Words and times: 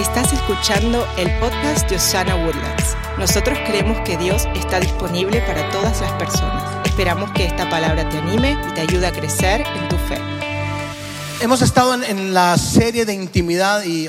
Estás 0.00 0.32
escuchando 0.32 1.06
el 1.18 1.30
podcast 1.40 1.86
de 1.90 1.96
Osana 1.96 2.34
Woodlands. 2.34 2.96
Nosotros 3.18 3.58
creemos 3.66 4.00
que 4.00 4.16
Dios 4.16 4.48
está 4.54 4.80
disponible 4.80 5.42
para 5.42 5.68
todas 5.68 6.00
las 6.00 6.10
personas. 6.12 6.86
Esperamos 6.86 7.30
que 7.32 7.44
esta 7.44 7.68
palabra 7.68 8.08
te 8.08 8.16
anime 8.16 8.56
y 8.66 8.72
te 8.72 8.80
ayude 8.80 9.06
a 9.06 9.12
crecer 9.12 9.60
en 9.60 9.88
tu 9.90 9.96
fe. 9.98 10.16
Hemos 11.42 11.60
estado 11.60 11.92
en, 11.92 12.04
en 12.04 12.32
la 12.32 12.56
serie 12.56 13.04
de 13.04 13.12
intimidad 13.12 13.84
y 13.84 14.08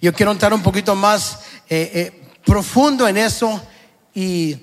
yo 0.00 0.14
quiero 0.14 0.32
entrar 0.32 0.54
un 0.54 0.62
poquito 0.62 0.94
más 0.94 1.40
eh, 1.68 1.90
eh, 1.94 2.22
profundo 2.42 3.06
en 3.06 3.18
eso 3.18 3.62
y 4.14 4.56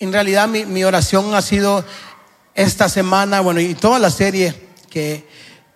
en 0.00 0.12
realidad 0.12 0.48
mi, 0.48 0.66
mi 0.66 0.84
oración 0.84 1.34
ha 1.34 1.40
sido 1.40 1.82
esta 2.54 2.90
semana, 2.90 3.40
bueno, 3.40 3.58
y 3.58 3.74
toda 3.74 3.98
la 3.98 4.10
serie 4.10 4.54
que 4.90 5.26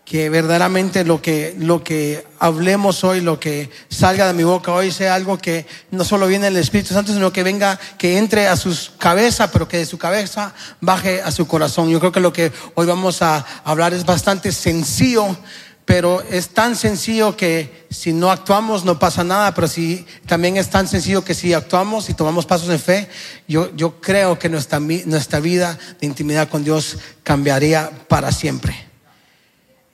que 0.06 0.30
verdaderamente 0.30 1.04
lo 1.04 1.20
que, 1.20 1.56
lo 1.58 1.82
que 1.82 2.24
hablemos 2.38 3.02
hoy, 3.02 3.20
lo 3.20 3.40
que 3.40 3.68
salga 3.88 4.28
de 4.28 4.34
mi 4.34 4.44
boca 4.44 4.72
hoy 4.72 4.92
sea 4.92 5.16
algo 5.16 5.36
que 5.36 5.66
no 5.90 6.04
solo 6.04 6.28
viene 6.28 6.44
del 6.44 6.58
Espíritu 6.58 6.94
Santo, 6.94 7.12
sino 7.12 7.32
que 7.32 7.42
venga, 7.42 7.76
que 7.98 8.16
entre 8.16 8.46
a 8.46 8.56
su 8.56 8.72
cabeza, 8.98 9.50
pero 9.50 9.66
que 9.66 9.78
de 9.78 9.84
su 9.84 9.98
cabeza 9.98 10.54
baje 10.80 11.22
a 11.22 11.32
su 11.32 11.48
corazón. 11.48 11.90
Yo 11.90 11.98
creo 11.98 12.12
que 12.12 12.20
lo 12.20 12.32
que 12.32 12.52
hoy 12.76 12.86
vamos 12.86 13.20
a 13.20 13.44
hablar 13.64 13.94
es 13.94 14.06
bastante 14.06 14.52
sencillo, 14.52 15.36
pero 15.84 16.22
es 16.22 16.50
tan 16.50 16.76
sencillo 16.76 17.36
que 17.36 17.88
si 17.90 18.12
no 18.12 18.30
actuamos 18.30 18.84
no 18.84 19.00
pasa 19.00 19.24
nada, 19.24 19.54
pero 19.56 19.66
si 19.66 20.06
también 20.26 20.56
es 20.56 20.70
tan 20.70 20.86
sencillo 20.86 21.24
que 21.24 21.34
si 21.34 21.52
actuamos 21.52 22.08
y 22.08 22.14
tomamos 22.14 22.46
pasos 22.46 22.68
de 22.68 22.78
fe, 22.78 23.08
yo, 23.48 23.74
yo 23.74 24.00
creo 24.00 24.38
que 24.38 24.48
nuestra, 24.48 24.78
nuestra 24.78 25.40
vida 25.40 25.76
de 26.00 26.06
intimidad 26.06 26.48
con 26.48 26.62
Dios 26.62 26.96
cambiaría 27.24 27.90
para 28.06 28.30
siempre. 28.30 28.86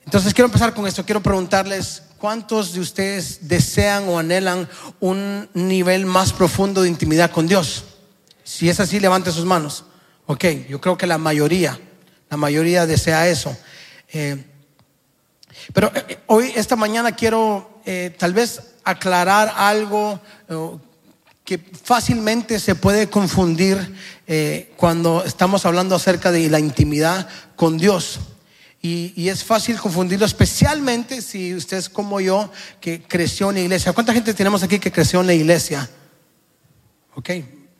Entonces 0.05 0.33
quiero 0.33 0.47
empezar 0.47 0.73
con 0.73 0.85
esto. 0.87 1.05
Quiero 1.05 1.21
preguntarles, 1.21 2.03
¿cuántos 2.17 2.73
de 2.73 2.79
ustedes 2.79 3.47
desean 3.47 4.07
o 4.07 4.19
anhelan 4.19 4.67
un 4.99 5.49
nivel 5.53 6.05
más 6.05 6.33
profundo 6.33 6.81
de 6.81 6.89
intimidad 6.89 7.31
con 7.31 7.47
Dios? 7.47 7.83
Si 8.43 8.69
es 8.69 8.79
así, 8.79 8.99
levante 8.99 9.31
sus 9.31 9.45
manos. 9.45 9.85
Ok, 10.25 10.45
yo 10.69 10.79
creo 10.79 10.97
que 10.97 11.07
la 11.07 11.17
mayoría, 11.17 11.79
la 12.29 12.37
mayoría 12.37 12.85
desea 12.85 13.27
eso. 13.27 13.55
Eh, 14.11 14.43
pero 15.73 15.91
eh, 15.95 16.19
hoy, 16.27 16.51
esta 16.55 16.75
mañana, 16.75 17.13
quiero 17.13 17.81
eh, 17.85 18.15
tal 18.17 18.33
vez 18.33 18.61
aclarar 18.83 19.53
algo 19.55 20.19
que 21.45 21.57
fácilmente 21.57 22.59
se 22.59 22.75
puede 22.75 23.09
confundir 23.09 23.95
cuando 24.75 25.23
estamos 25.25 25.65
hablando 25.65 25.95
acerca 25.95 26.31
de 26.31 26.49
la 26.49 26.59
intimidad 26.59 27.27
con 27.55 27.77
Dios. 27.77 28.19
Y, 28.85 29.29
es 29.29 29.45
fácil 29.45 29.79
confundirlo, 29.79 30.25
especialmente 30.25 31.21
si 31.21 31.55
usted 31.55 31.77
es 31.77 31.87
como 31.87 32.19
yo, 32.19 32.51
que 32.81 33.01
creció 33.01 33.47
en 33.47 33.55
la 33.55 33.61
iglesia. 33.61 33.93
¿Cuánta 33.93 34.11
gente 34.11 34.33
tenemos 34.33 34.61
aquí 34.61 34.77
que 34.77 34.91
creció 34.91 35.21
en 35.21 35.27
la 35.27 35.33
iglesia? 35.33 35.89
Ok, 37.15 37.29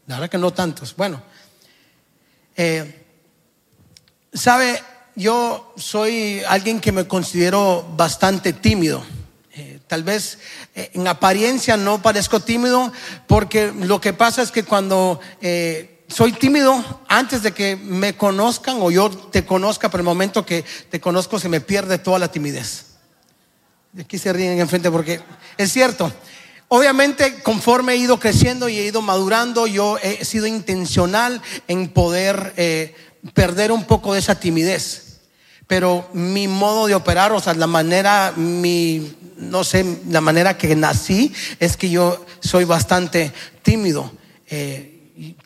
la 0.07 0.15
verdad 0.15 0.29
que 0.29 0.37
no 0.37 0.51
tantos. 0.51 0.95
Bueno, 0.95 1.21
eh, 2.55 3.05
sabe, 4.31 4.81
yo 5.13 5.73
soy 5.75 6.41
alguien 6.47 6.79
que 6.79 6.93
me 6.93 7.05
considero 7.05 7.85
bastante 7.97 8.53
tímido. 8.53 9.03
Eh, 9.51 9.81
tal 9.87 10.03
vez 10.03 10.39
eh, 10.73 10.91
en 10.93 11.05
apariencia 11.05 11.75
no 11.75 12.01
parezco 12.01 12.39
tímido 12.39 12.93
porque 13.27 13.73
lo 13.73 13.99
que 13.99 14.13
pasa 14.13 14.41
es 14.41 14.51
que 14.53 14.63
cuando 14.63 15.19
soy 16.13 16.31
tímido 16.33 17.01
antes 17.07 17.41
de 17.41 17.53
que 17.53 17.75
me 17.75 18.15
conozcan 18.15 18.77
o 18.79 18.91
yo 18.91 19.09
te 19.09 19.45
conozca, 19.45 19.89
pero 19.89 20.01
el 20.01 20.05
momento 20.05 20.45
que 20.45 20.63
te 20.91 21.01
conozco 21.01 21.39
se 21.39 21.49
me 21.49 21.59
pierde 21.59 21.97
toda 21.97 22.19
la 22.19 22.31
timidez. 22.31 22.85
Aquí 23.99 24.19
se 24.19 24.31
ríen 24.31 24.59
enfrente 24.59 24.91
porque 24.91 25.21
es 25.57 25.71
cierto. 25.71 26.11
Obviamente, 26.67 27.41
conforme 27.41 27.93
he 27.93 27.97
ido 27.97 28.19
creciendo 28.19 28.69
y 28.69 28.77
he 28.77 28.85
ido 28.85 29.01
madurando, 29.01 29.65
yo 29.65 29.97
he 30.03 30.23
sido 30.23 30.45
intencional 30.45 31.41
en 31.67 31.89
poder 31.89 32.53
eh, 32.57 32.95
perder 33.33 33.71
un 33.71 33.85
poco 33.85 34.13
de 34.13 34.19
esa 34.19 34.39
timidez. 34.39 35.21
Pero 35.65 36.07
mi 36.13 36.47
modo 36.47 36.85
de 36.85 36.95
operar, 36.95 37.31
o 37.31 37.39
sea, 37.39 37.55
la 37.55 37.67
manera, 37.67 38.33
mi, 38.35 39.15
no 39.37 39.63
sé, 39.63 39.83
la 40.09 40.21
manera 40.21 40.57
que 40.57 40.75
nací 40.75 41.33
es 41.59 41.75
que 41.75 41.89
yo 41.89 42.23
soy 42.39 42.65
bastante 42.65 43.33
tímido. 43.63 44.11
Eh, 44.47 44.92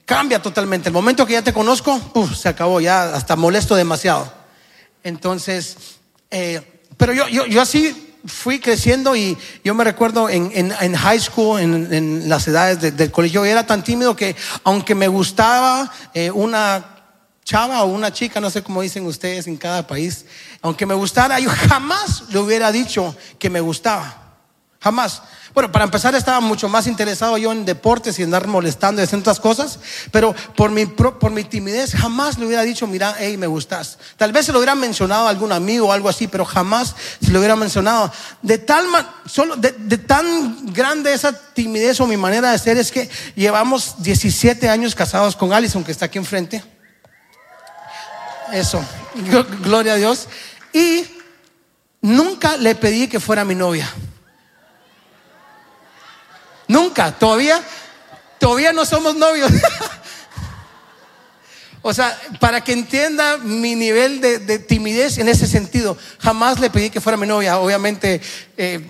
cambia 0.07 0.41
totalmente. 0.41 0.87
El 0.87 0.93
momento 0.93 1.25
que 1.25 1.33
ya 1.33 1.41
te 1.41 1.51
conozco, 1.51 2.01
se 2.33 2.47
acabó, 2.47 2.79
ya 2.79 3.13
hasta 3.13 3.35
molesto 3.35 3.75
demasiado. 3.75 4.33
Entonces, 5.03 5.75
eh, 6.31 6.81
pero 6.95 7.13
yo, 7.13 7.27
yo, 7.27 7.45
yo 7.45 7.61
así 7.61 8.15
fui 8.25 8.59
creciendo 8.59 9.17
y 9.17 9.37
yo 9.65 9.75
me 9.75 9.83
recuerdo 9.83 10.29
en, 10.29 10.49
en, 10.53 10.95
high 10.95 11.19
school, 11.19 11.59
en, 11.59 11.93
en 11.93 12.29
las 12.29 12.47
edades 12.47 12.95
del 12.95 13.11
colegio, 13.11 13.43
era 13.43 13.67
tan 13.67 13.83
tímido 13.83 14.15
que 14.15 14.35
aunque 14.63 14.95
me 14.95 15.09
gustaba 15.09 15.91
eh, 16.13 16.31
una 16.31 16.95
chava 17.43 17.83
o 17.83 17.87
una 17.87 18.11
chica, 18.11 18.39
no 18.39 18.49
sé 18.49 18.63
cómo 18.63 18.81
dicen 18.81 19.05
ustedes 19.05 19.45
en 19.47 19.57
cada 19.57 19.85
país, 19.85 20.25
aunque 20.61 20.85
me 20.85 20.93
gustara, 20.93 21.37
yo 21.41 21.49
jamás 21.49 22.23
le 22.29 22.39
hubiera 22.39 22.71
dicho 22.71 23.15
que 23.37 23.49
me 23.49 23.59
gustaba. 23.59 24.23
Jamás. 24.79 25.21
Bueno, 25.57 25.71
para 25.71 25.85
empezar 25.85 26.13
estaba 26.13 26.39
mucho 26.39 26.69
más 26.69 26.85
interesado 26.85 27.35
yo 27.35 27.51
en 27.51 27.65
deportes 27.65 28.19
y 28.19 28.21
andar 28.21 28.45
molestando 28.45 29.01
y 29.01 29.05
haciendo 29.05 29.23
otras 29.23 29.39
cosas, 29.39 29.79
pero 30.11 30.35
por 30.55 30.69
mi, 30.69 30.85
por 30.85 31.31
mi 31.31 31.43
timidez 31.45 31.95
jamás 31.95 32.37
le 32.37 32.45
hubiera 32.45 32.61
dicho, 32.61 32.85
mira, 32.85 33.15
hey, 33.17 33.37
me 33.37 33.47
gustas. 33.47 33.97
Tal 34.17 34.31
vez 34.31 34.45
se 34.45 34.51
lo 34.51 34.59
hubiera 34.59 34.75
mencionado 34.75 35.25
a 35.25 35.31
algún 35.31 35.51
amigo 35.51 35.87
o 35.87 35.91
algo 35.91 36.09
así, 36.09 36.27
pero 36.27 36.45
jamás 36.45 36.93
se 37.25 37.31
lo 37.31 37.39
hubiera 37.39 37.55
mencionado. 37.55 38.13
De 38.43 38.59
tal, 38.59 38.85
solo, 39.25 39.55
de, 39.55 39.71
de 39.71 39.97
tan 39.97 40.71
grande 40.71 41.11
esa 41.11 41.33
timidez 41.33 41.99
o 42.01 42.05
mi 42.05 42.17
manera 42.17 42.51
de 42.51 42.59
ser 42.59 42.77
es 42.77 42.91
que 42.91 43.09
llevamos 43.33 43.95
17 44.03 44.69
años 44.69 44.93
casados 44.93 45.35
con 45.35 45.53
Alison, 45.53 45.83
que 45.83 45.91
está 45.91 46.05
aquí 46.05 46.19
enfrente. 46.19 46.63
Eso, 48.53 48.79
gloria 49.63 49.93
a 49.93 49.95
Dios. 49.95 50.27
Y 50.71 51.03
nunca 51.99 52.57
le 52.57 52.75
pedí 52.75 53.07
que 53.07 53.19
fuera 53.19 53.43
mi 53.43 53.55
novia. 53.55 53.91
Nunca, 56.67 57.17
todavía, 57.17 57.61
todavía 58.39 58.73
no 58.73 58.85
somos 58.85 59.15
novios. 59.15 59.51
o 61.81 61.93
sea, 61.93 62.17
para 62.39 62.61
que 62.61 62.73
entienda 62.73 63.37
mi 63.37 63.75
nivel 63.75 64.19
de, 64.19 64.59
timidez 64.59 65.17
en 65.17 65.29
ese 65.29 65.47
sentido, 65.47 65.97
jamás 66.19 66.59
le 66.59 66.69
pedí 66.69 66.89
que 66.89 66.99
fuera 66.99 67.17
mi 67.17 67.25
novia. 67.25 67.59
Obviamente, 67.59 68.19
eh, 68.57 68.81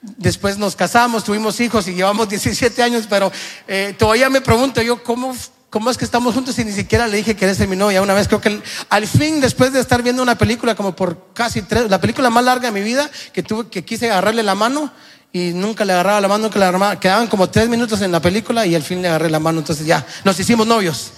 después 0.00 0.56
nos 0.56 0.76
casamos, 0.76 1.24
tuvimos 1.24 1.60
hijos 1.60 1.86
y 1.88 1.94
llevamos 1.94 2.28
17 2.28 2.82
años, 2.82 3.06
pero 3.08 3.30
eh, 3.68 3.94
todavía 3.98 4.30
me 4.30 4.40
pregunto 4.40 4.80
yo, 4.80 5.02
¿cómo, 5.02 5.36
¿cómo 5.68 5.90
es 5.90 5.98
que 5.98 6.06
estamos 6.06 6.34
juntos 6.34 6.58
y 6.58 6.64
ni 6.64 6.72
siquiera 6.72 7.06
le 7.06 7.18
dije 7.18 7.36
que 7.36 7.44
eres 7.44 7.58
mi 7.68 7.76
novia? 7.76 8.00
Una 8.00 8.14
vez 8.14 8.28
creo 8.28 8.40
que 8.40 8.62
al 8.88 9.06
fin, 9.06 9.42
después 9.42 9.74
de 9.74 9.80
estar 9.80 10.02
viendo 10.02 10.22
una 10.22 10.38
película 10.38 10.74
como 10.74 10.96
por 10.96 11.34
casi 11.34 11.60
tres, 11.60 11.90
la 11.90 12.00
película 12.00 12.30
más 12.30 12.44
larga 12.44 12.70
de 12.70 12.72
mi 12.72 12.82
vida, 12.82 13.10
que 13.34 13.84
quise 13.84 14.10
agarrarle 14.10 14.42
la 14.42 14.54
mano, 14.54 14.90
y 15.32 15.52
nunca 15.52 15.84
le 15.84 15.92
agarraba 15.92 16.20
la 16.20 16.28
mano, 16.28 16.44
nunca 16.44 16.58
le 16.58 16.64
agarraba. 16.64 16.98
Quedaban 16.98 17.28
como 17.28 17.48
tres 17.48 17.68
minutos 17.68 18.00
en 18.02 18.12
la 18.12 18.20
película 18.20 18.66
y 18.66 18.74
al 18.74 18.82
fin 18.82 19.00
le 19.00 19.08
agarré 19.08 19.30
la 19.30 19.38
mano. 19.38 19.60
Entonces 19.60 19.86
ya 19.86 20.04
nos 20.24 20.38
hicimos 20.38 20.66
novios. 20.66 21.12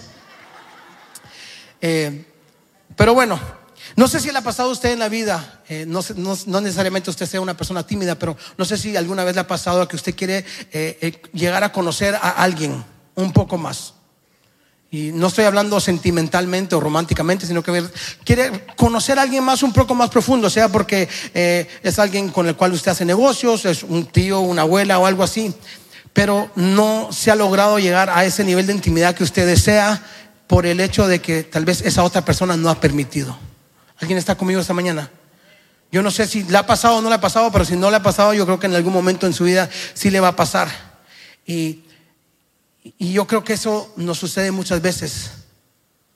Eh, 1.80 2.26
pero 2.94 3.14
bueno, 3.14 3.40
no 3.96 4.06
sé 4.06 4.20
si 4.20 4.30
le 4.30 4.38
ha 4.38 4.42
pasado 4.42 4.68
a 4.68 4.72
usted 4.72 4.92
en 4.92 4.98
la 4.98 5.08
vida, 5.08 5.62
eh, 5.68 5.84
no, 5.86 6.00
no, 6.16 6.60
necesariamente 6.60 7.10
usted 7.10 7.26
sea 7.26 7.40
una 7.40 7.56
persona 7.56 7.86
tímida, 7.86 8.14
pero 8.14 8.36
no 8.56 8.64
sé 8.64 8.76
si 8.78 8.96
alguna 8.96 9.24
vez 9.24 9.34
le 9.34 9.40
ha 9.40 9.46
pasado 9.46 9.88
que 9.88 9.96
usted 9.96 10.14
quiere 10.14 10.44
eh, 10.72 11.20
llegar 11.32 11.64
a 11.64 11.72
conocer 11.72 12.14
a 12.14 12.30
alguien 12.30 12.84
un 13.14 13.32
poco 13.32 13.58
más. 13.58 13.94
Y 14.94 15.10
no 15.10 15.28
estoy 15.28 15.46
hablando 15.46 15.80
sentimentalmente 15.80 16.74
o 16.74 16.80
románticamente, 16.80 17.46
sino 17.46 17.62
que 17.62 17.82
quiere 18.24 18.66
conocer 18.76 19.18
a 19.18 19.22
alguien 19.22 19.42
más 19.42 19.62
un 19.62 19.72
poco 19.72 19.94
más 19.94 20.10
profundo, 20.10 20.50
sea 20.50 20.68
porque 20.68 21.08
eh, 21.32 21.66
es 21.82 21.98
alguien 21.98 22.28
con 22.28 22.46
el 22.46 22.56
cual 22.56 22.74
usted 22.74 22.90
hace 22.90 23.06
negocios, 23.06 23.64
es 23.64 23.84
un 23.84 24.04
tío, 24.04 24.40
una 24.40 24.62
abuela 24.62 24.98
o 24.98 25.06
algo 25.06 25.22
así, 25.22 25.54
pero 26.12 26.50
no 26.56 27.08
se 27.10 27.30
ha 27.30 27.34
logrado 27.34 27.78
llegar 27.78 28.10
a 28.10 28.26
ese 28.26 28.44
nivel 28.44 28.66
de 28.66 28.74
intimidad 28.74 29.14
que 29.14 29.24
usted 29.24 29.46
desea 29.46 30.04
por 30.46 30.66
el 30.66 30.78
hecho 30.78 31.08
de 31.08 31.22
que 31.22 31.42
tal 31.42 31.64
vez 31.64 31.80
esa 31.80 32.04
otra 32.04 32.22
persona 32.22 32.58
no 32.58 32.68
ha 32.68 32.78
permitido. 32.78 33.38
¿Alguien 33.98 34.18
está 34.18 34.34
conmigo 34.34 34.60
esta 34.60 34.74
mañana? 34.74 35.10
Yo 35.90 36.02
no 36.02 36.10
sé 36.10 36.26
si 36.26 36.44
le 36.44 36.58
ha 36.58 36.66
pasado 36.66 36.96
o 36.96 37.00
no 37.00 37.08
le 37.08 37.14
ha 37.14 37.20
pasado, 37.20 37.50
pero 37.50 37.64
si 37.64 37.76
no 37.76 37.88
le 37.88 37.96
ha 37.96 38.02
pasado, 38.02 38.34
yo 38.34 38.44
creo 38.44 38.60
que 38.60 38.66
en 38.66 38.74
algún 38.74 38.92
momento 38.92 39.26
en 39.26 39.32
su 39.32 39.44
vida 39.44 39.70
sí 39.94 40.10
le 40.10 40.20
va 40.20 40.28
a 40.28 40.36
pasar. 40.36 40.68
Y 41.46 41.84
y 42.82 43.12
yo 43.12 43.26
creo 43.26 43.44
que 43.44 43.52
eso 43.52 43.92
nos 43.96 44.18
sucede 44.18 44.50
muchas 44.50 44.82
veces, 44.82 45.30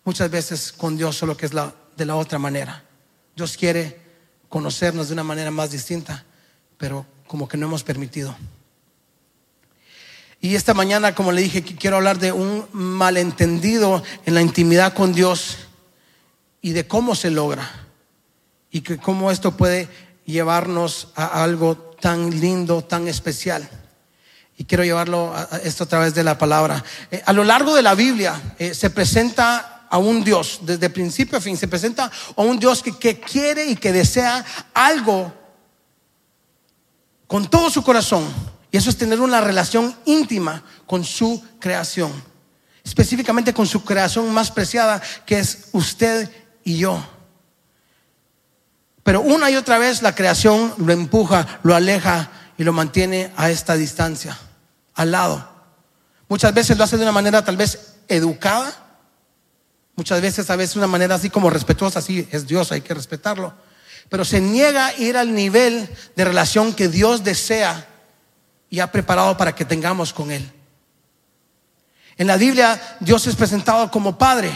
muchas 0.04 0.30
veces 0.30 0.72
con 0.72 0.96
Dios, 0.96 1.16
solo 1.16 1.36
que 1.36 1.46
es 1.46 1.54
la, 1.54 1.74
de 1.96 2.04
la 2.04 2.16
otra 2.16 2.38
manera. 2.38 2.84
Dios 3.34 3.56
quiere 3.56 4.00
conocernos 4.48 5.08
de 5.08 5.14
una 5.14 5.24
manera 5.24 5.50
más 5.50 5.70
distinta, 5.70 6.24
pero 6.76 7.06
como 7.26 7.48
que 7.48 7.56
no 7.56 7.66
hemos 7.66 7.84
permitido. 7.84 8.36
Y 10.40 10.54
esta 10.54 10.74
mañana, 10.74 11.14
como 11.14 11.32
le 11.32 11.42
dije, 11.42 11.62
quiero 11.62 11.96
hablar 11.96 12.18
de 12.18 12.32
un 12.32 12.66
malentendido 12.72 14.02
en 14.26 14.34
la 14.34 14.42
intimidad 14.42 14.94
con 14.94 15.12
Dios 15.12 15.56
y 16.60 16.72
de 16.72 16.86
cómo 16.86 17.14
se 17.14 17.30
logra 17.30 17.86
y 18.70 18.82
que 18.82 18.98
cómo 18.98 19.30
esto 19.30 19.56
puede 19.56 19.88
llevarnos 20.24 21.08
a 21.14 21.42
algo 21.42 21.76
tan 21.76 22.40
lindo, 22.40 22.82
tan 22.82 23.08
especial. 23.08 23.68
Y 24.56 24.64
quiero 24.64 24.84
llevarlo 24.84 25.34
a 25.34 25.60
esto 25.64 25.84
a 25.84 25.88
través 25.88 26.14
de 26.14 26.24
la 26.24 26.38
palabra. 26.38 26.82
Eh, 27.10 27.22
a 27.24 27.32
lo 27.32 27.44
largo 27.44 27.74
de 27.74 27.82
la 27.82 27.94
Biblia 27.94 28.54
eh, 28.58 28.74
se 28.74 28.90
presenta 28.90 29.86
a 29.88 29.98
un 29.98 30.24
Dios, 30.24 30.60
desde 30.62 30.90
principio 30.90 31.38
a 31.38 31.40
fin, 31.40 31.56
se 31.56 31.68
presenta 31.68 32.10
a 32.36 32.42
un 32.42 32.58
Dios 32.58 32.82
que, 32.82 32.96
que 32.96 33.20
quiere 33.20 33.66
y 33.66 33.76
que 33.76 33.92
desea 33.92 34.44
algo 34.74 35.32
con 37.26 37.48
todo 37.48 37.70
su 37.70 37.82
corazón. 37.82 38.24
Y 38.70 38.76
eso 38.76 38.90
es 38.90 38.96
tener 38.96 39.20
una 39.20 39.40
relación 39.40 39.94
íntima 40.06 40.62
con 40.86 41.04
su 41.04 41.42
creación. 41.60 42.12
Específicamente 42.84 43.52
con 43.52 43.66
su 43.66 43.84
creación 43.84 44.32
más 44.32 44.50
preciada, 44.50 45.02
que 45.24 45.38
es 45.38 45.68
usted 45.72 46.30
y 46.64 46.78
yo. 46.78 47.04
Pero 49.02 49.20
una 49.20 49.50
y 49.50 49.56
otra 49.56 49.78
vez 49.78 50.02
la 50.02 50.14
creación 50.14 50.74
lo 50.78 50.92
empuja, 50.92 51.60
lo 51.62 51.74
aleja 51.74 52.30
y 52.58 52.64
lo 52.64 52.72
mantiene 52.72 53.32
a 53.36 53.50
esta 53.50 53.76
distancia, 53.76 54.36
al 54.96 55.12
lado. 55.12 55.48
Muchas 56.28 56.52
veces 56.52 56.76
lo 56.76 56.82
hace 56.82 56.96
de 56.96 57.04
una 57.04 57.12
manera 57.12 57.44
tal 57.44 57.56
vez 57.56 57.94
educada, 58.08 58.74
muchas 59.94 60.20
veces 60.20 60.50
a 60.50 60.56
veces 60.56 60.74
de 60.74 60.80
una 60.80 60.88
manera 60.88 61.14
así 61.14 61.30
como 61.30 61.50
respetuosa, 61.50 62.00
así 62.00 62.26
es 62.32 62.46
Dios, 62.48 62.72
hay 62.72 62.80
que 62.80 62.94
respetarlo. 62.94 63.54
Pero 64.08 64.24
se 64.24 64.40
niega 64.40 64.86
a 64.86 64.96
ir 64.96 65.16
al 65.16 65.34
nivel 65.34 65.88
de 66.16 66.24
relación 66.24 66.72
que 66.72 66.88
Dios 66.88 67.22
desea 67.22 67.86
y 68.68 68.80
ha 68.80 68.90
preparado 68.90 69.36
para 69.36 69.54
que 69.54 69.64
tengamos 69.64 70.12
con 70.12 70.32
Él. 70.32 70.50
En 72.16 72.26
la 72.26 72.36
Biblia 72.36 72.80
Dios 72.98 73.26
es 73.26 73.36
presentado 73.36 73.90
como 73.90 74.18
Padre. 74.18 74.50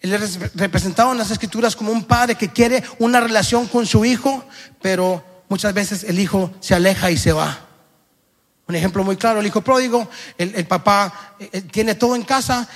Él 0.00 0.12
es 0.12 0.38
representado 0.54 1.12
en 1.12 1.18
las 1.18 1.30
escrituras 1.30 1.74
como 1.74 1.90
un 1.90 2.04
padre 2.04 2.34
que 2.34 2.50
quiere 2.50 2.84
una 2.98 3.20
relación 3.20 3.66
con 3.66 3.86
su 3.86 4.04
hijo, 4.04 4.44
pero 4.82 5.24
muchas 5.48 5.72
veces 5.72 6.04
el 6.04 6.18
hijo 6.18 6.52
se 6.60 6.74
aleja 6.74 7.10
y 7.10 7.16
se 7.16 7.32
va. 7.32 7.63
Un 8.66 8.74
ejemplo 8.74 9.04
muy 9.04 9.16
claro, 9.16 9.40
el 9.40 9.46
hijo 9.46 9.60
pródigo, 9.60 10.08
el, 10.38 10.66
papá 10.66 11.36
eh, 11.38 11.50
eh, 11.52 11.60
tiene 11.62 11.94
todo 11.94 12.16
en 12.16 12.22
casa, 12.22 12.68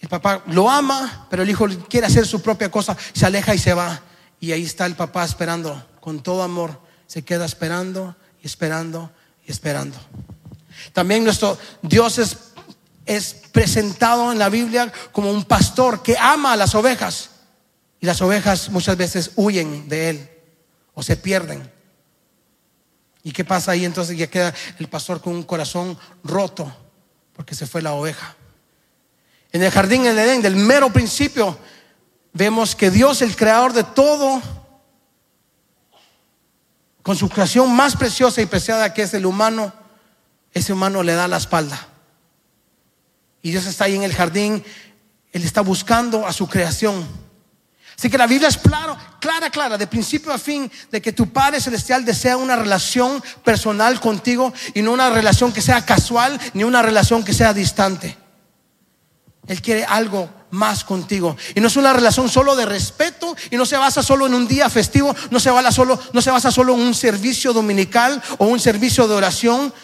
el 0.00 0.08
papá 0.08 0.42
lo 0.46 0.68
ama, 0.68 1.26
pero 1.30 1.42
el 1.42 1.50
hijo 1.50 1.66
quiere 1.88 2.06
hacer 2.06 2.26
su 2.26 2.42
propia 2.42 2.70
cosa, 2.70 2.96
se 3.12 3.26
aleja 3.26 3.54
y 3.54 3.58
se 3.58 3.74
va. 3.74 4.02
Y 4.40 4.52
ahí 4.52 4.64
está 4.64 4.86
el 4.86 4.96
papá 4.96 5.24
esperando 5.24 5.86
con 6.00 6.22
todo 6.22 6.42
amor, 6.42 6.80
se 7.06 7.22
queda 7.22 7.44
esperando 7.44 8.16
y 8.42 8.46
esperando 8.46 9.10
y 9.46 9.50
esperando. 9.50 9.96
También 10.92 11.24
nuestro 11.24 11.58
Dios 11.82 12.18
es 12.18 12.36
es 13.08 13.34
presentado 13.52 14.30
en 14.30 14.38
la 14.38 14.50
Biblia 14.50 14.92
como 15.12 15.32
un 15.32 15.44
pastor 15.44 16.02
que 16.02 16.16
ama 16.18 16.52
a 16.52 16.56
las 16.56 16.74
ovejas. 16.74 17.30
Y 18.00 18.06
las 18.06 18.20
ovejas 18.20 18.68
muchas 18.68 18.96
veces 18.96 19.32
huyen 19.34 19.88
de 19.88 20.10
él 20.10 20.30
o 20.94 21.02
se 21.02 21.16
pierden. 21.16 21.72
¿Y 23.28 23.30
qué 23.30 23.44
pasa 23.44 23.72
ahí? 23.72 23.84
Entonces 23.84 24.16
ya 24.16 24.26
queda 24.26 24.54
el 24.78 24.88
pastor 24.88 25.20
con 25.20 25.34
un 25.34 25.42
corazón 25.42 25.98
roto 26.24 26.74
porque 27.34 27.54
se 27.54 27.66
fue 27.66 27.82
la 27.82 27.92
oveja. 27.92 28.34
En 29.52 29.62
el 29.62 29.70
jardín 29.70 30.04
del 30.04 30.18
Edén, 30.18 30.40
del 30.40 30.56
mero 30.56 30.90
principio, 30.90 31.58
vemos 32.32 32.74
que 32.74 32.90
Dios, 32.90 33.20
el 33.20 33.36
creador 33.36 33.74
de 33.74 33.84
todo, 33.84 34.40
con 37.02 37.18
su 37.18 37.28
creación 37.28 37.70
más 37.76 37.96
preciosa 37.96 38.40
y 38.40 38.46
preciada 38.46 38.94
que 38.94 39.02
es 39.02 39.12
el 39.12 39.26
humano, 39.26 39.74
ese 40.54 40.72
humano 40.72 41.02
le 41.02 41.12
da 41.12 41.28
la 41.28 41.36
espalda. 41.36 41.86
Y 43.42 43.50
Dios 43.50 43.66
está 43.66 43.84
ahí 43.84 43.94
en 43.94 44.04
el 44.04 44.14
jardín, 44.14 44.64
Él 45.32 45.44
está 45.44 45.60
buscando 45.60 46.26
a 46.26 46.32
su 46.32 46.48
creación. 46.48 47.06
Así 47.98 48.08
que 48.08 48.16
la 48.16 48.28
Biblia 48.28 48.48
es 48.48 48.56
claro, 48.56 48.96
clara, 49.18 49.50
clara, 49.50 49.76
de 49.76 49.88
principio 49.88 50.32
a 50.32 50.38
fin, 50.38 50.70
de 50.88 51.02
que 51.02 51.12
tu 51.12 51.32
Padre 51.32 51.60
Celestial 51.60 52.04
desea 52.04 52.36
una 52.36 52.54
relación 52.54 53.20
personal 53.42 53.98
contigo 53.98 54.52
y 54.72 54.82
no 54.82 54.92
una 54.92 55.10
relación 55.10 55.52
que 55.52 55.60
sea 55.60 55.84
casual 55.84 56.38
ni 56.54 56.62
una 56.62 56.80
relación 56.80 57.24
que 57.24 57.34
sea 57.34 57.52
distante. 57.52 58.16
Él 59.48 59.60
quiere 59.60 59.84
algo 59.84 60.30
más 60.50 60.84
contigo. 60.84 61.36
Y 61.56 61.60
no 61.60 61.66
es 61.66 61.76
una 61.76 61.92
relación 61.92 62.28
solo 62.28 62.54
de 62.54 62.66
respeto 62.66 63.34
y 63.50 63.56
no 63.56 63.66
se 63.66 63.76
basa 63.76 64.00
solo 64.00 64.28
en 64.28 64.34
un 64.34 64.46
día 64.46 64.70
festivo, 64.70 65.12
no 65.32 65.40
se 65.40 65.50
basa 65.50 65.72
solo, 65.72 65.98
no 66.12 66.22
se 66.22 66.30
basa 66.30 66.52
solo 66.52 66.74
en 66.74 66.80
un 66.80 66.94
servicio 66.94 67.52
dominical 67.52 68.22
o 68.38 68.46
un 68.46 68.60
servicio 68.60 69.08
de 69.08 69.14
oración, 69.16 69.74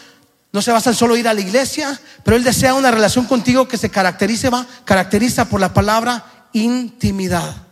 no 0.53 0.61
se 0.61 0.71
basa 0.71 0.91
en 0.91 0.95
solo 0.95 1.17
ir 1.17 1.27
a 1.27 1.33
la 1.33 1.41
iglesia, 1.41 1.99
pero 2.23 2.37
Él 2.37 2.45
desea 2.45 2.75
una 2.75 2.91
relación 2.91 3.25
contigo 3.25 3.67
que 3.67 3.77
se 3.77 3.89
caracteriza, 3.89 4.65
caracteriza 4.85 5.49
por 5.49 5.59
la 5.59 5.73
palabra 5.73 6.47
intimidad. 6.53 7.64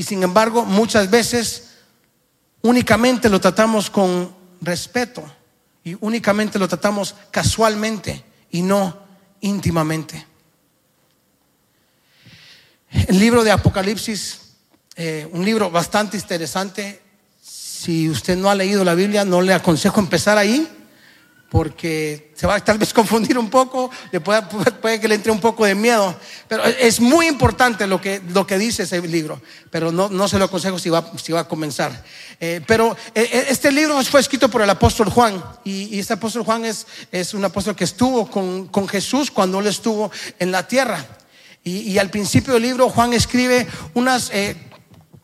Y 0.00 0.02
sin 0.02 0.22
embargo, 0.22 0.64
muchas 0.64 1.10
veces 1.10 1.72
únicamente 2.62 3.28
lo 3.28 3.38
tratamos 3.38 3.90
con 3.90 4.34
respeto 4.62 5.22
y 5.84 5.94
únicamente 6.00 6.58
lo 6.58 6.66
tratamos 6.66 7.14
casualmente 7.30 8.24
y 8.50 8.62
no 8.62 8.96
íntimamente. 9.42 10.26
El 12.90 13.18
libro 13.18 13.44
de 13.44 13.50
Apocalipsis, 13.50 14.40
eh, 14.96 15.28
un 15.32 15.44
libro 15.44 15.70
bastante 15.70 16.16
interesante. 16.16 17.02
Si 17.42 18.08
usted 18.08 18.38
no 18.38 18.48
ha 18.48 18.54
leído 18.54 18.84
la 18.84 18.94
Biblia, 18.94 19.26
no 19.26 19.42
le 19.42 19.52
aconsejo 19.52 20.00
empezar 20.00 20.38
ahí 20.38 20.66
porque 21.50 22.30
se 22.36 22.46
va 22.46 22.54
a 22.54 22.64
tal 22.64 22.78
vez 22.78 22.94
confundir 22.94 23.36
un 23.36 23.50
poco, 23.50 23.90
le 24.12 24.20
puede, 24.20 24.42
puede, 24.80 25.00
que 25.00 25.08
le 25.08 25.16
entre 25.16 25.32
un 25.32 25.40
poco 25.40 25.66
de 25.66 25.74
miedo, 25.74 26.14
pero 26.48 26.64
es 26.64 27.00
muy 27.00 27.26
importante 27.26 27.86
lo 27.86 28.00
que, 28.00 28.22
lo 28.28 28.46
que 28.46 28.56
dice 28.56 28.84
ese 28.84 29.02
libro, 29.02 29.42
pero 29.68 29.92
no, 29.92 30.08
no 30.08 30.28
se 30.28 30.38
lo 30.38 30.44
aconsejo 30.44 30.78
si 30.78 30.88
va, 30.88 31.12
si 31.22 31.32
va 31.32 31.40
a 31.40 31.48
comenzar. 31.48 32.04
Eh, 32.38 32.62
pero 32.66 32.96
eh, 33.14 33.28
eh, 33.32 33.46
este 33.48 33.70
libro 33.72 34.02
fue 34.04 34.20
escrito 34.20 34.48
por 34.48 34.62
el 34.62 34.70
apóstol 34.70 35.10
Juan, 35.10 35.42
y, 35.64 35.96
y 35.96 35.98
este 35.98 36.14
apóstol 36.14 36.44
Juan 36.44 36.64
es, 36.64 36.86
es, 37.10 37.34
un 37.34 37.44
apóstol 37.44 37.74
que 37.74 37.84
estuvo 37.84 38.30
con, 38.30 38.68
con, 38.68 38.88
Jesús 38.88 39.30
cuando 39.30 39.58
él 39.58 39.66
estuvo 39.66 40.10
en 40.38 40.52
la 40.52 40.66
tierra. 40.66 41.04
Y, 41.62 41.80
y 41.80 41.98
al 41.98 42.10
principio 42.10 42.54
del 42.54 42.62
libro 42.62 42.88
Juan 42.88 43.12
escribe 43.12 43.66
unas... 43.94 44.30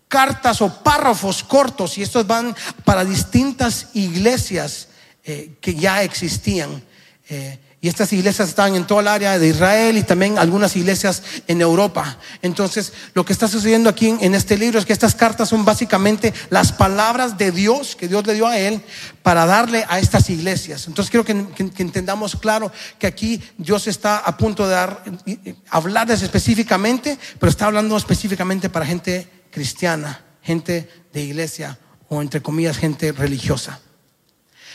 cartas 0.08 0.62
o 0.62 0.68
párrafos 0.84 1.42
cortos 1.42 1.98
y 1.98 2.02
estos 2.02 2.28
van 2.28 2.54
para 2.84 3.04
distintas 3.04 3.88
iglesias 3.92 4.86
eh, 5.28 5.56
que 5.60 5.74
ya 5.74 6.04
existían. 6.04 6.80
Eh, 7.28 7.58
y 7.80 7.88
estas 7.88 8.12
iglesias 8.12 8.48
están 8.48 8.76
en 8.76 8.86
toda 8.86 9.00
el 9.00 9.08
área 9.08 9.38
de 9.40 9.48
Israel 9.48 9.98
y 9.98 10.04
también 10.04 10.38
algunas 10.38 10.76
iglesias 10.76 11.20
en 11.48 11.60
Europa. 11.60 12.16
Entonces, 12.42 12.92
lo 13.12 13.24
que 13.24 13.32
está 13.32 13.48
sucediendo 13.48 13.90
aquí 13.90 14.16
en, 14.20 14.36
este 14.36 14.56
libro 14.56 14.78
es 14.78 14.86
que 14.86 14.92
estas 14.92 15.16
cartas 15.16 15.48
son 15.48 15.64
básicamente 15.64 16.32
las 16.48 16.70
palabras 16.70 17.36
de 17.36 17.50
Dios 17.50 17.96
que 17.96 18.06
Dios 18.06 18.24
le 18.24 18.34
dio 18.34 18.46
a 18.46 18.56
él 18.56 18.80
para 19.24 19.46
darle 19.46 19.84
a 19.88 19.98
estas 19.98 20.30
iglesias. 20.30 20.86
Entonces, 20.86 21.10
quiero 21.10 21.24
que, 21.24 21.70
que 21.74 21.82
entendamos 21.82 22.36
claro 22.36 22.70
que 22.96 23.08
aquí 23.08 23.42
Dios 23.58 23.88
está 23.88 24.18
a 24.18 24.36
punto 24.36 24.68
de 24.68 24.74
dar, 24.74 25.02
hablarles 25.70 26.22
específicamente, 26.22 27.18
pero 27.40 27.50
está 27.50 27.66
hablando 27.66 27.96
específicamente 27.96 28.70
para 28.70 28.86
gente 28.86 29.28
cristiana, 29.50 30.24
gente 30.40 30.88
de 31.12 31.20
iglesia 31.20 31.78
o 32.08 32.22
entre 32.22 32.40
comillas 32.40 32.78
gente 32.78 33.10
religiosa. 33.10 33.80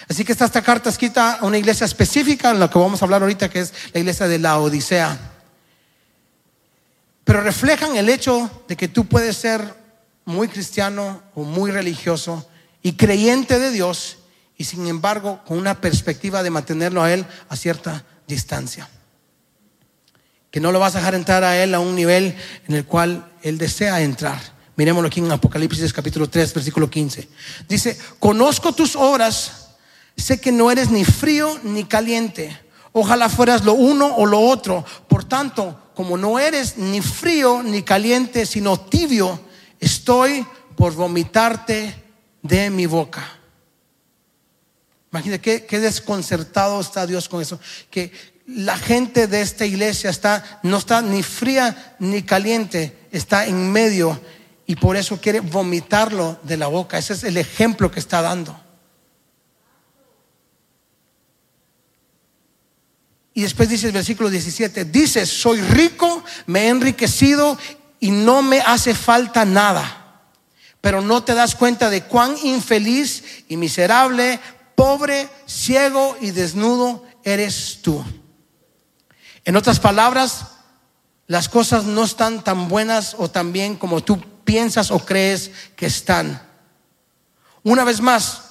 Así 0.10 0.26
que 0.26 0.32
esta 0.32 0.62
carta 0.62 0.90
escrita 0.90 1.34
a 1.36 1.46
una 1.46 1.58
iglesia 1.58 1.86
específica, 1.86 2.52
en 2.52 2.60
la 2.60 2.70
que 2.70 2.80
vamos 2.80 3.02
a 3.02 3.06
hablar 3.06 3.22
ahorita, 3.22 3.50
que 3.50 3.62
es 3.62 3.74
la 3.94 4.00
iglesia 4.00 4.28
de 4.28 4.40
la 4.40 4.60
Odisea. 4.60 5.18
Pero 7.24 7.42
reflejan 7.42 7.96
el 7.96 8.10
hecho 8.10 8.64
de 8.68 8.76
que 8.76 8.88
tú 8.88 9.06
puedes 9.06 9.38
ser 9.38 9.62
muy 10.26 10.48
cristiano 10.48 11.22
o 11.36 11.44
muy 11.44 11.72
religioso 11.72 12.48
y 12.84 12.94
creyente 12.94 13.60
de 13.60 13.72
Dios 13.72 14.18
y 14.58 14.64
sin 14.64 14.88
embargo 14.88 15.42
con 15.46 15.58
una 15.58 15.80
perspectiva 15.82 16.44
de 16.44 16.50
mantenerlo 16.50 17.02
a 17.02 17.14
Él 17.14 17.26
a 17.50 17.56
cierta 17.56 18.04
distancia. 18.28 18.90
Que 20.50 20.60
no 20.60 20.72
lo 20.72 20.80
vas 20.80 20.96
a 20.96 21.00
dejar 21.00 21.16
entrar 21.16 21.44
a 21.44 21.58
Él 21.58 21.74
a 21.74 21.80
un 21.80 21.96
nivel 21.96 22.36
en 22.68 22.76
el 22.76 22.86
cual 22.86 23.32
Él 23.42 23.58
desea 23.58 24.02
entrar. 24.02 24.40
Miremoslo 24.76 25.08
aquí 25.08 25.20
en 25.20 25.32
Apocalipsis 25.32 25.94
capítulo 25.94 26.30
3, 26.30 26.54
versículo 26.54 26.90
15. 26.90 27.28
Dice, 27.68 27.98
conozco 28.20 28.74
tus 28.74 28.96
obras 28.96 29.61
sé 30.18 30.40
que 30.40 30.52
no 30.52 30.72
eres 30.72 30.90
ni 30.90 31.06
frío 31.06 31.60
ni 31.64 31.86
caliente. 31.86 32.58
Ojalá 32.94 33.30
fueras 33.30 33.64
lo 33.64 33.74
uno 33.74 34.08
o 34.16 34.26
lo 34.26 34.40
otro. 34.40 34.86
Por 35.08 35.24
tanto, 35.24 35.92
como 35.96 36.18
no 36.18 36.40
eres 36.40 36.78
ni 36.78 37.02
frío 37.02 37.64
ni 37.64 37.84
caliente, 37.84 38.46
sino 38.46 38.80
tibio, 38.80 39.40
estoy 39.80 40.46
por 40.76 40.94
vomitarte 40.94 41.96
de 42.42 42.70
mi 42.70 42.86
boca. 42.86 43.38
Imagínate 45.12 45.66
qué, 45.66 45.80
desconcertado 45.80 46.80
está 46.80 47.06
Dios 47.06 47.28
con 47.28 47.42
eso. 47.42 47.60
Que 47.90 48.12
la 48.48 48.78
gente 48.78 49.28
de 49.28 49.42
esta 49.42 49.66
iglesia 49.66 50.10
está, 50.10 50.60
no 50.64 50.78
está 50.78 51.02
ni 51.02 51.22
fría 51.22 51.96
ni 52.00 52.24
caliente, 52.24 53.08
está 53.12 53.46
en 53.46 53.72
medio 53.72 54.20
y 54.66 54.76
por 54.76 54.96
eso 54.96 55.20
quiere 55.20 55.42
vomitarlo 55.42 56.40
de 56.44 56.58
la 56.58 56.68
boca. 56.68 56.98
Ese 56.98 57.14
es 57.14 57.24
el 57.24 57.38
ejemplo 57.38 57.92
que 57.92 58.00
está 58.00 58.22
dando. 58.22 58.58
Y 63.34 63.44
después 63.44 63.70
dice 63.70 63.88
el 63.88 63.94
versículo 63.94 64.30
17, 64.30 64.86
dice, 64.86 65.26
soy 65.26 65.62
rico, 65.62 66.24
me 66.48 66.64
he 66.64 66.70
enriquecido 66.70 67.58
y 68.00 68.12
no 68.12 68.42
me 68.42 68.60
hace 68.62 68.94
falta 68.94 69.46
nada. 69.46 69.98
pero 70.82 71.00
no 71.02 71.24
te 71.24 71.36
das 71.36 71.54
cuenta 71.54 71.92
de 71.92 72.04
cuán 72.06 72.36
infeliz 72.44 73.46
y 73.48 73.56
miserable, 73.56 74.40
pobre, 74.76 75.30
ciego 75.46 76.18
y 76.20 76.32
desnudo 76.32 77.06
eres 77.24 77.84
tú. 77.84 78.04
En 79.46 79.56
otras 79.56 79.80
palabras, 79.80 80.48
las 81.28 81.50
cosas 81.50 81.84
no 81.84 82.04
están 82.04 82.44
tan 82.44 82.68
buenas 82.68 83.16
o 83.20 83.30
tan 83.30 83.54
bien 83.54 83.76
como 83.76 84.04
tú 84.04 84.20
piensas 84.44 84.90
o 84.90 85.06
crees 85.06 85.52
que 85.76 85.86
están. 85.86 86.42
Una 87.62 87.84
vez 87.84 88.02
más, 88.02 88.42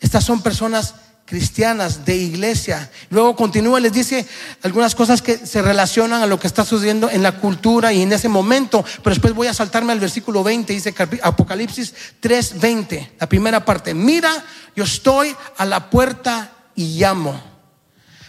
estas 0.00 0.24
son 0.24 0.42
personas 0.42 0.94
cristianas 1.24 2.04
de 2.04 2.16
iglesia. 2.16 2.90
Luego 3.10 3.34
continúa, 3.34 3.80
les 3.80 3.92
dice 3.92 4.26
algunas 4.62 4.94
cosas 4.94 5.22
que 5.22 5.38
se 5.46 5.62
relacionan 5.62 6.22
a 6.22 6.26
lo 6.26 6.38
que 6.38 6.46
está 6.46 6.64
sucediendo 6.64 7.08
en 7.10 7.22
la 7.22 7.40
cultura 7.40 7.92
y 7.92 8.02
en 8.02 8.12
ese 8.12 8.28
momento, 8.28 8.84
pero 9.02 9.14
después 9.14 9.34
voy 9.34 9.46
a 9.46 9.54
saltarme 9.54 9.92
al 9.92 10.00
versículo 10.00 10.42
20, 10.42 10.72
dice 10.72 10.94
Apocalipsis 11.22 11.94
3:20, 12.20 13.12
la 13.18 13.28
primera 13.28 13.64
parte, 13.64 13.94
mira, 13.94 14.44
yo 14.76 14.84
estoy 14.84 15.34
a 15.56 15.64
la 15.64 15.88
puerta 15.90 16.52
y 16.74 16.98
llamo. 16.98 17.40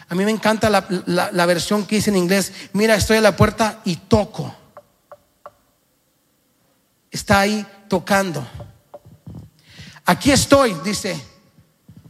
A 0.07 0.15
mí 0.15 0.23
me 0.23 0.31
encanta 0.31 0.69
la, 0.69 0.85
la 1.05 1.45
versión 1.45 1.85
que 1.85 1.95
dice 1.95 2.11
en 2.11 2.17
inglés, 2.17 2.53
mira, 2.73 2.95
estoy 2.95 3.17
a 3.17 3.21
la 3.21 3.35
puerta 3.35 3.81
y 3.85 3.95
toco. 3.95 4.55
Está 7.09 7.39
ahí 7.39 7.65
tocando. 7.87 8.47
Aquí 10.05 10.31
estoy, 10.31 10.75
dice 10.83 11.34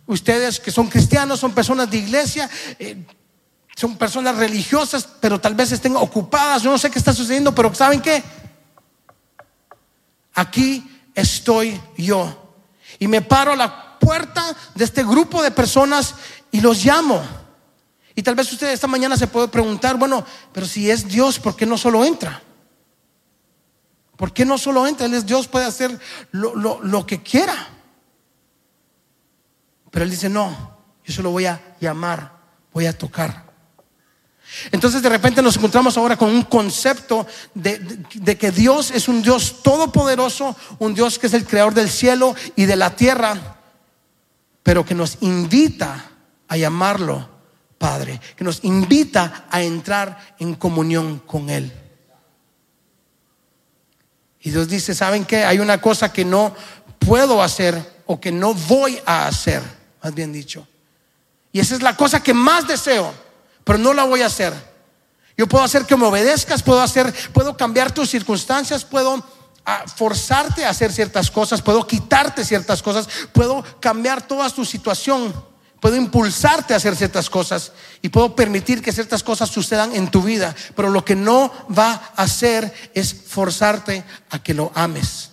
Ustedes 0.08 0.60
que 0.60 0.72
son 0.72 0.88
cristianos, 0.88 1.40
son 1.40 1.54
personas 1.54 1.90
de 1.90 1.98
iglesia, 1.98 2.50
eh, 2.78 3.06
son 3.76 3.98
personas 3.98 4.36
religiosas, 4.38 5.08
pero 5.20 5.40
tal 5.40 5.56
vez 5.56 5.72
estén 5.72 5.96
ocupadas. 5.96 6.62
Yo 6.62 6.72
no 6.72 6.78
sé 6.78 6.92
qué 6.92 7.00
está 7.00 7.14
sucediendo, 7.14 7.54
pero 7.54 7.74
¿saben 7.74 8.02
qué? 8.02 8.24
Aquí 10.34 10.88
estoy 11.16 11.80
yo. 11.98 12.54
Y 13.00 13.08
me 13.08 13.22
paro 13.22 13.54
a 13.54 13.56
la 13.56 14.00
puerta 14.00 14.56
de 14.76 14.84
este 14.84 15.04
grupo 15.04 15.42
de 15.42 15.52
personas 15.52 16.16
y 16.52 16.62
los 16.62 16.86
llamo. 16.86 17.22
Y 18.14 18.22
tal 18.22 18.36
vez 18.36 18.52
usted 18.52 18.70
esta 18.70 18.88
mañana 18.88 19.18
se 19.18 19.28
puede 19.28 19.48
preguntar, 19.48 19.98
bueno, 19.98 20.24
pero 20.54 20.66
si 20.66 20.90
es 20.90 21.08
Dios, 21.08 21.40
¿por 21.40 21.56
qué 21.56 21.66
no 21.66 21.78
solo 21.78 22.06
entra? 22.06 22.42
¿Por 24.16 24.32
qué 24.32 24.46
no 24.46 24.58
solo 24.58 24.88
entra? 24.88 25.08
Él 25.08 25.16
es 25.16 25.26
Dios, 25.26 25.48
puede 25.48 25.66
hacer 25.66 26.00
lo, 26.32 26.82
lo 26.82 27.06
que 27.06 27.22
quiera. 27.22 27.75
Pero 29.96 30.04
él 30.04 30.12
dice, 30.12 30.28
no, 30.28 30.78
yo 31.06 31.14
solo 31.14 31.32
voy 31.32 31.46
a 31.46 31.78
llamar, 31.80 32.34
voy 32.74 32.86
a 32.86 32.98
tocar. 32.98 33.46
Entonces 34.70 35.02
de 35.02 35.08
repente 35.08 35.42
nos 35.42 35.56
encontramos 35.56 35.96
ahora 35.96 36.18
con 36.18 36.32
un 36.32 36.42
concepto 36.42 37.26
de, 37.54 38.36
que 38.38 38.52
Dios 38.52 38.92
es 38.92 39.08
un 39.08 39.22
Dios 39.22 39.64
todopoderoso, 39.64 40.54
un 40.80 40.94
Dios 40.94 41.18
que 41.18 41.28
es 41.28 41.34
el 41.34 41.46
creador 41.46 41.74
del 41.74 41.90
cielo 41.90 42.36
y 42.58 42.66
de 42.66 42.76
la 42.76 42.94
tierra, 42.94 43.56
pero 44.64 44.84
que 44.84 44.94
nos 44.94 45.20
invita 45.22 46.12
a 46.50 46.58
llamarlo 46.58 47.30
Padre, 47.78 48.20
que 48.36 48.44
nos 48.44 48.66
invita 48.66 49.46
a 49.50 49.62
entrar 49.62 50.36
en 50.40 50.56
comunión 50.56 51.20
con 51.20 51.50
Él. 51.50 51.72
Y 54.42 54.50
Dios 54.50 54.68
dice, 54.68 54.94
¿saben 54.94 55.24
qué? 55.24 55.46
Hay 55.46 55.60
una 55.60 55.80
cosa 55.80 56.12
que 56.12 56.26
no 56.26 56.54
puedo 57.00 57.42
hacer 57.42 58.04
o 58.08 58.20
que 58.20 58.34
no 58.34 58.54
voy 58.54 59.00
a 59.06 59.28
hacer 59.28 59.85
más 60.06 60.14
bien 60.14 60.32
dicho. 60.32 60.68
Y 61.52 61.60
esa 61.60 61.74
es 61.74 61.82
la 61.82 61.98
cosa 61.98 62.22
que 62.22 62.32
más 62.32 62.68
deseo, 62.68 63.12
pero 63.64 63.80
no 63.80 63.92
la 63.92 64.04
voy 64.04 64.22
a 64.22 64.28
hacer. 64.28 64.54
Yo 65.36 65.48
puedo 65.48 65.64
hacer 65.64 65.88
que 65.88 65.98
me 65.98 66.06
obedezcas, 66.06 66.62
puedo 66.62 66.80
hacer, 66.80 67.12
puedo 67.34 67.58
cambiar 67.58 67.92
tus 67.92 68.12
circunstancias, 68.12 68.86
puedo 68.86 69.26
ah, 69.66 69.84
forzarte 69.88 70.64
a 70.64 70.70
hacer 70.70 70.94
ciertas 70.94 71.32
cosas, 71.32 71.60
puedo 71.64 71.88
quitarte 71.88 72.46
ciertas 72.46 72.84
cosas, 72.84 73.10
puedo 73.34 73.66
cambiar 73.80 74.22
toda 74.22 74.48
tu 74.52 74.64
situación, 74.64 75.34
puedo 75.80 75.96
impulsarte 75.96 76.76
a 76.76 76.78
hacer 76.78 76.96
ciertas 76.96 77.28
cosas 77.28 77.72
y 78.04 78.10
puedo 78.10 78.36
permitir 78.36 78.84
que 78.84 78.94
ciertas 78.94 79.24
cosas 79.24 79.50
sucedan 79.50 79.96
en 79.96 80.12
tu 80.12 80.22
vida, 80.22 80.56
pero 80.76 80.92
lo 80.92 81.04
que 81.04 81.16
no 81.16 81.52
va 81.76 81.94
a 82.16 82.22
hacer 82.22 82.72
es 82.94 83.12
forzarte 83.12 84.04
a 84.30 84.38
que 84.38 84.54
lo 84.54 84.72
ames. 84.76 85.32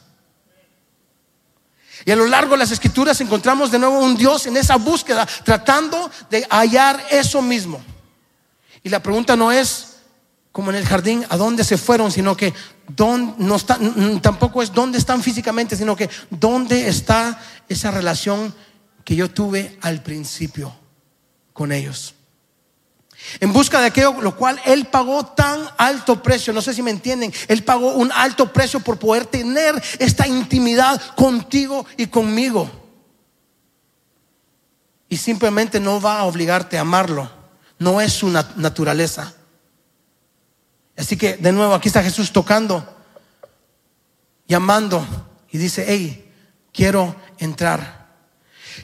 Y 2.04 2.10
a 2.10 2.16
lo 2.16 2.26
largo 2.26 2.52
de 2.52 2.58
las 2.58 2.70
escrituras 2.70 3.20
encontramos 3.20 3.70
de 3.70 3.78
nuevo 3.78 3.98
un 3.98 4.16
Dios 4.16 4.46
en 4.46 4.56
esa 4.56 4.76
búsqueda, 4.76 5.26
tratando 5.44 6.10
de 6.30 6.46
hallar 6.50 7.04
eso 7.10 7.42
mismo. 7.42 7.82
Y 8.82 8.88
la 8.88 9.02
pregunta 9.02 9.36
no 9.36 9.52
es, 9.52 9.96
como 10.50 10.70
en 10.70 10.76
el 10.76 10.86
jardín, 10.86 11.24
a 11.28 11.36
dónde 11.36 11.64
se 11.64 11.78
fueron, 11.78 12.10
sino 12.10 12.36
que 12.36 12.52
dónde, 12.88 13.34
no 13.38 13.56
está, 13.56 13.78
tampoco 14.20 14.62
es 14.62 14.72
dónde 14.72 14.98
están 14.98 15.22
físicamente, 15.22 15.76
sino 15.76 15.94
que 15.94 16.10
dónde 16.30 16.88
está 16.88 17.40
esa 17.68 17.90
relación 17.90 18.54
que 19.04 19.16
yo 19.16 19.30
tuve 19.30 19.78
al 19.80 20.02
principio 20.02 20.74
con 21.52 21.72
ellos 21.72 22.14
en 23.40 23.52
busca 23.52 23.80
de 23.80 23.86
aquello 23.86 24.20
lo 24.20 24.36
cual 24.36 24.60
Él 24.64 24.86
pagó 24.86 25.26
tan 25.26 25.66
alto 25.78 26.22
precio, 26.22 26.52
no 26.52 26.62
sé 26.62 26.74
si 26.74 26.82
me 26.82 26.90
entienden, 26.90 27.32
Él 27.48 27.64
pagó 27.64 27.92
un 27.94 28.10
alto 28.12 28.52
precio 28.52 28.80
por 28.80 28.98
poder 28.98 29.26
tener 29.26 29.80
esta 29.98 30.26
intimidad 30.26 31.00
contigo 31.14 31.86
y 31.96 32.06
conmigo. 32.06 32.70
Y 35.08 35.16
simplemente 35.18 35.78
no 35.78 36.00
va 36.00 36.20
a 36.20 36.24
obligarte 36.24 36.78
a 36.78 36.82
amarlo, 36.82 37.30
no 37.78 38.00
es 38.00 38.12
su 38.12 38.28
naturaleza. 38.28 39.34
Así 40.96 41.16
que 41.16 41.36
de 41.36 41.52
nuevo 41.52 41.74
aquí 41.74 41.88
está 41.88 42.02
Jesús 42.02 42.32
tocando, 42.32 42.86
llamando 44.46 45.06
y 45.50 45.58
dice, 45.58 45.84
hey, 45.86 46.32
quiero 46.72 47.14
entrar. 47.38 48.02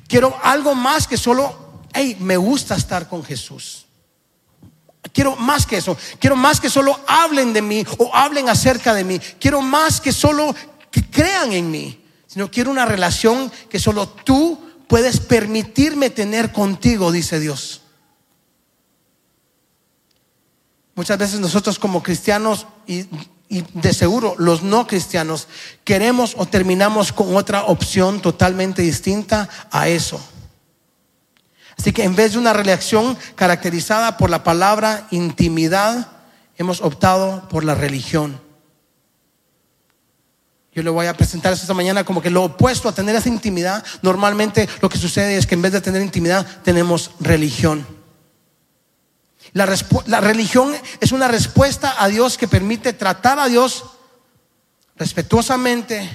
Quiero 0.07 0.39
algo 0.43 0.75
más 0.75 1.07
que 1.07 1.17
solo, 1.17 1.83
hey, 1.93 2.17
me 2.21 2.37
gusta 2.37 2.75
estar 2.75 3.09
con 3.09 3.25
Jesús. 3.25 3.88
Quiero 5.13 5.37
más 5.37 5.67
que 5.67 5.77
eso. 5.77 5.97
Quiero 6.19 6.37
más 6.37 6.61
que 6.61 6.71
solo 6.71 6.99
hablen 7.07 7.53
de 7.53 7.63
mí 7.63 7.85
o 7.99 8.15
hablen 8.15 8.49
acerca 8.49 8.95
de 8.95 9.05
mí. 9.05 9.19
Quiero 9.41 9.63
más 9.63 10.01
que 10.01 10.13
solo 10.13 10.55
que 10.91 11.09
crean 11.09 11.53
en 11.53 11.71
mí. 11.71 12.05
Sino 12.27 12.51
quiero 12.51 12.71
una 12.71 12.85
relación 12.85 13.51
que 13.69 13.79
solo 13.79 14.09
tú 14.09 14.59
puedes 14.87 15.21
permitirme 15.21 16.11
tener 16.11 16.53
contigo, 16.53 17.13
dice 17.13 17.41
Dios. 17.41 17.83
Muchas 20.95 21.19
veces 21.19 21.41
nosotros 21.41 21.79
como 21.79 22.03
cristianos 22.03 22.67
y, 22.87 23.07
y, 23.49 23.63
de 23.73 23.95
seguro 23.95 24.35
los 24.37 24.63
no 24.63 24.87
cristianos 24.87 25.47
queremos 25.85 26.35
o 26.37 26.47
terminamos 26.47 27.13
con 27.13 27.37
otra 27.37 27.65
opción 27.65 28.21
totalmente 28.21 28.83
distinta 28.83 29.49
a 29.71 29.89
eso. 29.89 30.21
Así 31.79 31.93
que 31.93 32.05
en 32.05 32.17
vez 32.17 32.33
de 32.33 32.39
una 32.39 32.53
relación 32.53 33.17
caracterizada 33.37 34.17
por 34.17 34.31
la 34.31 34.43
palabra 34.43 35.07
intimidad, 35.11 36.09
hemos 36.57 36.81
optado 36.81 37.49
por 37.49 37.65
la 37.65 37.75
religión. 37.75 38.41
Yo 40.75 40.83
le 40.83 40.91
voy 40.91 41.07
a 41.07 41.17
presentar 41.17 41.53
esta 41.53 41.75
mañana 41.75 42.05
como 42.05 42.21
que 42.21 42.31
lo 42.31 42.45
opuesto 42.45 42.89
a 42.89 42.95
tener 42.95 43.15
esa 43.17 43.29
intimidad. 43.29 43.85
Normalmente 44.03 44.69
lo 44.81 44.89
que 44.89 44.99
sucede 44.99 45.37
es 45.37 45.47
que 45.47 45.55
en 45.55 45.63
vez 45.63 45.73
de 45.73 45.81
tener 45.81 46.03
intimidad 46.03 46.47
tenemos 46.63 47.13
religión. 47.21 47.87
La, 49.53 49.67
la 50.07 50.21
religión 50.21 50.75
es 51.01 51.13
una 51.13 51.27
respuesta 51.27 51.95
a 51.99 52.09
Dios 52.09 52.37
que 52.37 52.49
permite 52.49 52.93
tratar 52.93 53.39
a 53.39 53.49
Dios 53.49 53.85
respetuosamente, 54.97 56.09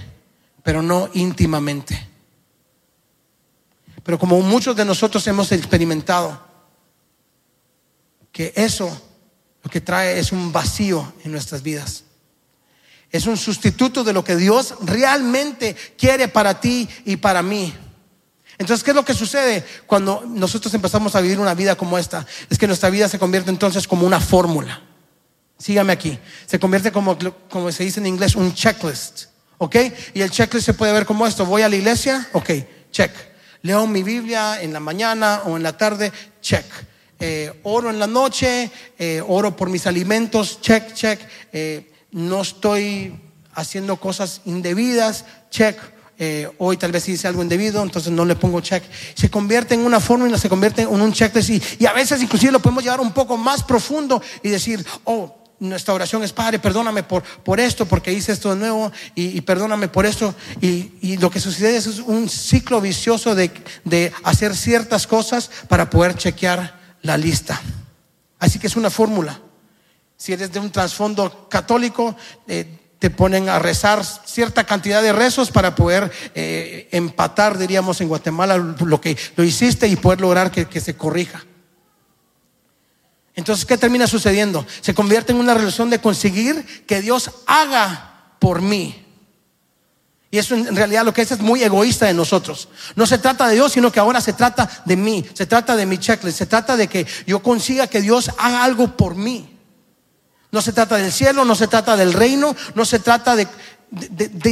pero 0.61 0.81
no 0.81 1.09
íntimamente. 1.13 2.12
Pero 4.03 4.19
como 4.19 4.39
muchos 4.41 4.75
de 4.75 4.85
nosotros 4.85 5.25
hemos 5.27 5.51
experimentado, 5.51 6.39
que 8.31 8.51
eso 8.55 8.89
lo 9.63 9.69
que 9.69 9.79
trae 9.79 10.19
es 10.19 10.31
un 10.33 10.51
vacío 10.51 11.13
en 11.23 11.31
nuestras 11.31 11.63
vidas. 11.63 12.03
Es 13.09 13.27
un 13.27 13.37
sustituto 13.37 14.03
de 14.03 14.11
lo 14.11 14.23
que 14.23 14.35
Dios 14.35 14.75
realmente 14.81 15.75
quiere 15.97 16.27
para 16.27 16.59
ti 16.59 16.89
y 17.05 17.15
para 17.15 17.41
mí. 17.41 17.73
Entonces, 18.57 18.83
¿qué 18.83 18.91
es 18.91 18.95
lo 18.95 19.05
que 19.05 19.13
sucede 19.13 19.63
cuando 19.85 20.23
nosotros 20.27 20.73
empezamos 20.73 21.15
a 21.15 21.21
vivir 21.21 21.39
una 21.39 21.53
vida 21.53 21.75
como 21.75 21.97
esta? 21.97 22.25
Es 22.49 22.57
que 22.57 22.67
nuestra 22.67 22.89
vida 22.89 23.07
se 23.07 23.19
convierte 23.19 23.51
entonces 23.51 23.87
como 23.87 24.05
una 24.05 24.19
fórmula. 24.19 24.81
Sígame 25.57 25.93
aquí. 25.93 26.19
Se 26.45 26.59
convierte 26.59 26.91
como, 26.91 27.17
como 27.49 27.71
se 27.71 27.83
dice 27.83 27.99
en 27.99 28.07
inglés, 28.07 28.35
un 28.35 28.53
checklist. 28.53 29.25
¿Ok? 29.59 29.75
Y 30.13 30.21
el 30.21 30.31
checklist 30.31 30.65
se 30.65 30.73
puede 30.73 30.91
ver 30.91 31.05
como 31.05 31.25
esto. 31.25 31.45
Voy 31.45 31.61
a 31.61 31.69
la 31.69 31.75
iglesia, 31.75 32.27
ok, 32.33 32.49
check 32.91 33.32
leo 33.63 33.87
mi 33.87 34.03
Biblia 34.03 34.61
en 34.61 34.73
la 34.73 34.79
mañana 34.79 35.41
o 35.45 35.57
en 35.57 35.63
la 35.63 35.75
tarde, 35.75 36.11
check. 36.41 36.65
Eh, 37.19 37.61
oro 37.63 37.89
en 37.89 37.97
la 37.97 38.07
noche, 38.07 38.69
eh, 38.99 39.23
oro 39.25 39.55
por 39.55 39.69
mis 39.69 39.87
alimentos, 39.87 40.59
check, 40.61 40.93
check. 40.93 41.19
Eh, 41.53 41.89
no 42.11 42.41
estoy 42.41 43.15
haciendo 43.53 43.95
cosas 43.97 44.41
indebidas, 44.45 45.25
check. 45.49 45.77
hoy 46.57 46.77
tal 46.77 46.91
vez 46.91 47.09
hice 47.09 47.27
algo 47.27 47.41
indebido, 47.41 47.83
entonces 47.83 48.11
no 48.11 48.23
le 48.23 48.35
pongo 48.35 48.61
check. 48.61 48.83
Se 49.13 49.29
convierte 49.29 49.73
en 49.73 49.81
una 49.81 49.99
fórmula, 49.99 50.37
se 50.37 50.47
convierte 50.47 50.83
en 50.83 50.89
un 50.89 51.11
checklist 51.11 51.49
y, 51.49 51.61
y 51.79 51.85
a 51.85 51.91
veces 51.91 52.21
inclusive 52.21 52.51
lo 52.51 52.61
podemos 52.61 52.83
llevar 52.83 53.01
un 53.01 53.11
poco 53.11 53.35
más 53.35 53.63
profundo 53.63 54.21
y 54.41 54.49
decir, 54.49 54.85
oh, 55.03 55.42
nuestra 55.63 55.93
oración 55.93 56.23
es, 56.23 56.33
Padre, 56.33 56.59
perdóname 56.59 57.03
por, 57.03 57.23
por 57.23 57.59
esto, 57.59 57.85
porque 57.85 58.11
hice 58.11 58.33
esto 58.33 58.49
de 58.49 58.59
nuevo, 58.59 58.91
y, 59.15 59.39
perdóname 59.41 59.87
por 59.87 60.05
esto. 60.05 60.35
Y, 60.61 61.17
lo 61.17 61.29
que 61.29 61.39
sucede 61.39 61.77
es 61.77 61.87
un 61.99 62.29
ciclo 62.29 62.81
vicioso 62.81 63.33
de, 63.33 63.51
de 63.85 64.11
hacer 64.23 64.55
ciertas 64.55 65.07
cosas 65.07 65.49
para 65.67 65.89
poder 65.89 66.15
chequear 66.15 66.79
la 67.01 67.17
lista. 67.17 67.61
Así 68.39 68.59
que 68.59 68.67
es 68.67 68.75
una 68.75 68.89
fórmula. 68.89 69.39
Si 70.17 70.33
eres 70.33 70.51
de 70.51 70.59
un 70.59 70.71
trasfondo 70.71 71.47
católico, 71.49 72.15
eh, 72.47 72.79
te 72.99 73.09
ponen 73.09 73.49
a 73.49 73.59
rezar 73.59 74.03
cierta 74.05 74.65
cantidad 74.65 75.01
de 75.01 75.13
rezos 75.13 75.51
para 75.51 75.75
poder 75.75 76.11
eh, 76.35 76.87
empatar, 76.91 77.57
diríamos 77.57 77.99
en 78.01 78.07
Guatemala, 78.09 78.57
lo 78.57 79.01
que 79.01 79.17
lo 79.35 79.43
hiciste 79.43 79.87
y 79.87 79.95
poder 79.95 80.21
lograr 80.21 80.51
que, 80.51 80.65
que 80.65 80.79
se 80.79 80.95
corrija. 80.95 81.43
Entonces, 83.35 83.65
¿qué 83.65 83.77
termina 83.77 84.07
sucediendo? 84.07 84.65
Se 84.81 84.93
convierte 84.93 85.31
en 85.31 85.39
una 85.39 85.53
relación 85.53 85.89
de 85.89 85.99
conseguir 85.99 86.85
que 86.85 87.01
Dios 87.01 87.31
haga 87.47 88.35
por 88.39 88.61
mí. 88.61 89.03
Y 90.33 90.39
eso 90.39 90.55
en 90.55 90.75
realidad 90.75 91.05
lo 91.05 91.13
que 91.13 91.21
es 91.21 91.31
es 91.31 91.41
muy 91.41 91.61
egoísta 91.61 92.07
de 92.07 92.13
nosotros. 92.15 92.67
No 92.95 93.05
se 93.05 93.19
trata 93.19 93.47
de 93.47 93.53
Dios, 93.53 93.71
sino 93.71 93.91
que 93.91 93.99
ahora 93.99 94.19
se 94.19 94.33
trata 94.33 94.67
de 94.83 94.97
mí, 94.97 95.23
se 95.33 95.45
trata 95.45 95.75
de 95.75 95.85
mi 95.85 95.99
checklist, 95.99 96.39
se 96.39 96.47
trata 96.47 96.75
de 96.75 96.87
que 96.87 97.05
yo 97.27 97.43
consiga 97.43 97.85
que 97.85 98.01
Dios 98.01 98.31
haga 98.39 98.63
algo 98.63 98.97
por 98.97 99.13
mí. 99.13 99.59
No 100.51 100.61
se 100.61 100.71
trata 100.71 100.97
del 100.97 101.11
cielo, 101.11 101.45
no 101.45 101.55
se 101.55 101.67
trata 101.67 101.95
del 101.95 102.13
reino, 102.13 102.55
no 102.73 102.83
se 102.83 102.97
trata 102.97 103.35
de, 103.35 103.47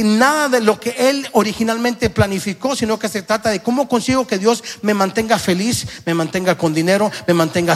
nada 0.04 0.48
de 0.48 0.60
lo 0.60 0.78
que 0.78 0.94
Él 0.98 1.28
originalmente 1.32 2.10
planificó, 2.10 2.76
sino 2.76 2.98
que 2.98 3.08
se 3.08 3.22
trata 3.22 3.50
de 3.50 3.60
cómo 3.60 3.88
consigo 3.88 4.26
que 4.26 4.38
Dios 4.38 4.62
me 4.82 4.94
mantenga 4.94 5.38
feliz, 5.38 5.86
me 6.06 6.14
mantenga 6.14 6.56
con 6.56 6.74
dinero, 6.74 7.10
me 7.26 7.34
mantenga 7.34 7.74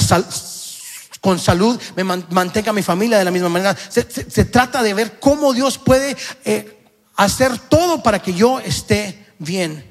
con 1.27 1.41
salud, 1.41 1.77
me 1.97 2.05
mantenga 2.05 2.73
mi 2.73 2.85
familia 2.85 3.19
de 3.19 3.25
la 3.25 3.33
misma 3.33 3.49
manera. 3.49 3.77
Se, 3.89 4.45
trata 4.45 4.81
de 4.81 4.95
ver 4.95 5.19
cómo 5.19 5.53
Dios 5.53 5.77
puede 5.77 6.17
eh, 6.45 6.79
hacer 7.17 7.59
todo 7.59 8.01
para 8.01 8.23
que 8.23 8.33
yo 8.33 8.61
esté 8.61 9.27
bien. 9.41 9.85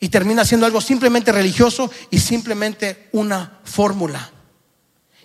Y 0.00 0.08
termina 0.08 0.44
siendo 0.44 0.66
algo 0.66 0.80
simplemente 0.80 1.30
religioso 1.30 1.88
y 2.10 2.18
simplemente 2.18 3.08
una 3.12 3.60
fórmula. 3.62 4.32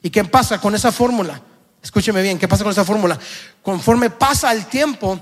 ¿Y 0.03 0.11
qué 0.11 0.23
pasa 0.23 0.61
con 0.61 0.75
esa 0.75 0.91
fórmula? 0.91 1.41
Escúcheme 1.81 2.21
bien, 2.21 2.37
¿qué 2.37 2.47
pasa 2.47 2.63
con 2.63 2.71
esa 2.71 2.85
fórmula? 2.85 3.17
Conforme 3.63 4.11
pasa 4.11 4.51
el 4.51 4.67
tiempo, 4.67 5.19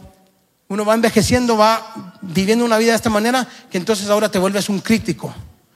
uno 0.67 0.84
va 0.84 0.93
envejeciendo, 0.93 1.55
va 1.55 2.17
viviendo 2.22 2.65
una 2.65 2.77
vida 2.77 2.91
de 2.91 2.98
esta 2.98 3.10
manera, 3.10 3.48
que 3.72 3.77
entonces 3.77 4.10
ahora 4.10 4.29
te 4.29 4.39
vuelves 4.39 4.67
un 4.67 4.81
crítico. 4.81 5.34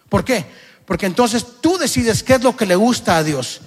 ¿Por 0.09 0.25
qué? 0.25 0.45
Porque 0.85 1.05
entonces 1.05 1.45
tú 1.61 1.77
decides 1.77 2.21
qué 2.21 2.33
es 2.33 2.43
lo 2.43 2.57
que 2.57 2.65
le 2.65 2.75
gusta 2.75 3.15
a 3.15 3.23
Dios. 3.23 3.61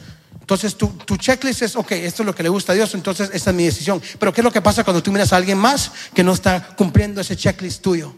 Entonces 0.44 0.76
tu, 0.76 0.88
tu, 0.88 1.16
checklist 1.16 1.62
es, 1.62 1.74
ok, 1.74 1.92
esto 1.92 2.22
es 2.22 2.26
lo 2.26 2.34
que 2.34 2.42
le 2.42 2.50
gusta 2.50 2.72
a 2.72 2.74
Dios, 2.74 2.92
entonces 2.92 3.30
esta 3.32 3.48
es 3.48 3.56
mi 3.56 3.64
decisión. 3.64 4.02
Pero 4.18 4.30
¿qué 4.30 4.42
es 4.42 4.44
lo 4.44 4.52
que 4.52 4.60
pasa 4.60 4.84
cuando 4.84 5.02
tú 5.02 5.10
miras 5.10 5.32
a 5.32 5.36
alguien 5.36 5.56
más 5.56 5.90
que 6.12 6.22
no 6.22 6.34
está 6.34 6.76
cumpliendo 6.76 7.22
ese 7.22 7.34
checklist 7.34 7.80
tuyo? 7.80 8.14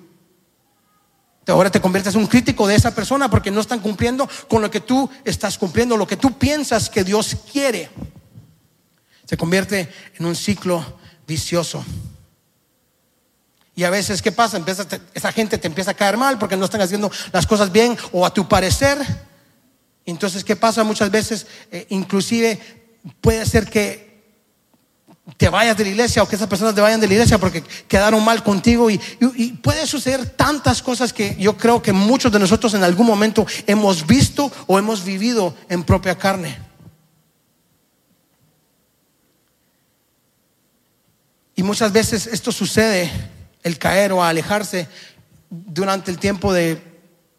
Ahora 1.46 1.70
te 1.70 1.80
conviertes 1.80 2.16
en 2.16 2.22
un 2.22 2.26
crítico 2.26 2.66
de 2.66 2.74
esa 2.74 2.92
persona 2.92 3.30
porque 3.30 3.52
no 3.52 3.60
están 3.60 3.78
cumpliendo 3.78 4.28
con 4.48 4.60
lo 4.60 4.68
que 4.72 4.80
tú 4.80 5.08
estás 5.24 5.56
cumpliendo, 5.56 5.96
lo 5.96 6.04
que 6.08 6.16
tú 6.16 6.36
piensas 6.36 6.90
que 6.90 7.04
Dios 7.04 7.36
quiere 7.52 7.90
se 9.24 9.36
convierte 9.36 9.88
en 10.18 10.26
un 10.26 10.34
ciclo 10.34 10.98
vicioso. 11.28 11.84
Y 13.76 13.84
a 13.84 13.90
veces, 13.90 14.20
¿qué 14.20 14.32
pasa? 14.32 14.56
Empieza, 14.56 14.84
esa 15.14 15.30
gente 15.30 15.58
te 15.58 15.68
empieza 15.68 15.92
a 15.92 15.94
caer 15.94 16.16
mal 16.16 16.38
porque 16.40 16.56
no 16.56 16.64
están 16.64 16.80
haciendo 16.80 17.08
las 17.32 17.46
cosas 17.46 17.70
bien 17.70 17.96
o 18.10 18.26
a 18.26 18.34
tu 18.34 18.48
parecer. 18.48 18.98
Entonces, 20.06 20.44
¿qué 20.44 20.56
pasa? 20.56 20.84
Muchas 20.84 21.10
veces, 21.10 21.46
eh, 21.70 21.86
inclusive, 21.90 22.58
puede 23.20 23.44
ser 23.44 23.68
que 23.68 24.06
te 25.36 25.48
vayas 25.48 25.76
de 25.76 25.82
la 25.82 25.90
iglesia 25.90 26.22
o 26.22 26.28
que 26.28 26.36
esas 26.36 26.48
personas 26.48 26.74
te 26.74 26.80
vayan 26.80 27.00
de 27.00 27.08
la 27.08 27.14
iglesia 27.14 27.38
porque 27.38 27.62
quedaron 27.88 28.24
mal 28.24 28.42
contigo. 28.44 28.88
y 28.88 28.98
puede 29.62 29.86
suceder 29.86 30.24
tantas 30.30 30.80
cosas 30.80 31.12
que 31.12 31.36
yo 31.38 31.56
creo 31.56 31.82
que 31.82 31.92
muchos 31.92 32.30
de 32.30 32.38
nosotros 32.38 32.72
en 32.74 32.84
algún 32.84 33.06
momento 33.06 33.44
hemos 33.66 34.06
visto 34.06 34.50
o 34.66 34.78
hemos 34.78 35.04
vivido 35.04 35.54
en 35.68 35.82
propia 35.82 36.16
carne. 36.16 36.66
Y 41.56 41.62
muchas 41.62 41.90
veces 41.90 42.26
esto 42.26 42.52
sucede, 42.52 43.10
el 43.62 43.78
caer 43.78 44.12
o 44.12 44.22
alejarse 44.22 44.86
durante 45.48 46.10
el 46.10 46.18
tiempo 46.18 46.52
de, 46.52 46.80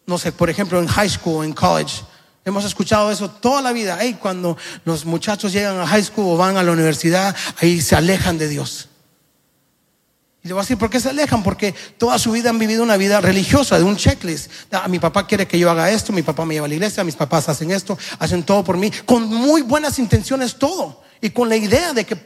no 0.06 0.18
sé, 0.18 0.32
por 0.32 0.50
ejemplo, 0.50 0.80
en 0.80 0.88
high 0.88 1.08
school, 1.08 1.44
en 1.44 1.52
college. 1.52 2.02
Hemos 2.48 2.64
escuchado 2.64 3.10
eso 3.10 3.30
toda 3.30 3.60
la 3.60 3.72
vida. 3.72 3.98
Cuando 4.18 4.56
los 4.86 5.04
muchachos 5.04 5.52
llegan 5.52 5.78
a 5.78 5.86
high 5.86 6.02
school 6.02 6.32
o 6.32 6.36
van 6.38 6.56
a 6.56 6.62
la 6.62 6.72
universidad, 6.72 7.36
ahí 7.60 7.82
se 7.82 7.94
alejan 7.94 8.38
de 8.38 8.48
Dios. 8.48 8.88
Y 10.42 10.48
le 10.48 10.54
voy 10.54 10.60
a 10.60 10.62
decir, 10.62 10.78
¿por 10.78 10.88
qué 10.88 10.98
se 10.98 11.10
alejan? 11.10 11.42
Porque 11.42 11.74
toda 11.98 12.18
su 12.18 12.32
vida 12.32 12.48
han 12.48 12.58
vivido 12.58 12.82
una 12.82 12.96
vida 12.96 13.20
religiosa, 13.20 13.76
de 13.76 13.84
un 13.84 13.96
checklist. 13.96 14.50
Ah, 14.72 14.88
mi 14.88 14.98
papá 14.98 15.26
quiere 15.26 15.46
que 15.46 15.58
yo 15.58 15.70
haga 15.70 15.90
esto, 15.90 16.10
mi 16.10 16.22
papá 16.22 16.46
me 16.46 16.54
lleva 16.54 16.64
a 16.64 16.68
la 16.68 16.74
iglesia, 16.74 17.04
mis 17.04 17.16
papás 17.16 17.50
hacen 17.50 17.70
esto, 17.70 17.98
hacen 18.18 18.42
todo 18.42 18.64
por 18.64 18.78
mí, 18.78 18.90
con 19.04 19.26
muy 19.26 19.60
buenas 19.60 19.98
intenciones 19.98 20.56
todo. 20.56 21.02
Y 21.20 21.28
con 21.30 21.50
la 21.50 21.56
idea 21.56 21.92
de 21.92 22.06
que 22.06 22.16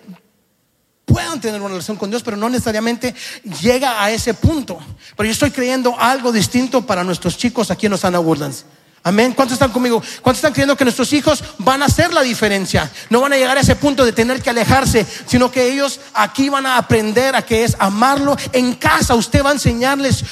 puedan 1.05 1.41
tener 1.41 1.61
una 1.61 1.71
relación 1.71 1.97
con 1.97 2.11
Dios, 2.11 2.23
pero 2.23 2.37
no 2.37 2.49
necesariamente 2.49 3.13
llega 3.61 4.01
a 4.01 4.13
ese 4.13 4.35
punto. 4.35 4.79
Pero 5.17 5.27
yo 5.27 5.33
estoy 5.33 5.51
creyendo 5.51 5.99
algo 5.99 6.31
distinto 6.31 6.87
para 6.87 7.03
nuestros 7.03 7.37
chicos 7.37 7.73
aquí 7.73 7.87
en 7.87 7.93
los 7.93 8.05
Ana 8.05 8.21
Woodlands. 8.21 8.67
Amén. 9.05 9.33
¿Cuántos 9.33 9.55
están 9.55 9.73
conmigo? 9.73 10.01
¿Cuántos 10.23 10.39
están 10.39 10.53
creyendo 10.53 10.77
que 10.77 10.85
nuestros 10.85 11.13
hijos 11.13 11.43
van 11.59 11.83
a 11.83 11.87
hacer 11.87 12.13
la 12.13 12.23
diferencia? 12.23 12.91
No 13.11 13.21
van 13.21 13.33
a 13.33 13.37
llegar 13.37 13.57
a 13.57 13.61
ese 13.61 13.75
punto 13.75 14.05
de 14.05 14.13
tener 14.13 14.41
que 14.41 14.51
alejarse, 14.51 15.05
sino 15.27 15.51
que 15.51 15.73
ellos 15.73 16.01
aquí 16.15 16.49
van 16.49 16.67
a 16.67 16.77
aprender 16.77 17.35
a 17.35 17.43
que 17.43 17.65
es 17.65 17.77
amarlo. 17.81 18.37
En 18.53 18.75
casa 18.75 19.15
usted 19.15 19.45
va 19.45 19.51
a 19.51 19.55
enseñarles 19.55 20.25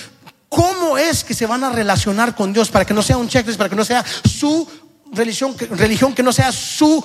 cómo 0.49 0.97
es 0.97 1.25
que 1.25 1.35
se 1.35 1.47
van 1.47 1.65
a 1.65 1.71
relacionar 1.71 2.37
con 2.37 2.53
Dios 2.53 2.71
para 2.71 2.85
que 2.85 2.95
no 2.95 3.03
sea 3.03 3.17
un 3.17 3.29
checklist, 3.29 3.59
para 3.59 3.71
que 3.71 3.77
no 3.77 3.85
sea 3.85 4.05
su 4.25 4.69
religión, 5.13 5.57
religión 5.71 6.15
que 6.15 6.23
no 6.23 6.33
sea 6.33 6.53
su 6.53 7.05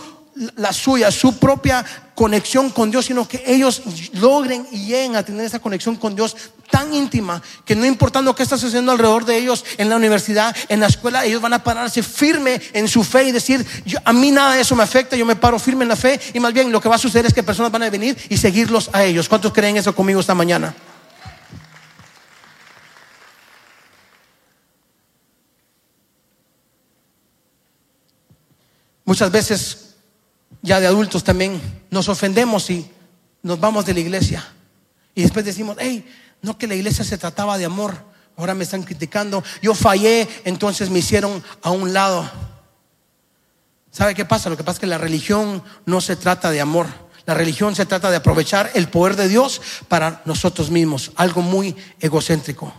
la 0.56 0.74
suya, 0.74 1.12
su 1.12 1.38
propia 1.38 1.86
conexión 2.14 2.70
con 2.70 2.92
Dios, 2.92 3.06
sino 3.06 3.28
que 3.28 3.44
ellos 3.46 3.82
logren 4.14 4.68
y 4.72 4.86
lleguen 4.86 5.16
a 5.16 5.24
tener 5.24 5.46
esa 5.46 5.60
conexión 5.60 5.96
con 5.96 6.16
Dios 6.16 6.36
tan 6.70 6.94
íntima 6.94 7.42
que 7.64 7.76
no 7.76 7.86
importando 7.86 8.36
qué 8.36 8.44
está 8.44 8.58
sucediendo 8.58 8.92
alrededor 8.92 9.26
de 9.26 9.38
ellos 9.38 9.64
en 9.78 9.90
la 9.90 9.96
universidad, 9.96 10.56
en 10.68 10.80
la 10.82 10.88
escuela, 10.88 11.26
ellos 11.26 11.42
van 11.42 11.54
a 11.54 11.64
pararse 11.64 12.04
firme 12.04 12.62
en 12.74 12.88
su 12.88 13.04
fe 13.04 13.26
y 13.26 13.32
decir, 13.32 13.66
a 14.04 14.14
mí 14.14 14.32
nada 14.32 14.56
de 14.56 14.62
eso 14.62 14.76
me 14.76 14.84
afecta, 14.84 15.16
yo 15.16 15.26
me 15.26 15.36
paro 15.36 15.58
firme 15.58 15.84
en 15.84 15.90
la 15.90 15.96
fe 15.96 16.20
y 16.34 16.40
más 16.40 16.54
bien 16.54 16.72
lo 16.72 16.82
que 16.82 16.90
va 16.90 16.96
a 16.96 17.00
suceder 17.00 17.26
es 17.26 17.34
que 17.34 17.44
personas 17.44 17.72
van 17.72 17.84
a 17.84 17.90
venir 17.90 18.18
y 18.30 18.38
seguirlos 18.38 18.90
a 18.92 19.04
ellos. 19.04 19.30
¿Cuántos 19.30 19.54
creen 19.54 19.78
eso 19.78 19.96
conmigo 19.96 20.20
esta 20.20 20.36
mañana? 20.36 20.76
Muchas 29.06 29.32
veces 29.32 29.85
ya 30.66 30.80
de 30.80 30.88
adultos 30.88 31.24
también 31.24 31.62
nos 31.92 32.10
ofendemos 32.10 32.70
y 32.70 32.90
nos 33.44 33.60
vamos 33.60 33.86
de 33.86 33.94
la 33.94 34.00
iglesia. 34.00 34.46
Y 35.14 35.22
después 35.22 35.46
decimos, 35.46 35.78
hey, 35.80 36.06
no 36.42 36.58
que 36.58 36.68
la 36.68 36.76
iglesia 36.76 37.06
se 37.06 37.18
trataba 37.18 37.58
de 37.58 37.66
amor, 37.66 37.96
ahora 38.36 38.56
me 38.56 38.64
están 38.64 38.84
criticando, 38.84 39.44
yo 39.62 39.76
fallé, 39.76 40.28
entonces 40.44 40.90
me 40.90 41.00
hicieron 41.00 41.42
a 41.62 41.70
un 41.70 41.94
lado. 41.94 42.30
¿Sabe 43.92 44.16
qué 44.16 44.26
pasa? 44.26 44.50
Lo 44.50 44.58
que 44.58 44.64
pasa 44.64 44.78
es 44.78 44.80
que 44.82 44.88
la 44.88 44.98
religión 44.98 45.64
no 45.86 46.02
se 46.02 46.16
trata 46.16 46.52
de 46.52 46.60
amor. 46.60 46.88
La 47.26 47.34
religión 47.34 47.76
se 47.76 47.86
trata 47.86 48.10
de 48.10 48.18
aprovechar 48.18 48.72
el 48.74 48.90
poder 48.90 49.16
de 49.16 49.30
Dios 49.30 49.62
para 49.88 50.22
nosotros 50.26 50.70
mismos, 50.70 51.12
algo 51.16 51.42
muy 51.42 51.76
egocéntrico. 52.00 52.74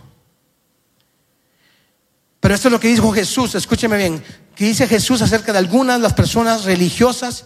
Pero 2.39 2.53
esto 2.53 2.67
es 2.67 2.71
lo 2.71 2.79
que 2.79 2.89
dijo 2.89 3.11
Jesús, 3.11 3.55
escúcheme 3.55 3.97
bien, 3.97 4.23
que 4.55 4.65
dice 4.65 4.87
Jesús 4.87 5.21
acerca 5.21 5.51
de 5.51 5.57
algunas 5.57 5.97
de 5.97 6.03
las 6.03 6.13
personas 6.13 6.65
religiosas 6.65 7.45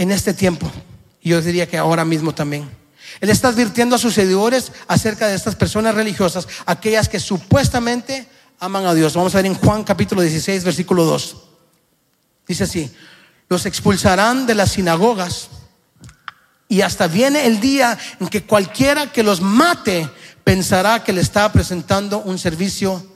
en 0.00 0.10
este 0.10 0.32
tiempo. 0.32 0.70
Y 1.20 1.28
yo 1.28 1.42
diría 1.42 1.68
que 1.68 1.76
ahora 1.76 2.06
mismo 2.06 2.34
también. 2.34 2.66
Él 3.20 3.28
está 3.28 3.48
advirtiendo 3.48 3.96
a 3.96 3.98
sus 3.98 4.14
seguidores 4.14 4.72
acerca 4.88 5.28
de 5.28 5.34
estas 5.34 5.56
personas 5.56 5.94
religiosas, 5.94 6.48
aquellas 6.64 7.06
que 7.06 7.20
supuestamente 7.20 8.26
aman 8.58 8.86
a 8.86 8.94
Dios. 8.94 9.12
Vamos 9.14 9.34
a 9.34 9.38
ver 9.38 9.46
en 9.46 9.54
Juan 9.54 9.84
capítulo 9.84 10.22
16, 10.22 10.64
versículo 10.64 11.04
2. 11.04 11.36
Dice 12.48 12.64
así, 12.64 12.90
los 13.50 13.66
expulsarán 13.66 14.46
de 14.46 14.54
las 14.54 14.72
sinagogas 14.72 15.50
y 16.66 16.80
hasta 16.80 17.06
viene 17.06 17.44
el 17.44 17.60
día 17.60 17.98
en 18.20 18.28
que 18.28 18.44
cualquiera 18.44 19.12
que 19.12 19.22
los 19.22 19.42
mate 19.42 20.08
pensará 20.44 21.04
que 21.04 21.12
le 21.12 21.20
está 21.20 21.52
presentando 21.52 22.20
un 22.20 22.38
servicio 22.38 23.06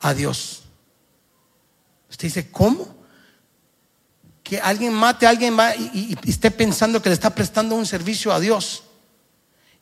a 0.00 0.12
Dios. 0.12 0.64
Usted 2.10 2.26
dice, 2.26 2.50
¿cómo? 2.50 2.91
Que 4.52 4.60
alguien 4.60 4.92
mate 4.92 5.26
a 5.26 5.30
alguien 5.30 5.56
y, 5.94 6.14
y, 6.22 6.30
esté 6.30 6.50
pensando 6.50 7.00
que 7.00 7.08
le 7.08 7.14
está 7.14 7.34
prestando 7.34 7.74
un 7.74 7.86
servicio 7.86 8.34
a 8.34 8.38
Dios. 8.38 8.82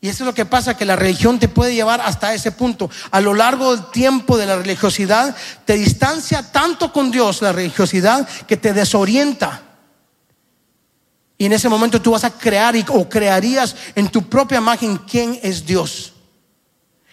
Y 0.01 0.09
eso 0.09 0.23
es 0.23 0.27
lo 0.27 0.33
que 0.33 0.45
pasa, 0.45 0.77
que 0.77 0.85
la 0.85 0.95
religión 0.95 1.41
te 1.41 1.49
puede 1.49 1.75
llevar 1.75 2.01
hasta 2.01 2.33
ese 2.35 2.53
punto. 2.53 2.89
A 3.11 3.21
lo 3.21 3.35
largo 3.35 3.75
del 3.75 3.91
tiempo 3.91 4.39
de 4.39 4.47
la 4.47 4.55
religiosidad, 4.55 5.35
te 5.65 5.75
distancia 5.75 6.53
tanto 6.53 6.93
con 6.93 7.11
Dios 7.11 7.43
la 7.43 7.51
religiosidad 7.51 8.29
que 8.47 8.57
te 8.57 8.73
desorienta. 8.73 9.61
Y 11.37 11.47
en 11.47 11.53
ese 11.53 11.69
momento 11.69 12.01
tú 12.01 12.13
vas 12.13 12.23
a 12.23 12.31
crear 12.31 12.77
o 12.91 13.09
crearías 13.09 13.75
en 13.97 14.09
tu 14.09 14.29
propia 14.29 14.59
imagen 14.59 14.99
quién 14.99 15.41
es 15.43 15.67
Dios. 15.67 16.13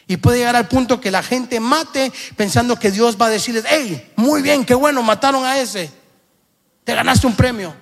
Y 0.05 0.17
puede 0.17 0.37
llegar 0.37 0.55
al 0.55 0.67
punto 0.67 1.01
que 1.01 1.09
la 1.09 1.23
gente 1.23 1.59
mate 1.59 2.13
pensando 2.35 2.77
que 2.77 2.91
Dios 2.91 3.17
va 3.19 3.25
a 3.25 3.29
decirles, 3.29 3.63
hey, 3.67 4.11
muy 4.15 4.43
bien, 4.43 4.63
qué 4.63 4.75
bueno, 4.75 5.01
mataron 5.01 5.43
a 5.43 5.57
ese. 5.57 5.89
Te 6.87 6.95
ganaste 6.95 7.27
un 7.27 7.35
premio. 7.35 7.75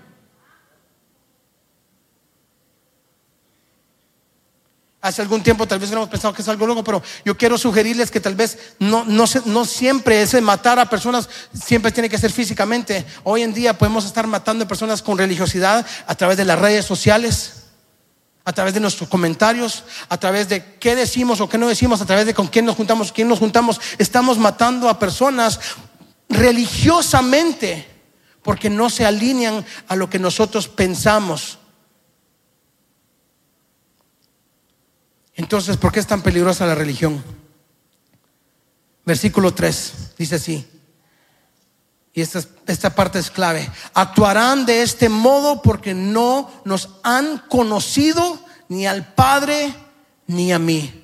Hace 4.99 5.21
algún 5.21 5.43
tiempo 5.43 5.67
tal 5.67 5.77
vez 5.77 5.91
hemos 5.91 6.09
pensado 6.09 6.33
que 6.33 6.41
es 6.41 6.47
algo 6.47 6.65
loco, 6.65 6.83
pero 6.83 7.03
yo 7.23 7.37
quiero 7.37 7.55
sugerirles 7.59 8.09
que 8.09 8.19
tal 8.19 8.33
vez 8.33 8.73
no, 8.79 9.05
no, 9.05 9.25
no 9.45 9.65
siempre 9.65 10.23
ese 10.23 10.41
matar 10.41 10.79
a 10.79 10.89
personas 10.89 11.29
siempre 11.53 11.91
tiene 11.91 12.09
que 12.09 12.17
ser 12.17 12.31
físicamente. 12.31 13.05
Hoy 13.23 13.43
en 13.43 13.53
día 13.53 13.77
podemos 13.77 14.05
estar 14.05 14.25
matando 14.25 14.65
a 14.65 14.67
personas 14.67 15.03
con 15.03 15.19
religiosidad 15.19 15.85
a 16.07 16.15
través 16.15 16.37
de 16.37 16.45
las 16.45 16.57
redes 16.57 16.85
sociales, 16.85 17.65
a 18.43 18.53
través 18.53 18.73
de 18.73 18.79
nuestros 18.79 19.07
comentarios, 19.07 19.83
a 20.09 20.17
través 20.17 20.49
de 20.49 20.77
qué 20.79 20.95
decimos 20.95 21.41
o 21.41 21.47
qué 21.47 21.59
no 21.59 21.67
decimos, 21.67 22.01
a 22.01 22.07
través 22.07 22.25
de 22.25 22.33
con 22.33 22.47
quién 22.47 22.65
nos 22.65 22.75
juntamos, 22.75 23.11
quién 23.11 23.27
nos 23.27 23.37
juntamos. 23.37 23.79
Estamos 23.99 24.39
matando 24.39 24.89
a 24.89 24.97
personas 24.97 25.59
religiosamente 26.27 27.93
porque 28.45 28.69
no 28.69 28.91
se 28.91 29.07
alinean 29.07 29.65
a 29.87 29.95
lo 29.95 30.07
que 30.07 30.19
nosotros 30.19 30.67
pensamos. 30.67 31.57
Entonces, 35.33 35.77
¿por 35.77 35.91
qué 35.91 35.99
es 35.99 36.05
tan 36.05 36.21
peligrosa 36.21 36.67
la 36.67 36.75
religión? 36.75 37.23
Versículo 39.03 39.51
3 39.51 40.13
dice 40.19 40.35
así, 40.35 40.65
y 42.13 42.21
esta, 42.21 42.41
esta 42.67 42.93
parte 42.93 43.17
es 43.17 43.31
clave, 43.31 43.67
actuarán 43.95 44.67
de 44.67 44.83
este 44.83 45.09
modo 45.09 45.63
porque 45.63 45.95
no 45.95 46.51
nos 46.65 46.89
han 47.01 47.39
conocido 47.49 48.39
ni 48.69 48.85
al 48.85 49.11
Padre 49.15 49.73
ni 50.27 50.53
a 50.53 50.59
mí. 50.59 51.03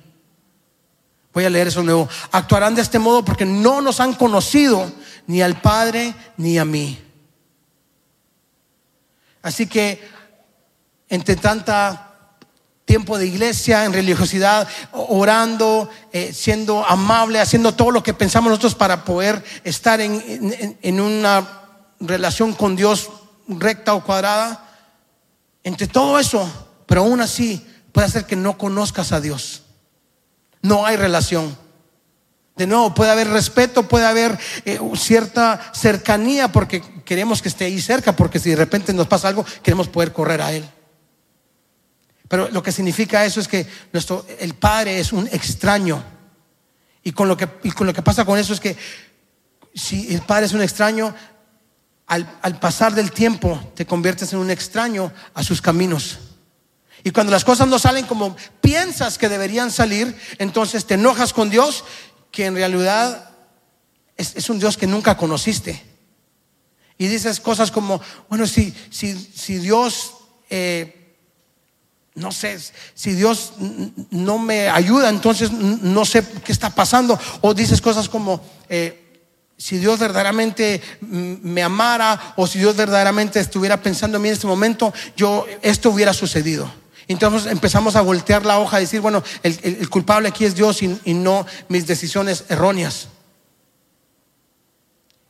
Voy 1.34 1.44
a 1.44 1.50
leer 1.50 1.66
eso 1.66 1.82
nuevo. 1.82 2.08
Actuarán 2.30 2.76
de 2.76 2.82
este 2.82 3.00
modo 3.00 3.24
porque 3.24 3.44
no 3.44 3.80
nos 3.80 3.98
han 3.98 4.14
conocido 4.14 4.92
ni 5.26 5.42
al 5.42 5.60
Padre 5.60 6.14
ni 6.36 6.56
a 6.58 6.64
mí. 6.64 7.11
Así 9.42 9.66
que 9.66 10.00
entre 11.08 11.36
tanta 11.36 12.08
tiempo 12.84 13.18
de 13.18 13.26
iglesia, 13.26 13.84
en 13.84 13.92
religiosidad, 13.92 14.68
orando, 14.92 15.88
eh, 16.12 16.32
siendo 16.32 16.84
amable, 16.86 17.40
haciendo 17.40 17.74
todo 17.74 17.90
lo 17.90 18.02
que 18.02 18.14
pensamos 18.14 18.50
nosotros 18.50 18.74
para 18.74 19.04
poder 19.04 19.42
estar 19.64 20.00
en, 20.00 20.78
en 20.80 21.00
una 21.00 21.62
relación 22.00 22.52
con 22.52 22.76
Dios 22.76 23.10
recta 23.48 23.94
o 23.94 24.04
cuadrada. 24.04 24.68
Entre 25.64 25.86
todo 25.86 26.18
eso, 26.18 26.50
pero 26.86 27.02
aún 27.02 27.20
así 27.20 27.66
puede 27.92 28.08
hacer 28.08 28.26
que 28.26 28.36
no 28.36 28.58
conozcas 28.58 29.12
a 29.12 29.20
Dios. 29.20 29.62
No 30.60 30.86
hay 30.86 30.96
relación. 30.96 31.56
De 32.56 32.66
nuevo, 32.66 32.94
puede 32.94 33.10
haber 33.10 33.28
respeto, 33.28 33.88
puede 33.88 34.04
haber 34.04 34.38
eh, 34.64 34.78
cierta 34.94 35.72
cercanía 35.74 36.52
porque 36.52 36.82
queremos 37.04 37.40
que 37.40 37.48
esté 37.48 37.64
ahí 37.64 37.80
cerca, 37.80 38.14
porque 38.14 38.38
si 38.38 38.50
de 38.50 38.56
repente 38.56 38.92
nos 38.92 39.06
pasa 39.06 39.28
algo, 39.28 39.44
queremos 39.62 39.88
poder 39.88 40.12
correr 40.12 40.42
a 40.42 40.52
Él. 40.52 40.68
Pero 42.28 42.48
lo 42.50 42.62
que 42.62 42.72
significa 42.72 43.24
eso 43.24 43.40
es 43.40 43.48
que 43.48 43.66
nuestro, 43.92 44.26
el 44.38 44.54
Padre 44.54 44.98
es 44.98 45.12
un 45.12 45.26
extraño. 45.28 46.02
Y 47.02 47.12
con, 47.12 47.26
lo 47.28 47.36
que, 47.36 47.46
con 47.74 47.86
lo 47.86 47.92
que 47.92 48.02
pasa 48.02 48.24
con 48.24 48.38
eso 48.38 48.52
es 48.52 48.60
que 48.60 48.76
si 49.74 50.14
el 50.14 50.20
Padre 50.22 50.46
es 50.46 50.52
un 50.52 50.62
extraño, 50.62 51.14
al, 52.06 52.38
al 52.42 52.58
pasar 52.58 52.94
del 52.94 53.12
tiempo 53.12 53.72
te 53.74 53.86
conviertes 53.86 54.32
en 54.32 54.38
un 54.38 54.50
extraño 54.50 55.10
a 55.32 55.42
sus 55.42 55.62
caminos. 55.62 56.18
Y 57.04 57.10
cuando 57.10 57.32
las 57.32 57.44
cosas 57.44 57.66
no 57.66 57.78
salen 57.78 58.06
como 58.06 58.36
piensas 58.60 59.18
que 59.18 59.28
deberían 59.28 59.70
salir, 59.70 60.16
entonces 60.38 60.86
te 60.86 60.94
enojas 60.94 61.32
con 61.32 61.50
Dios, 61.50 61.84
que 62.32 62.46
en 62.46 62.56
realidad 62.56 63.30
es, 64.16 64.50
un 64.50 64.58
Dios 64.58 64.76
que 64.76 64.88
nunca 64.88 65.16
conociste. 65.16 65.80
Y 66.98 67.06
dices 67.06 67.38
cosas 67.38 67.70
como, 67.70 68.00
bueno, 68.28 68.46
si, 68.46 68.74
si, 68.90 69.16
si 69.16 69.58
Dios 69.58 70.14
eh, 70.50 71.02
no 72.14 72.30
sé, 72.30 72.58
si 72.94 73.12
Dios 73.12 73.54
no 74.10 74.38
me 74.38 74.68
ayuda, 74.68 75.08
entonces 75.08 75.50
no 75.50 76.04
sé 76.04 76.22
qué 76.44 76.52
está 76.52 76.70
pasando. 76.70 77.18
O 77.40 77.54
dices 77.54 77.80
cosas 77.80 78.08
como, 78.08 78.44
eh, 78.68 79.22
si 79.56 79.78
Dios 79.78 79.98
verdaderamente 79.98 80.82
me 81.00 81.62
amara 81.62 82.34
o 82.36 82.46
si 82.46 82.58
Dios 82.58 82.76
verdaderamente 82.76 83.40
estuviera 83.40 83.80
pensando 83.80 84.16
en 84.16 84.22
mí 84.22 84.28
en 84.28 84.34
este 84.34 84.46
momento, 84.46 84.92
yo 85.16 85.46
esto 85.62 85.90
hubiera 85.90 86.12
sucedido. 86.12 86.81
Entonces 87.08 87.50
empezamos 87.50 87.96
a 87.96 88.00
voltear 88.00 88.46
la 88.46 88.58
hoja 88.58 88.78
y 88.78 88.84
decir, 88.84 89.00
bueno, 89.00 89.22
el, 89.42 89.88
culpable 89.88 90.28
aquí 90.28 90.44
es 90.44 90.54
Dios 90.54 90.82
y, 90.82 90.98
y 91.04 91.14
no 91.14 91.46
mis 91.68 91.86
decisiones 91.86 92.44
erróneas. 92.48 93.08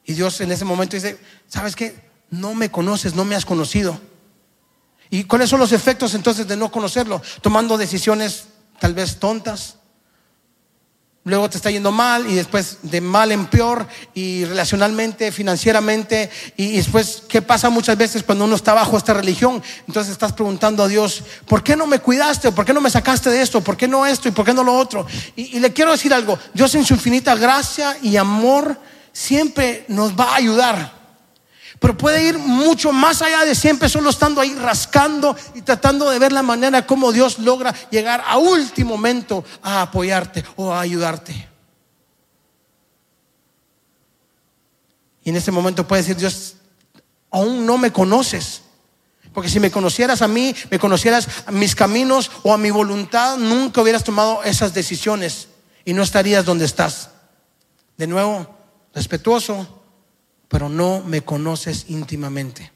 Y 0.04 0.14
Dios 0.14 0.40
en 0.40 0.52
ese 0.52 0.64
momento 0.64 0.96
dice, 0.96 1.18
¿sabes 1.48 1.76
qué? 1.76 1.94
No 2.30 2.54
me 2.54 2.70
conoces, 2.70 3.14
no 3.14 3.24
me 3.24 3.34
has 3.34 3.44
conocido. 3.44 4.00
¿Y 5.10 5.24
cuáles 5.24 5.50
son 5.50 5.60
los 5.60 5.72
efectos 5.72 6.14
entonces 6.14 6.48
de 6.48 6.56
no 6.56 6.72
conocerlo? 6.72 7.20
Tomando 7.42 7.76
decisiones 7.76 8.46
tal 8.80 8.94
vez 8.94 9.18
tontas. 9.18 9.76
Luego 11.24 11.48
te 11.48 11.56
está 11.56 11.70
yendo 11.70 11.92
mal 11.92 12.28
y 12.28 12.34
después 12.34 12.78
de 12.82 13.00
mal 13.00 13.30
en 13.30 13.46
peor 13.46 13.86
y 14.12 14.44
relacionalmente, 14.44 15.30
financieramente. 15.30 16.28
Y 16.56 16.76
después, 16.76 17.22
¿qué 17.28 17.40
pasa 17.40 17.70
muchas 17.70 17.96
veces 17.96 18.24
cuando 18.24 18.44
uno 18.44 18.56
está 18.56 18.74
bajo 18.74 18.96
esta 18.96 19.14
religión? 19.14 19.62
Entonces 19.86 20.12
estás 20.12 20.32
preguntando 20.32 20.82
a 20.82 20.88
Dios, 20.88 21.22
¿por 21.46 21.62
qué 21.62 21.76
no 21.76 21.86
me 21.86 22.00
cuidaste? 22.00 22.50
¿Por 22.50 22.64
qué 22.64 22.72
no 22.72 22.80
me 22.80 22.90
sacaste 22.90 23.30
de 23.30 23.40
esto? 23.40 23.60
¿Por 23.60 23.76
qué 23.76 23.86
no 23.86 24.04
esto? 24.04 24.28
¿Y 24.28 24.32
por 24.32 24.44
qué 24.44 24.52
no 24.52 24.64
lo 24.64 24.74
otro? 24.74 25.06
Y, 25.36 25.56
y 25.56 25.60
le 25.60 25.72
quiero 25.72 25.92
decir 25.92 26.12
algo, 26.12 26.36
Dios 26.54 26.74
en 26.74 26.84
su 26.84 26.94
infinita 26.94 27.36
gracia 27.36 27.96
y 28.02 28.16
amor 28.16 28.76
siempre 29.12 29.84
nos 29.86 30.18
va 30.18 30.32
a 30.32 30.36
ayudar 30.36 31.01
pero 31.82 31.98
puede 31.98 32.22
ir 32.28 32.38
mucho 32.38 32.92
más 32.92 33.22
allá 33.22 33.44
de 33.44 33.56
siempre 33.56 33.88
solo 33.88 34.10
estando 34.10 34.40
ahí 34.40 34.54
rascando 34.54 35.36
y 35.52 35.62
tratando 35.62 36.08
de 36.08 36.20
ver 36.20 36.30
la 36.30 36.44
manera 36.44 36.86
como 36.86 37.10
Dios 37.10 37.40
logra 37.40 37.74
llegar 37.90 38.22
a 38.24 38.38
último 38.38 38.90
momento 38.90 39.44
a 39.60 39.82
apoyarte 39.82 40.44
o 40.54 40.72
a 40.72 40.80
ayudarte. 40.80 41.48
Y 45.24 45.30
en 45.30 45.36
ese 45.36 45.50
momento 45.50 45.86
puede 45.86 46.02
decir 46.02 46.16
Dios, 46.16 46.54
aún 47.32 47.66
no 47.66 47.78
me 47.78 47.92
conoces. 47.92 48.62
Porque 49.34 49.50
si 49.50 49.58
me 49.58 49.72
conocieras 49.72 50.22
a 50.22 50.28
mí, 50.28 50.54
me 50.70 50.78
conocieras 50.78 51.26
a 51.46 51.50
mis 51.50 51.74
caminos 51.74 52.30
o 52.44 52.54
a 52.54 52.58
mi 52.58 52.70
voluntad, 52.70 53.38
nunca 53.38 53.82
hubieras 53.82 54.04
tomado 54.04 54.44
esas 54.44 54.72
decisiones 54.72 55.48
y 55.84 55.94
no 55.94 56.04
estarías 56.04 56.44
donde 56.44 56.64
estás. 56.64 57.10
De 57.96 58.06
nuevo, 58.06 58.46
respetuoso, 58.94 59.81
pero 60.52 60.68
no 60.68 61.00
me 61.00 61.22
conoces 61.22 61.86
íntimamente. 61.88 62.70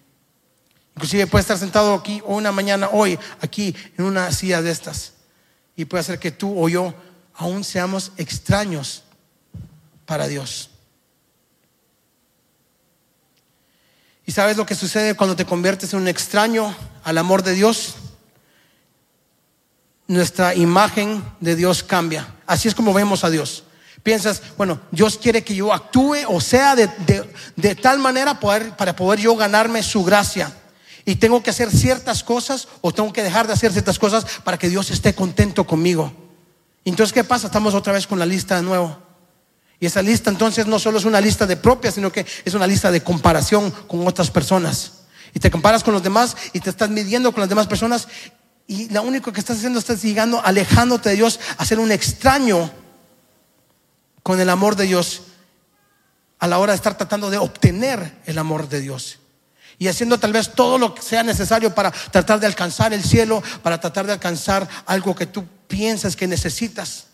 Inclusive 0.95 1.27
puede 1.27 1.43
estar 1.43 1.59
sentado 1.59 1.93
aquí 1.93 2.23
o 2.25 2.35
una 2.35 2.51
mañana 2.51 2.89
hoy, 2.91 3.19
aquí 3.43 3.77
en 3.99 4.07
una 4.07 4.33
silla 4.33 4.62
de 4.62 4.71
estas. 4.71 5.12
Y 5.77 5.85
puede 5.85 6.03
ser 6.03 6.19
que 6.19 6.31
tú 6.31 6.59
o 6.59 6.71
yo 6.71 6.95
aún 7.35 7.65
seamos 7.65 8.12
extraños 8.17 9.03
para 10.07 10.27
Dios. 10.27 10.71
¿Y 14.25 14.33
sabes 14.33 14.57
lo 14.57 14.65
que 14.65 14.75
sucede 14.75 15.12
cuando 15.12 15.37
te 15.37 15.45
conviertes 15.45 15.93
en 15.93 16.01
un 16.01 16.09
extraño 16.09 16.75
al 17.05 17.19
amor 17.19 17.43
de 17.43 17.53
Dios? 17.53 17.97
Nuestra 20.07 20.55
imagen 20.55 21.23
de 21.41 21.57
Dios 21.57 21.83
cambia. 21.83 22.27
Así 22.47 22.69
es 22.69 22.75
como 22.75 22.95
vemos 22.95 23.23
a 23.23 23.29
Dios 23.29 23.65
piensas, 24.07 24.40
bueno, 24.57 24.81
Dios 24.92 25.19
quiere 25.19 25.42
que 25.42 25.57
yo 25.57 25.73
actúe 25.73 26.19
o 26.29 26.40
sea 26.40 26.77
de, 26.77 27.75
tal 27.75 27.99
manera 27.99 28.38
para 28.38 28.95
poder 28.95 29.19
yo 29.19 29.35
ganarme 29.35 29.83
su 29.83 30.05
gracia. 30.05 30.55
Y 31.05 31.16
tengo 31.16 31.42
que 31.42 31.51
hacer 31.51 31.73
ciertas 31.73 32.23
cosas 32.23 32.69
o 32.83 32.95
tengo 32.95 33.12
que 33.12 33.25
dejar 33.25 33.49
de 33.49 33.55
hacer 33.55 33.73
ciertas 33.73 33.99
cosas 33.99 34.25
para 34.45 34.59
que 34.59 34.69
Dios 34.69 34.92
esté 34.92 35.12
contento 35.12 35.66
conmigo. 35.66 36.12
Entonces, 36.85 37.12
¿qué 37.12 37.25
pasa? 37.25 37.49
Estamos 37.49 37.75
otra 37.75 37.95
vez 37.95 38.07
con 38.07 38.21
la 38.21 38.27
lista 38.27 38.55
de 38.55 38.62
nuevo. 38.62 38.97
Y 39.81 39.87
esa 39.87 40.03
lista 40.03 40.31
entonces 40.31 40.69
no 40.69 40.79
solo 40.79 40.99
es 40.99 41.05
una 41.05 41.21
lista 41.21 41.45
de 41.45 41.57
propia, 41.57 41.90
sino 41.90 42.12
que 42.12 42.25
es 42.45 42.55
una 42.55 42.69
lista 42.69 42.92
de 42.92 43.03
comparación 43.03 43.73
con 43.88 44.07
otras 44.07 44.31
personas. 44.31 44.92
Y 45.35 45.40
te 45.40 45.51
comparas 45.51 45.83
con 45.83 45.95
los 45.95 46.03
demás 46.05 46.37
y 46.53 46.61
te 46.61 46.71
estás 46.71 46.90
midiendo 46.90 47.33
con 47.33 47.40
las 47.40 47.49
demás 47.49 47.66
personas 47.66 48.07
y 48.69 48.88
lo 48.88 49.03
único 49.03 49.33
que 49.33 49.40
estás 49.40 49.57
haciendo 49.57 49.81
estás 49.81 50.01
llegando, 50.01 50.40
alejándote 50.45 51.09
de 51.09 51.16
Dios 51.16 51.40
a 51.59 51.64
ser 51.64 51.81
un 51.81 51.90
extraño 51.90 52.71
con 54.27 54.41
el 54.41 54.51
amor 54.51 54.75
de 54.75 54.87
Dios 54.87 55.23
a 56.41 56.49
la 56.49 56.59
hora 56.59 56.73
de 56.73 56.77
estar 56.79 56.99
tratando 56.99 57.31
de 57.31 57.39
obtener 57.39 58.23
el 58.27 58.39
amor 58.39 58.69
de 58.69 58.81
Dios. 58.81 59.21
Y 59.79 59.87
haciendo 59.87 60.19
tal 60.19 60.33
vez 60.33 60.53
todo 60.53 60.79
lo 60.79 60.97
que 60.97 61.03
sea 61.03 61.23
necesario 61.23 61.73
para 61.73 61.93
tratar 61.93 62.41
de 62.41 62.49
alcanzar 62.49 62.93
el 62.93 63.05
cielo, 63.05 63.41
para 63.62 63.81
tratar 63.81 64.05
de 64.05 64.15
alcanzar 64.15 64.69
algo 64.85 65.15
que 65.15 65.27
tú 65.27 65.45
piensas 65.69 66.17
que 66.17 66.27
necesitas. 66.27 67.07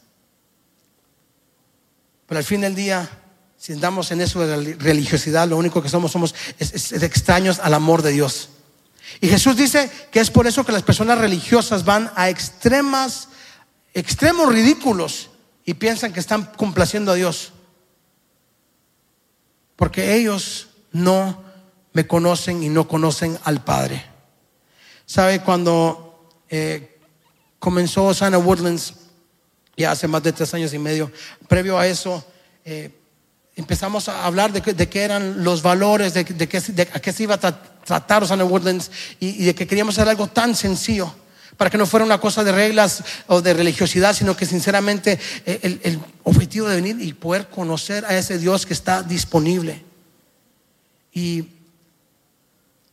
Pero 2.25 2.39
al 2.39 2.45
fin 2.45 2.63
del 2.63 2.75
día, 2.75 3.07
si 3.59 3.75
andamos 3.75 4.11
en 4.11 4.23
eso 4.23 4.47
de 4.47 4.75
religiosidad, 4.77 5.47
lo 5.47 5.59
único 5.59 5.83
que 5.83 5.91
somos 5.91 6.13
somos 6.13 6.35
es, 6.59 6.93
extraños 6.93 7.59
al 7.59 7.75
amor 7.75 8.01
de 8.01 8.13
Dios. 8.13 8.49
Y 9.21 9.29
Jesús 9.29 9.55
dice 9.55 9.91
que 10.11 10.21
es 10.21 10.31
por 10.31 10.47
eso 10.47 10.65
que 10.65 10.73
las 10.73 10.83
personas 10.83 11.19
religiosas 11.19 11.85
van 11.85 12.11
a 12.17 12.31
extremas, 12.31 13.29
extremos 13.93 14.51
ridículos 14.51 15.29
y 15.65 15.75
piensan 15.75 16.13
que 16.13 16.21
están 16.21 16.45
complaciendo 16.57 17.13
a 17.13 17.15
Dios. 17.15 17.53
Porque 19.77 20.15
ellos 20.15 20.69
no 20.93 21.43
me 21.93 22.07
conocen 22.07 22.63
y 22.63 22.69
no 22.69 22.89
conocen 22.89 23.39
al 23.45 23.63
Padre. 23.63 24.05
¿Sabe? 25.07 25.41
Cuando 25.41 26.31
eh, 26.49 26.99
comenzó 27.59 28.13
Sana 28.15 28.39
Woodlands, 28.39 28.95
ya 29.77 29.91
hace 29.91 30.09
más 30.09 30.23
de 30.23 30.33
tres 30.33 30.53
años 30.55 30.73
y 30.75 30.79
medio, 30.79 31.11
previo 31.49 31.79
a 31.79 31.87
eso, 31.87 32.25
eh, 32.65 32.91
empezamos 33.57 34.09
a 34.09 34.25
hablar 34.25 34.53
de, 34.53 34.89
qué 34.89 35.03
eran 35.03 35.45
los 35.45 35.63
valores, 35.63 36.15
de, 36.15 36.25
de, 36.25 36.89
a 36.93 37.01
qué 37.01 37.13
se 37.13 37.23
iba 37.23 37.35
a 37.35 37.39
tratar 37.85 38.27
Sana 38.27 38.45
Woodlands 38.45 38.91
y, 39.21 39.45
de 39.45 39.55
que 39.55 39.67
queríamos 39.67 39.97
hacer 39.99 40.09
algo 40.09 40.29
tan 40.29 40.55
sencillo 40.55 41.15
para 41.63 41.71
que 41.71 41.79
no 41.79 41.87
fuera 41.87 42.05
una 42.05 42.19
cosa 42.19 42.43
de 42.43 42.51
reglas 42.51 43.05
o 43.29 43.41
de 43.41 43.55
religiosidad, 43.55 44.17
sino 44.17 44.37
que 44.37 44.47
sinceramente 44.47 45.17
eh, 45.47 45.79
el, 45.85 46.01
objetivo 46.25 46.67
de 46.67 46.75
venir 46.75 47.01
y 47.01 47.13
poder 47.13 47.51
conocer 47.51 48.05
a 48.05 48.19
ese 48.19 48.37
Dios 48.37 48.67
que 48.67 48.73
está 48.73 49.05
disponible. 49.05 49.81
Y 51.13 51.45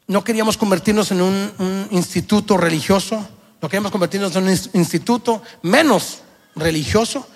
no 0.06 0.24
queríamos 0.24 0.56
convertirnos 0.56 1.10
en 1.10 1.20
un, 1.20 1.88
instituto 1.90 2.58
religioso, 2.58 3.28
no 3.60 3.68
queríamos 3.68 3.92
convertirnos 3.92 4.36
en 4.36 4.44
un 4.44 4.60
instituto 4.74 5.42
menos 5.64 6.20
religioso. 6.56 7.28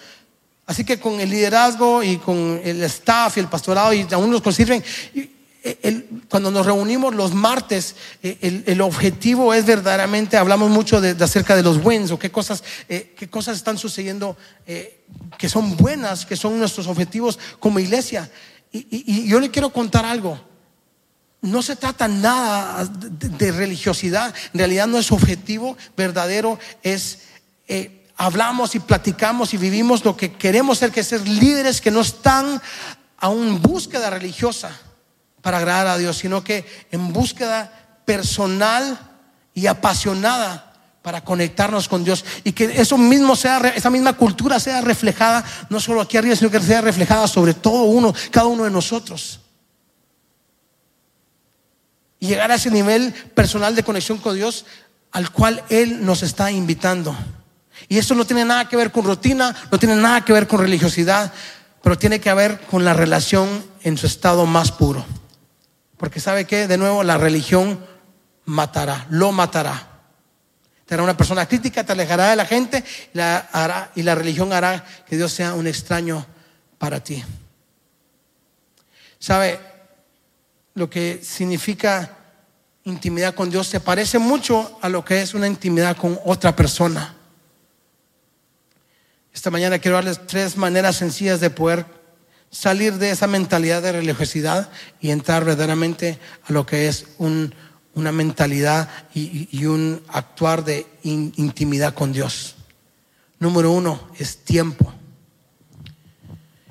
Así 0.68 0.86
que 0.86 1.00
con 1.00 1.20
el 1.20 1.32
liderazgo 1.32 2.04
y 2.04 2.18
con 2.18 2.62
el 2.64 2.84
staff 2.84 3.38
y 3.38 3.40
el 3.40 3.48
pastorado 3.48 3.92
y 3.92 4.06
aún 4.12 4.30
nos 4.30 4.56
sirven, 4.56 4.84
cuando 6.28 6.52
nos 6.52 6.66
reunimos 6.66 7.16
los 7.16 7.34
martes, 7.34 7.96
eh, 8.22 8.64
el, 8.66 8.82
objetivo 8.82 9.54
es 9.54 9.66
verdaderamente, 9.66 10.36
hablamos 10.36 10.70
mucho 10.70 11.00
de, 11.00 11.12
acerca 11.24 11.56
de 11.56 11.64
los 11.64 11.78
wins 11.84 12.12
o 12.12 12.20
qué 12.20 12.32
cosas, 12.32 12.64
eh, 12.90 13.14
qué 13.18 13.30
cosas 13.30 13.56
están 13.58 13.78
sucediendo 13.78 14.36
eh, 14.68 15.06
que 15.38 15.48
son 15.48 15.78
buenas, 15.78 16.26
que 16.26 16.36
son 16.36 16.60
nuestros 16.60 16.88
objetivos 16.88 17.40
como 17.60 17.80
iglesia. 17.80 18.30
Y, 18.74 19.28
yo 19.28 19.40
le 19.40 19.52
quiero 19.52 19.70
contar 19.72 20.06
algo. 20.06 20.38
No 21.42 21.62
se 21.62 21.78
trata 21.78 22.08
nada 22.10 22.86
de, 22.86 23.52
religiosidad. 23.52 24.34
En 24.54 24.60
realidad 24.60 24.88
nuestro 24.88 25.16
objetivo 25.16 25.78
verdadero 25.96 26.60
es 26.82 27.20
hablamos 28.18 28.76
y 28.76 28.80
platicamos 28.80 29.54
y 29.54 29.58
vivimos 29.58 30.04
lo 30.04 30.18
que 30.18 30.34
queremos 30.34 30.80
ser, 30.80 30.92
que 30.92 31.02
es 31.02 31.08
ser 31.08 31.28
líderes 31.28 31.80
que 31.80 31.92
no 31.92 32.02
están 32.02 32.62
a 33.18 33.30
un 33.30 33.62
búsqueda 33.62 34.10
religiosa 34.10 34.78
para 35.44 35.58
agradar 35.58 35.88
a 35.88 35.98
Dios, 35.98 36.18
sino 36.18 36.44
que 36.44 36.66
en 36.90 37.14
búsqueda 37.14 38.00
personal 38.06 38.98
y 39.54 39.68
apasionada 39.68 40.74
para 41.04 41.22
conectarnos 41.22 41.90
con 41.90 42.06
Dios 42.06 42.24
y 42.46 42.54
que 42.54 42.64
eso 42.82 42.98
mismo 42.98 43.36
sea, 43.36 43.60
esa 43.76 43.90
misma 43.90 44.14
cultura 44.14 44.58
sea 44.60 44.80
reflejada 44.80 45.44
no 45.70 45.82
solo 45.82 46.00
aquí 46.00 46.16
arriba, 46.16 46.36
sino 46.36 46.50
que 46.50 46.62
sea 46.62 46.80
reflejada 46.80 47.28
sobre 47.28 47.54
todo 47.54 47.84
uno, 47.84 48.14
cada 48.32 48.48
uno 48.48 48.64
de 48.64 48.72
nosotros. 48.72 49.42
Y 52.22 52.28
llegar 52.28 52.50
a 52.50 52.56
ese 52.56 52.72
nivel 52.72 53.12
personal 53.12 53.76
de 53.76 53.84
conexión 53.84 54.18
con 54.18 54.36
Dios 54.36 54.66
al 55.12 55.30
cual 55.30 55.62
Él 55.70 56.06
nos 56.06 56.24
está 56.24 56.50
invitando. 56.52 57.14
Y 57.90 57.98
eso 57.98 58.16
no 58.16 58.26
tiene 58.26 58.46
nada 58.46 58.70
que 58.70 58.78
ver 58.78 58.94
con 58.94 59.04
rutina, 59.04 59.54
no 59.70 59.78
tiene 59.78 59.98
nada 59.98 60.24
que 60.24 60.32
ver 60.32 60.48
con 60.48 60.62
religiosidad, 60.62 61.34
pero 61.82 61.98
tiene 61.98 62.22
que 62.22 62.34
ver 62.34 62.62
con 62.62 62.86
la 62.86 62.94
relación 62.94 63.66
en 63.82 63.98
su 63.98 64.08
estado 64.08 64.46
más 64.46 64.72
puro. 64.72 65.06
Porque 66.04 66.20
sabe 66.20 66.44
que, 66.44 66.68
de 66.68 66.78
nuevo, 66.78 67.02
la 67.02 67.18
religión 67.18 67.80
matará, 68.44 69.08
lo 69.10 69.32
matará. 69.32 70.02
Será 70.86 71.02
una 71.02 71.16
persona 71.16 71.48
crítica, 71.48 71.86
te 71.86 71.94
alejará 71.94 72.32
de 72.32 72.36
la 72.36 72.46
gente 72.46 72.84
hará, 73.54 73.90
y 73.96 74.04
la 74.04 74.14
religión 74.14 74.52
hará 74.52 74.84
que 75.08 75.16
Dios 75.16 75.32
sea 75.32 75.54
un 75.54 75.66
extraño 75.66 76.26
para 76.78 77.02
ti. 77.02 77.24
¿Sabe 79.18 79.62
lo 80.74 80.90
que 80.90 81.22
significa 81.24 82.18
intimidad 82.84 83.34
con 83.34 83.50
Dios? 83.50 83.68
Se 83.68 83.80
parece 83.80 84.20
mucho 84.20 84.78
a 84.82 84.90
lo 84.90 85.06
que 85.06 85.22
es 85.22 85.34
una 85.34 85.48
intimidad 85.48 85.96
con 85.96 86.20
otra 86.26 86.54
persona. 86.54 87.16
Esta 89.34 89.50
mañana 89.50 89.80
quiero 89.80 89.96
darles 89.96 90.28
tres 90.28 90.58
maneras 90.58 90.98
sencillas 90.98 91.40
de 91.40 91.50
poder 91.50 92.03
salir 92.54 93.00
de 93.00 93.10
esa 93.10 93.26
mentalidad 93.26 93.82
de 93.82 93.92
religiosidad 93.92 94.70
y 95.02 95.10
entrar 95.10 95.44
verdaderamente 95.44 96.20
a 96.48 96.54
lo 96.54 96.66
que 96.66 96.88
es 96.88 97.08
una 97.18 98.12
mentalidad 98.12 98.90
y, 99.14 99.66
un 99.66 100.02
actuar 100.08 100.64
de 100.64 100.86
intimidad 101.02 101.96
con 101.96 102.14
Dios. 102.14 102.56
Número 103.40 103.72
uno 103.72 104.08
es 104.20 104.38
tiempo. 104.38 104.94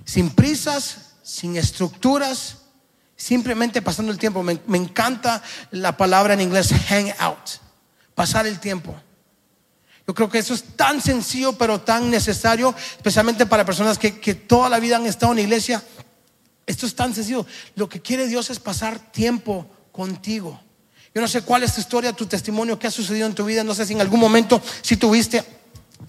Sin 0.05 0.31
prisas, 0.31 1.15
sin 1.23 1.57
estructuras, 1.57 2.59
simplemente 3.17 3.83
pasando 3.83 4.13
el 4.13 4.19
tiempo. 4.19 4.43
Me, 4.43 4.61
encanta 4.77 5.43
la 5.73 5.97
palabra 5.97 6.35
en 6.35 6.43
inglés 6.43 6.73
hang 6.89 7.13
out, 7.19 7.59
pasar 8.15 8.47
el 8.47 8.61
tiempo. 8.61 8.95
Yo 10.07 10.15
creo 10.15 10.29
que 10.29 10.39
eso 10.39 10.55
es 10.55 10.65
tan 10.77 11.01
sencillo, 11.01 11.53
pero 11.53 11.81
tan 11.81 12.11
necesario, 12.11 12.75
especialmente 12.97 13.47
para 13.47 13.65
personas 13.65 13.99
que, 13.99 14.11
toda 14.35 14.69
la 14.69 14.81
vida 14.81 14.97
han 14.97 15.07
estado 15.07 15.33
en 15.33 15.41
iglesia. 15.41 15.83
Esto 16.67 16.87
es 16.87 16.95
tan 16.95 17.15
sencillo. 17.15 17.47
Lo 17.77 17.89
que 17.89 18.01
quiere 18.01 18.27
Dios 18.27 18.51
es 18.51 18.59
pasar 18.59 18.99
tiempo 19.13 19.67
contigo. 19.93 20.61
Yo 21.15 21.21
no 21.21 21.29
sé 21.29 21.43
cuál 21.43 21.63
es 21.63 21.75
tu 21.75 21.81
historia, 21.81 22.13
tu 22.13 22.27
testimonio, 22.27 22.79
qué 22.79 22.87
ha 22.87 22.91
sucedido 22.91 23.27
en 23.27 23.35
tu 23.35 23.45
vida. 23.45 23.63
No 23.63 23.75
sé 23.75 23.87
si 23.87 23.93
en 23.93 24.01
algún 24.01 24.19
momento, 24.19 24.61
si 24.81 24.97
tuviste, 24.97 25.45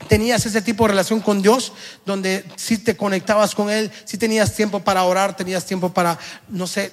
tenías 0.08 0.46
ese 0.46 0.62
tipo 0.62 0.86
de 0.86 0.90
relación 0.90 1.20
con 1.20 1.42
Dios, 1.42 1.74
donde 2.06 2.46
si 2.56 2.78
te 2.78 2.98
conectabas 2.98 3.54
con 3.54 3.70
Él, 3.70 3.92
si 4.06 4.18
tenías 4.18 4.56
tiempo 4.56 4.80
para 4.80 5.04
orar, 5.04 5.36
tenías 5.36 5.66
tiempo 5.66 5.94
para, 5.94 6.18
no 6.48 6.66
sé, 6.68 6.92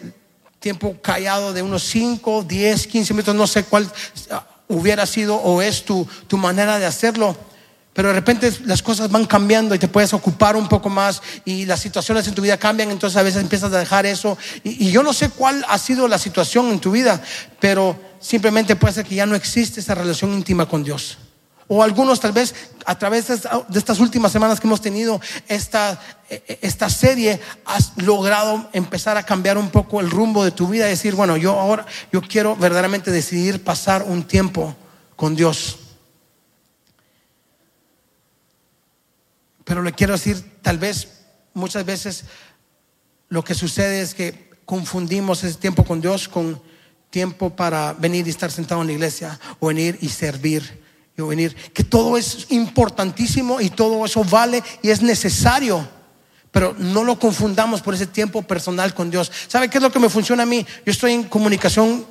tiempo 0.59 0.97
callado 1.01 1.53
de 1.53 1.63
unos 1.63 1.83
5, 1.85 2.43
10, 2.43 2.87
15 2.87 3.15
minutos, 3.15 3.35
no 3.35 3.47
sé 3.47 3.65
cuál 3.65 3.91
hubiera 4.71 5.05
sido 5.05 5.37
o 5.37 5.61
es 5.61 5.85
tu, 5.85 6.09
tu 6.27 6.39
manera 6.39 6.79
de 6.79 6.87
hacerlo. 6.87 7.37
Pero 7.93 8.09
de 8.09 8.15
repente 8.15 8.53
las 8.65 8.83
cosas 8.83 9.11
van 9.11 9.27
cambiando 9.27 9.75
y 9.75 9.79
te 9.79 9.89
puedes 9.89 10.15
ocupar 10.15 10.57
un 10.57 10.69
poco 10.69 10.89
más 10.89 11.21
y 11.45 11.67
las 11.67 11.81
situaciones 11.81 12.27
en 12.29 12.35
tu 12.35 12.43
vida 12.43 12.57
cambian, 12.57 12.91
entonces 12.91 13.17
a 13.17 13.23
veces 13.23 13.43
empiezas 13.43 13.73
a 13.73 13.79
dejar 13.79 14.07
eso. 14.07 14.39
Y, 14.63 14.91
yo 14.91 15.03
no 15.03 15.13
sé 15.13 15.29
cuál 15.29 15.65
ha 15.69 15.77
sido 15.77 16.07
la 16.07 16.19
situación 16.19 16.71
en 16.71 16.79
tu 16.79 16.93
vida, 16.93 17.21
pero 17.59 17.99
simplemente 18.21 18.77
puede 18.77 18.95
ser 18.95 19.07
que 19.07 19.17
ya 19.17 19.27
no 19.27 19.35
existe 19.35 19.81
esa 19.81 19.95
relación 19.95 20.33
íntima 20.33 20.67
con 20.67 20.85
Dios. 20.85 21.19
O 21.73 21.85
algunos 21.85 22.19
tal 22.19 22.33
vez 22.33 22.53
a 22.85 22.99
través 22.99 23.29
de 23.29 23.79
estas 23.79 24.01
últimas 24.01 24.33
semanas 24.33 24.59
que 24.59 24.67
hemos 24.67 24.81
tenido 24.81 25.21
esta, 25.47 26.01
esta 26.29 26.91
serie, 26.91 27.39
has 27.65 27.93
logrado 27.95 28.69
empezar 28.73 29.17
a 29.17 29.23
cambiar 29.23 29.57
un 29.57 29.71
poco 29.71 30.01
el 30.01 30.11
rumbo 30.11 30.43
de 30.43 30.51
tu 30.51 30.67
vida 30.67 30.89
y 30.89 30.91
decir, 30.91 31.15
bueno, 31.15 31.37
yo 31.37 31.53
ahora, 31.61 31.87
yo 32.13 32.23
quiero 32.23 32.57
verdaderamente 32.57 33.13
decidir 33.13 33.63
pasar 33.63 34.03
un 34.03 34.25
tiempo 34.25 34.75
con 35.15 35.37
Dios. 35.37 35.79
Pero 39.63 39.85
le 39.85 39.93
quiero 39.93 40.15
decir, 40.15 40.59
tal 40.63 40.79
vez 40.79 41.21
muchas 41.55 41.85
veces 41.85 42.25
lo 43.29 43.45
que 43.45 43.55
sucede 43.55 44.01
es 44.01 44.17
que 44.17 44.51
confundimos 44.65 45.45
ese 45.45 45.57
tiempo 45.57 45.85
con 45.85 46.01
Dios 46.01 46.27
con 46.27 46.61
tiempo 47.11 47.51
para 47.51 47.93
venir 47.93 48.27
y 48.27 48.31
estar 48.31 48.51
sentado 48.51 48.81
en 48.81 48.89
la 48.89 48.95
iglesia 48.95 49.39
o 49.61 49.69
venir 49.69 49.97
y 50.01 50.09
servir 50.09 50.90
venir, 51.17 51.55
que 51.73 51.85
todo 51.85 52.17
es 52.17 52.47
importantísimo 52.51 53.61
y 53.61 53.71
todo 53.71 54.05
eso 54.05 54.25
vale 54.25 54.63
y 54.83 54.91
es 54.91 55.03
necesario. 55.03 55.87
Pero 56.51 56.75
no 56.79 57.05
lo 57.05 57.19
confundamos 57.19 57.81
por 57.81 57.95
ese 57.95 58.07
tiempo 58.07 58.43
personal 58.43 58.93
con 58.95 59.11
Dios. 59.11 59.31
¿Sabe 59.47 59.69
qué 59.69 59.79
es 59.79 59.83
lo 59.83 59.93
que 59.93 60.01
me 60.01 60.09
funciona 60.09 60.43
a 60.43 60.47
mí? 60.47 60.67
Yo 60.85 60.91
estoy 60.91 61.13
en 61.13 61.25
comunicación 61.25 62.05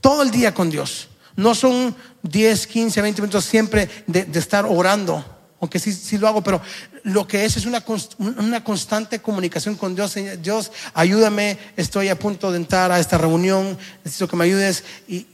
todo 0.00 0.22
el 0.22 0.30
día 0.30 0.54
con 0.54 0.70
Dios. 0.70 1.08
No 1.36 1.54
son 1.54 1.94
10, 2.22 2.66
15, 2.66 3.02
20 3.02 3.22
minutos 3.22 3.44
siempre 3.44 3.88
de, 4.06 4.26
estar 4.38 4.64
orando, 4.64 5.22
aunque 5.60 5.78
sí, 5.78 5.92
sí, 5.92 6.16
lo 6.16 6.26
hago, 6.26 6.42
pero 6.42 6.62
lo 7.02 7.26
que 7.26 7.44
es 7.44 7.58
es 7.58 7.66
una, 7.66 7.84
una 8.18 8.64
constante 8.64 9.20
comunicación 9.20 9.74
con 9.74 9.94
Dios. 9.94 10.14
Dios, 10.40 10.72
ayúdame, 10.94 11.58
estoy 11.76 12.08
a 12.08 12.18
punto 12.18 12.50
de 12.50 12.56
entrar 12.56 12.90
a 12.90 12.98
esta 12.98 13.18
reunión, 13.18 13.76
necesito 14.02 14.28
que 14.28 14.36
me 14.36 14.44
ayudes. 14.44 14.84
Y, 15.06 15.26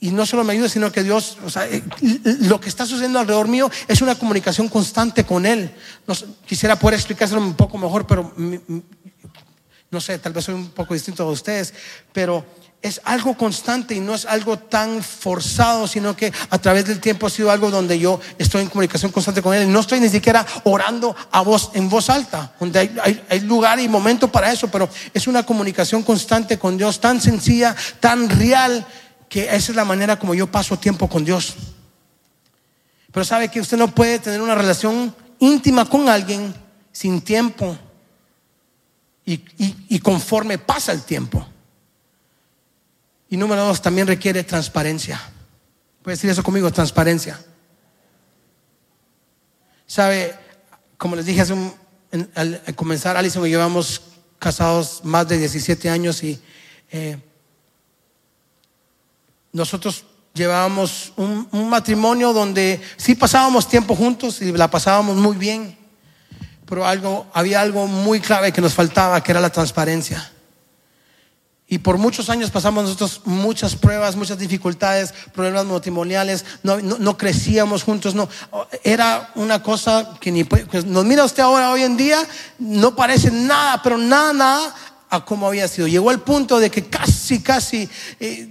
y 0.00 0.10
no 0.10 0.24
solo 0.24 0.44
me 0.44 0.54
ayuda, 0.54 0.68
sino 0.68 0.90
que 0.90 1.02
Dios, 1.02 1.36
o 1.44 1.50
sea, 1.50 1.68
eh, 1.68 1.84
lo 2.40 2.58
que 2.58 2.70
está 2.70 2.86
sucediendo 2.86 3.18
alrededor 3.18 3.48
mío 3.48 3.70
es 3.86 4.00
una 4.00 4.14
comunicación 4.14 4.68
constante 4.68 5.24
con 5.24 5.44
Él. 5.44 5.70
quisiera 6.46 6.78
poder 6.78 6.94
explicárselo 6.94 7.40
un 7.40 7.54
poco 7.54 7.76
mejor, 7.76 8.06
pero 8.06 8.32
no 9.90 10.00
sé, 10.00 10.18
tal 10.18 10.32
vez 10.32 10.46
soy 10.46 10.54
un 10.54 10.70
poco 10.70 10.94
distinto 10.94 11.22
a 11.22 11.30
ustedes, 11.30 11.74
pero 12.14 12.46
es 12.80 12.98
algo 13.04 13.36
constante 13.36 13.94
y 13.94 14.00
no 14.00 14.14
es 14.14 14.24
algo 14.24 14.58
tan 14.58 15.02
forzado, 15.02 15.86
sino 15.86 16.16
que 16.16 16.32
a 16.48 16.58
través 16.58 16.86
del 16.86 16.98
tiempo 16.98 17.26
ha 17.26 17.30
sido 17.30 17.50
algo 17.50 17.70
donde 17.70 17.98
yo 17.98 18.20
estoy 18.38 18.62
en 18.62 18.68
comunicación 18.68 19.12
constante 19.12 19.42
con 19.42 19.54
Él. 19.54 19.70
No 19.70 19.80
estoy 19.80 20.00
ni 20.00 20.08
siquiera 20.08 20.46
orando 20.64 21.14
a 21.30 21.42
voz, 21.42 21.72
en 21.74 21.90
voz 21.90 22.08
alta, 22.08 22.54
donde 22.58 22.78
hay, 22.78 23.22
hay 23.28 23.40
lugar 23.40 23.78
y 23.80 23.86
momento 23.86 24.32
para 24.32 24.50
eso, 24.50 24.68
pero 24.68 24.88
es 25.12 25.26
una 25.26 25.44
comunicación 25.44 26.02
constante 26.02 26.58
con 26.58 26.78
Dios 26.78 27.00
tan 27.00 27.20
sencilla, 27.20 27.76
tan 28.00 28.30
real 28.30 28.86
que 29.30 29.44
esa 29.44 29.70
es 29.70 29.76
la 29.76 29.84
manera 29.84 30.18
como 30.18 30.34
yo 30.34 30.48
paso 30.48 30.76
tiempo 30.76 31.08
con 31.08 31.24
Dios. 31.24 31.54
Pero 33.12 33.24
sabe 33.24 33.48
que 33.48 33.60
usted 33.60 33.78
no 33.78 33.94
puede 33.94 34.18
tener 34.18 34.42
una 34.42 34.56
relación 34.56 35.14
íntima 35.38 35.88
con 35.88 36.08
alguien 36.08 36.52
sin 36.90 37.22
tiempo 37.22 37.78
y, 39.24 40.00
conforme 40.00 40.58
pasa 40.58 40.90
el 40.90 41.02
tiempo. 41.02 41.46
Y 43.28 43.36
número 43.36 43.64
dos, 43.64 43.80
también 43.80 44.08
requiere 44.08 44.42
transparencia. 44.42 45.20
Puede 46.02 46.16
decir 46.16 46.28
eso 46.28 46.42
conmigo, 46.42 46.72
transparencia. 46.72 47.40
Sabe, 49.86 50.34
como 50.98 51.14
les 51.14 51.26
dije 51.26 51.42
hace 51.42 51.54
al, 52.34 52.62
comenzar, 52.74 53.16
Alison 53.16 53.46
y 53.46 53.50
llevamos 53.50 54.02
casados 54.40 55.02
más 55.04 55.28
de 55.28 55.38
17 55.38 55.88
años 55.88 56.24
y 56.24 56.40
eh, 56.90 57.16
nosotros 59.52 60.04
llevábamos 60.34 61.12
un, 61.16 61.48
matrimonio 61.68 62.32
donde 62.32 62.80
sí 62.96 63.14
pasábamos 63.14 63.68
tiempo 63.68 63.96
juntos 63.96 64.40
y 64.42 64.52
la 64.52 64.70
pasábamos 64.70 65.16
muy 65.16 65.36
bien, 65.36 65.76
pero 66.66 66.86
algo, 66.86 67.26
había 67.32 67.60
algo 67.60 67.86
muy 67.86 68.20
clave 68.20 68.52
que 68.52 68.60
nos 68.60 68.74
faltaba, 68.74 69.22
que 69.22 69.32
era 69.32 69.40
la 69.40 69.50
transparencia. 69.50 70.32
Y 71.72 71.78
por 71.78 71.98
muchos 71.98 72.28
años 72.30 72.50
pasamos 72.50 72.82
nosotros 72.82 73.20
muchas 73.26 73.76
pruebas, 73.76 74.16
muchas 74.16 74.38
dificultades, 74.38 75.14
problemas 75.32 75.66
matrimoniales, 75.66 76.44
no, 76.64 76.80
no, 76.80 77.16
crecíamos 77.16 77.84
juntos, 77.84 78.16
no. 78.16 78.28
Era 78.82 79.30
una 79.36 79.62
cosa 79.62 80.14
que 80.20 80.32
ni 80.32 80.42
pues 80.42 80.84
nos 80.84 81.04
mira 81.04 81.24
usted 81.24 81.44
ahora, 81.44 81.70
hoy 81.70 81.84
en 81.84 81.96
día, 81.96 82.26
no 82.58 82.96
parece 82.96 83.30
nada, 83.30 83.80
pero 83.84 83.98
nada, 83.98 84.32
nada 84.32 84.74
a 85.10 85.24
cómo 85.24 85.46
había 85.46 85.68
sido. 85.68 85.86
Llegó 85.86 86.10
el 86.10 86.18
punto 86.18 86.58
de 86.58 86.72
que 86.72 86.86
casi, 86.86 87.40
casi, 87.40 87.88
eh, 88.18 88.48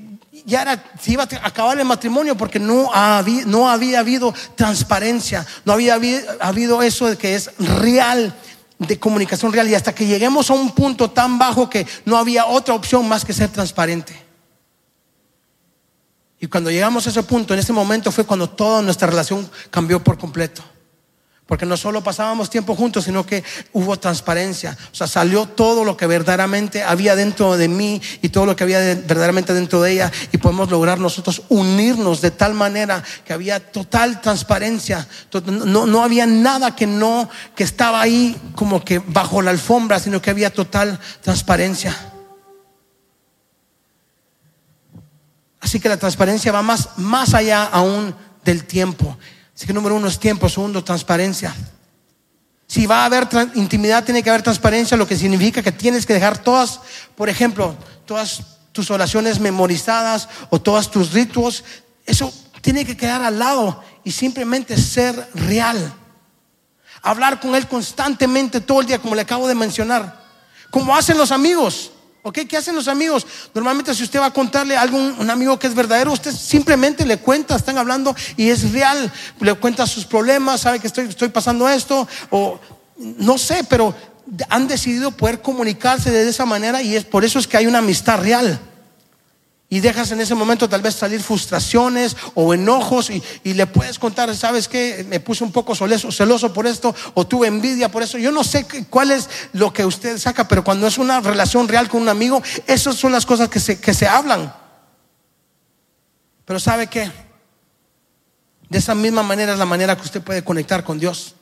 ya 0.49 0.63
era, 0.63 0.83
se 0.99 1.13
iba 1.13 1.23
a 1.23 1.47
acabar 1.47 1.79
el 1.79 1.85
matrimonio 1.85 2.35
porque 2.35 2.59
no 2.59 2.93
había, 2.93 3.45
no 3.45 3.69
había 3.69 3.99
habido 3.99 4.33
transparencia, 4.55 5.45
no 5.63 5.71
había 5.71 5.93
habido 5.93 6.81
eso 6.81 7.07
de 7.07 7.17
que 7.17 7.35
es 7.35 7.51
real 7.57 8.35
de 8.79 8.97
comunicación 8.97 9.53
real 9.53 9.69
y 9.69 9.75
hasta 9.75 9.93
que 9.93 10.07
lleguemos 10.07 10.49
a 10.49 10.53
un 10.53 10.71
punto 10.71 11.11
tan 11.11 11.37
bajo 11.37 11.69
que 11.69 11.85
no 12.05 12.17
había 12.17 12.45
otra 12.45 12.73
opción 12.73 13.07
más 13.07 13.23
que 13.23 13.33
ser 13.33 13.49
transparente. 13.49 14.25
Y 16.39 16.47
cuando 16.47 16.71
llegamos 16.71 17.05
a 17.05 17.09
ese 17.09 17.21
punto, 17.23 17.53
en 17.53 17.59
ese 17.59 17.73
momento 17.73 18.11
fue 18.11 18.25
cuando 18.25 18.49
toda 18.49 18.81
nuestra 18.81 19.07
relación 19.07 19.49
cambió 19.69 20.01
por 20.01 20.17
completo. 20.17 20.63
Porque 21.49 21.65
no 21.65 21.77
solo 21.77 22.03
pasábamos 22.03 22.47
tiempo 22.51 22.75
juntos, 22.75 23.05
sino 23.05 23.25
que 23.25 23.43
hubo 23.73 23.97
transparencia. 23.97 24.77
O 24.91 24.95
sea, 24.95 25.07
salió 25.07 25.47
todo 25.47 25.83
lo 25.83 25.97
que 25.97 26.05
verdaderamente 26.05 26.83
había 26.83 27.15
dentro 27.15 27.57
de 27.57 27.67
mí 27.67 27.99
y 28.21 28.29
todo 28.29 28.45
lo 28.45 28.55
que 28.55 28.65
había 28.65 28.77
verdaderamente 28.77 29.55
dentro 29.55 29.81
de 29.81 29.93
ella. 29.93 30.11
Y 30.31 30.37
podemos 30.37 30.69
lograr 30.69 30.99
nosotros 30.99 31.41
unirnos 31.49 32.21
de 32.21 32.29
tal 32.29 32.53
manera 32.53 33.03
que 33.25 33.33
había 33.33 33.59
total 33.59 34.21
transparencia. 34.21 35.07
No, 35.47 35.87
no 35.87 36.03
había 36.03 36.27
nada 36.27 36.75
que 36.75 36.85
no, 36.85 37.27
que 37.55 37.63
estaba 37.63 37.99
ahí 37.99 38.39
como 38.53 38.85
que 38.85 38.99
bajo 38.99 39.41
la 39.41 39.49
alfombra, 39.49 39.97
sino 39.97 40.21
que 40.21 40.29
había 40.29 40.53
total 40.53 40.99
transparencia. 41.23 41.97
Así 45.59 45.79
que 45.79 45.89
la 45.89 45.97
transparencia 45.97 46.51
va 46.51 46.61
más, 46.61 46.89
más 46.97 47.33
allá 47.33 47.63
aún 47.63 48.13
del 48.45 48.65
tiempo. 48.65 49.17
Así 49.59 49.67
que 49.67 49.73
número 49.73 49.93
uno 49.93 50.07
es 50.07 50.17
tiempo, 50.17 50.47
segundo, 50.47 50.85
transparencia. 50.85 51.53
Si 52.65 52.85
va 52.85 53.01
a 53.01 53.05
haber 53.07 53.27
intimidad, 53.55 54.05
tiene 54.05 54.23
que 54.23 54.29
haber 54.29 54.41
transparencia, 54.41 54.95
lo 54.95 55.05
que 55.05 55.17
significa 55.17 55.61
que 55.61 55.73
tienes 55.73 56.05
que 56.05 56.13
dejar 56.13 56.37
todas, 56.37 56.79
por 57.17 57.27
ejemplo, 57.27 57.75
todas 58.05 58.41
tus 58.71 58.89
oraciones 58.89 59.41
memorizadas 59.41 60.29
o 60.49 60.61
todos 60.61 60.89
tus 60.89 61.11
ritos, 61.11 61.65
eso 62.05 62.33
tiene 62.61 62.85
que 62.85 62.95
quedar 62.95 63.21
al 63.21 63.37
lado 63.37 63.83
y 64.05 64.11
simplemente 64.11 64.77
ser 64.77 65.29
real. 65.33 65.93
Hablar 67.01 67.41
con 67.41 67.53
Él 67.53 67.67
constantemente 67.67 68.61
todo 68.61 68.79
el 68.79 68.87
día, 68.87 68.99
como 68.99 69.13
le 69.13 69.23
acabo 69.23 69.45
de 69.45 69.55
mencionar, 69.55 70.23
como 70.69 70.95
hacen 70.95 71.17
los 71.17 71.33
amigos. 71.33 71.91
¿Ok? 72.21 72.39
¿Qué 72.49 72.57
hacen 72.57 72.75
los 72.75 72.87
amigos? 72.87 73.25
Normalmente 73.53 73.95
si 73.95 74.03
usted 74.03 74.19
va 74.19 74.27
a 74.27 74.33
contarle 74.33 74.75
a 74.75 74.81
algún 74.81 75.15
un 75.17 75.29
amigo 75.29 75.57
que 75.57 75.67
es 75.67 75.75
verdadero, 75.75 76.11
usted 76.11 76.33
simplemente 76.33 77.05
le 77.05 77.17
cuenta, 77.17 77.55
están 77.55 77.77
hablando 77.77 78.15
y 78.35 78.49
es 78.49 78.71
real, 78.71 79.11
le 79.39 79.53
cuenta 79.53 79.87
sus 79.87 80.05
problemas, 80.05 80.61
sabe 80.61 80.79
que 80.79 80.87
estoy, 80.87 81.07
estoy 81.07 81.29
pasando 81.29 81.69
esto, 81.69 82.07
o 82.29 82.59
no 82.97 83.37
sé, 83.37 83.63
pero 83.69 83.95
han 84.49 84.67
decidido 84.67 85.11
poder 85.11 85.41
comunicarse 85.41 86.11
de 86.11 86.27
esa 86.27 86.45
manera 86.45 86.81
y 86.81 86.95
es 86.95 87.05
por 87.05 87.23
eso 87.23 87.39
es 87.39 87.47
que 87.47 87.57
hay 87.57 87.67
una 87.67 87.79
amistad 87.79 88.19
real. 88.19 88.59
Y 89.71 89.81
dejas 89.81 90.09
en 90.11 90.19
ese 90.19 90.33
momento 90.33 90.67
tal 90.67 90.81
vez 90.81 90.95
salir 90.95 91.21
frustraciones 91.21 92.17
o 92.33 92.55
enojos 92.55 93.11
y, 93.11 93.53
le 93.53 93.67
puedes 93.67 93.99
contar, 93.99 94.35
¿sabes 94.35 94.67
qué? 94.67 95.05
Me 95.07 95.19
puse 95.19 95.43
un 95.43 95.51
poco 95.51 95.75
celoso, 95.75 96.11
celoso 96.11 96.51
por 96.51 96.65
esto 96.65 96.95
o 97.13 97.27
tuve 97.27 97.47
envidia 97.47 97.91
por 97.91 98.01
eso. 98.01 98.17
Yo 98.17 98.31
no 98.31 98.43
sé 98.43 98.65
cuál 98.89 99.11
es 99.11 99.29
lo 99.53 99.71
que 99.71 99.85
usted 99.85 100.17
saca, 100.17 100.47
pero 100.47 100.63
cuando 100.63 100.87
es 100.87 100.97
una 100.97 101.19
relación 101.19 101.67
real 101.67 101.87
con 101.87 102.01
un 102.01 102.09
amigo, 102.09 102.41
esas 102.65 102.95
son 102.95 103.11
las 103.11 103.27
cosas 103.27 103.47
que 103.47 103.59
se, 103.59 103.79
que 103.79 103.93
se 103.93 104.07
hablan. 104.07 104.51
Pero 106.45 106.59
¿sabe 106.59 106.87
qué? 106.87 107.11
De 108.69 108.79
esa 108.79 108.95
misma 108.95 109.21
manera 109.21 109.53
es 109.53 109.59
la 109.59 109.65
manera 109.65 109.95
que 109.95 110.01
usted 110.01 110.23
puede 110.23 110.43
conectar 110.43 110.83
con 110.83 110.97
Dios. 110.97 111.35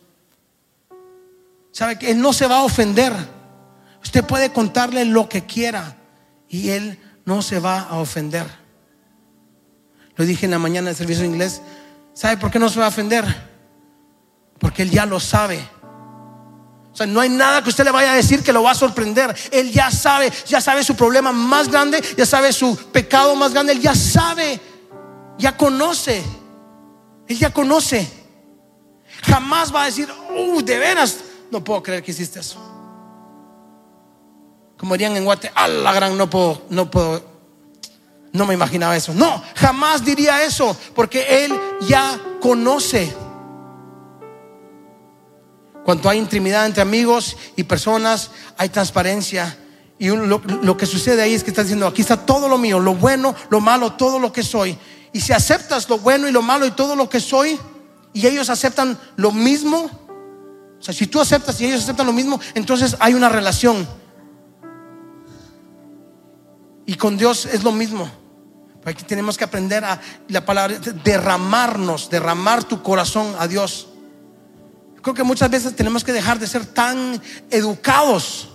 ¿Sabe 1.71 1.97
que 1.97 2.11
Él 2.11 2.19
no 2.19 2.33
se 2.33 2.47
va 2.47 2.57
a 2.57 2.63
ofender? 2.63 3.13
Usted 4.03 4.25
puede 4.25 4.51
contarle 4.51 5.05
lo 5.05 5.29
que 5.29 5.45
quiera 5.45 5.95
y 6.49 6.71
Él 6.71 6.99
no 7.27 7.41
se 7.41 7.59
va 7.59 7.81
a 7.81 7.97
ofender. 7.97 8.47
Lo 10.15 10.25
dije 10.25 10.45
en 10.45 10.51
la 10.51 10.59
mañana 10.59 10.87
del 10.87 10.95
servicio 10.95 11.25
inglés. 11.25 11.61
¿Sabe 12.13 12.37
por 12.37 12.49
qué 12.49 12.57
no 12.57 12.69
se 12.69 12.79
va 12.79 12.85
a 12.85 12.87
ofender? 12.87 13.25
Porque 14.57 14.83
Él 14.83 14.89
ya 14.89 15.05
lo 15.05 15.19
sabe. 15.19 15.59
O 16.93 16.95
sea, 16.95 17.05
no 17.05 17.19
hay 17.19 17.27
nada 17.27 17.61
que 17.61 17.69
usted 17.69 17.83
le 17.83 17.91
vaya 17.91 18.13
a 18.13 18.15
decir 18.15 18.41
que 18.41 18.53
lo 18.53 18.63
va 18.63 18.71
a 18.71 18.75
sorprender. 18.75 19.35
Él 19.51 19.73
ya 19.73 19.91
sabe, 19.91 20.31
ya 20.47 20.61
sabe 20.61 20.85
su 20.85 20.95
problema 20.95 21.33
más 21.33 21.67
grande, 21.67 22.01
ya 22.15 22.25
sabe 22.25 22.53
su 22.53 22.77
pecado 22.93 23.35
más 23.35 23.51
grande, 23.51 23.73
Él 23.73 23.81
ya 23.81 23.93
sabe, 23.93 24.61
ya 25.37 25.55
conoce. 25.57 26.23
Él 27.27 27.37
ya 27.37 27.51
conoce. 27.51 28.09
Jamás 29.23 29.75
va 29.75 29.83
a 29.83 29.85
decir, 29.87 30.09
uh, 30.33 30.61
de 30.61 30.79
veras, 30.79 31.17
no 31.51 31.61
puedo 31.61 31.83
creer 31.83 32.01
que 32.01 32.11
hiciste 32.11 32.39
eso 32.39 32.66
como 34.77 34.93
dirían 34.93 35.17
en 35.17 35.25
Guate, 35.25 35.51
a 35.55 35.67
la 35.67 35.91
gran 35.91 36.17
no 36.17 36.29
puedo, 36.29 36.61
no 36.69 36.89
puedo, 36.89 37.23
no 38.31 38.45
me 38.45 38.53
imaginaba 38.53 38.95
eso. 38.95 39.13
No, 39.13 39.43
jamás 39.55 40.05
diría 40.05 40.43
eso, 40.43 40.77
porque 40.95 41.45
Él 41.45 41.59
ya 41.81 42.19
conoce. 42.39 43.13
Cuando 45.83 46.09
hay 46.09 46.19
intimidad 46.19 46.65
entre 46.65 46.81
amigos 46.81 47.37
y 47.55 47.63
personas, 47.63 48.31
hay 48.57 48.69
transparencia. 48.69 49.57
Y 49.99 50.09
lo, 50.09 50.39
lo, 50.39 50.77
que 50.77 50.85
sucede 50.85 51.23
ahí 51.23 51.33
es 51.33 51.43
que 51.43 51.49
está 51.49 51.63
diciendo, 51.63 51.87
aquí 51.87 52.01
está 52.01 52.25
todo 52.25 52.47
lo 52.47 52.57
mío, 52.57 52.79
lo 52.79 52.93
bueno, 52.93 53.33
lo 53.49 53.59
malo, 53.59 53.93
todo 53.93 54.19
lo 54.19 54.31
que 54.31 54.43
soy. 54.43 54.77
Y 55.11 55.21
si 55.21 55.33
aceptas 55.33 55.89
lo 55.89 55.97
bueno 55.97 56.27
y 56.27 56.31
lo 56.31 56.43
malo 56.43 56.67
y 56.67 56.71
todo 56.71 56.95
lo 56.95 57.09
que 57.09 57.19
soy, 57.19 57.59
y 58.13 58.27
ellos 58.27 58.49
aceptan 58.49 58.99
lo 59.15 59.31
mismo, 59.31 59.89
o 60.79 60.83
sea, 60.83 60.93
si 60.93 61.07
tú 61.07 61.19
aceptas 61.19 61.59
y 61.61 61.65
ellos 61.65 61.83
aceptan 61.83 62.05
lo 62.05 62.13
mismo, 62.13 62.39
entonces 62.53 62.95
hay 62.99 63.13
una 63.13 63.29
relación. 63.29 63.87
Y 66.87 66.95
con 66.95 67.17
Dios 67.17 67.45
es 67.45 67.63
lo 67.63 67.71
mismo. 67.73 68.09
Aquí 68.85 69.03
tenemos 69.03 69.37
que 69.37 69.43
aprender 69.43 69.83
a 69.83 69.99
la 70.29 70.45
palabra, 70.45 70.79
derramarnos, 71.03 72.09
derramar 72.09 72.63
tu 72.63 72.81
corazón 72.81 73.35
a 73.37 73.45
Dios. 73.45 73.89
Creo 75.01 75.13
que 75.13 75.23
muchas 75.23 75.51
veces 75.51 75.75
tenemos 75.75 76.05
que 76.05 76.13
dejar 76.13 76.39
de 76.39 76.47
ser 76.47 76.65
tan 76.65 77.21
educados. 77.51 78.47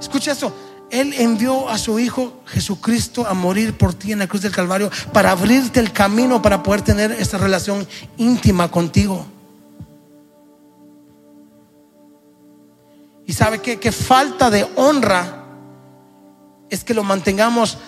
Escucha 0.00 0.32
esto. 0.32 0.52
Él 0.90 1.14
envió 1.16 1.68
a 1.68 1.78
su 1.78 2.00
Hijo 2.00 2.42
Jesucristo 2.46 3.24
a 3.24 3.34
morir 3.34 3.78
por 3.78 3.94
ti 3.94 4.10
en 4.10 4.18
la 4.18 4.26
cruz 4.26 4.42
del 4.42 4.52
Calvario 4.52 4.90
para 5.12 5.30
abrirte 5.30 5.78
el 5.78 5.92
camino 5.92 6.42
para 6.42 6.64
poder 6.64 6.82
tener 6.82 7.12
esta 7.12 7.38
relación 7.38 7.86
íntima 8.16 8.68
contigo. 8.72 9.24
Y 13.24 13.32
sabe 13.32 13.60
que, 13.60 13.78
que 13.78 13.92
falta 13.92 14.50
de 14.50 14.68
honra 14.74 15.43
es 16.74 16.84
que 16.84 16.94
lo 16.94 17.02
mantengamos 17.02 17.78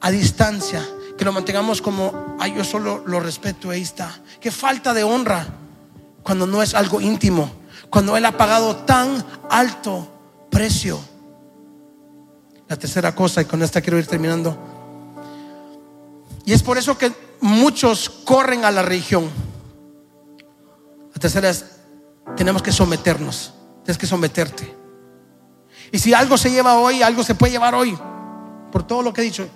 a 0.00 0.10
distancia, 0.10 0.86
que 1.16 1.24
lo 1.24 1.32
mantengamos 1.32 1.82
como, 1.82 2.36
ay, 2.38 2.54
yo 2.54 2.64
solo 2.64 3.02
lo 3.06 3.20
respeto, 3.20 3.70
ahí 3.70 3.82
está. 3.82 4.20
Qué 4.40 4.50
falta 4.50 4.94
de 4.94 5.04
honra 5.04 5.46
cuando 6.22 6.46
no 6.46 6.62
es 6.62 6.74
algo 6.74 7.00
íntimo, 7.00 7.50
cuando 7.90 8.16
Él 8.16 8.24
ha 8.24 8.36
pagado 8.36 8.76
tan 8.76 9.24
alto 9.50 10.08
precio. 10.50 11.00
La 12.68 12.76
tercera 12.76 13.14
cosa, 13.14 13.42
y 13.42 13.46
con 13.46 13.62
esta 13.62 13.80
quiero 13.80 13.98
ir 13.98 14.06
terminando, 14.06 14.56
y 16.44 16.52
es 16.52 16.62
por 16.62 16.78
eso 16.78 16.96
que 16.96 17.12
muchos 17.40 18.08
corren 18.08 18.64
a 18.64 18.70
la 18.70 18.82
religión. 18.82 19.28
La 21.12 21.20
tercera 21.20 21.50
es, 21.50 21.64
tenemos 22.36 22.62
que 22.62 22.72
someternos, 22.72 23.52
tienes 23.84 23.98
que 23.98 24.06
someterte. 24.06 24.77
Y 25.92 25.98
si 25.98 26.12
algo 26.14 26.36
se 26.36 26.50
lleva 26.50 26.78
hoy, 26.78 27.02
algo 27.02 27.22
se 27.22 27.34
puede 27.34 27.52
llevar 27.52 27.74
hoy. 27.74 27.96
Por 28.70 28.86
todo 28.86 29.02
lo 29.02 29.12
que 29.12 29.22
he 29.22 29.24
dicho. 29.24 29.48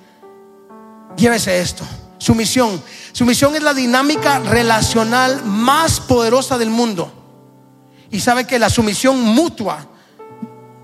Llévese 1.16 1.60
esto. 1.60 1.84
Sumisión. 2.18 2.82
Sumisión 3.12 3.54
es 3.56 3.62
la 3.62 3.74
dinámica 3.74 4.38
relacional 4.38 5.44
más 5.44 6.00
poderosa 6.00 6.56
del 6.56 6.70
mundo. 6.70 7.12
Y 8.10 8.20
sabe 8.20 8.46
que 8.46 8.58
la 8.58 8.70
sumisión 8.70 9.20
mutua 9.20 9.86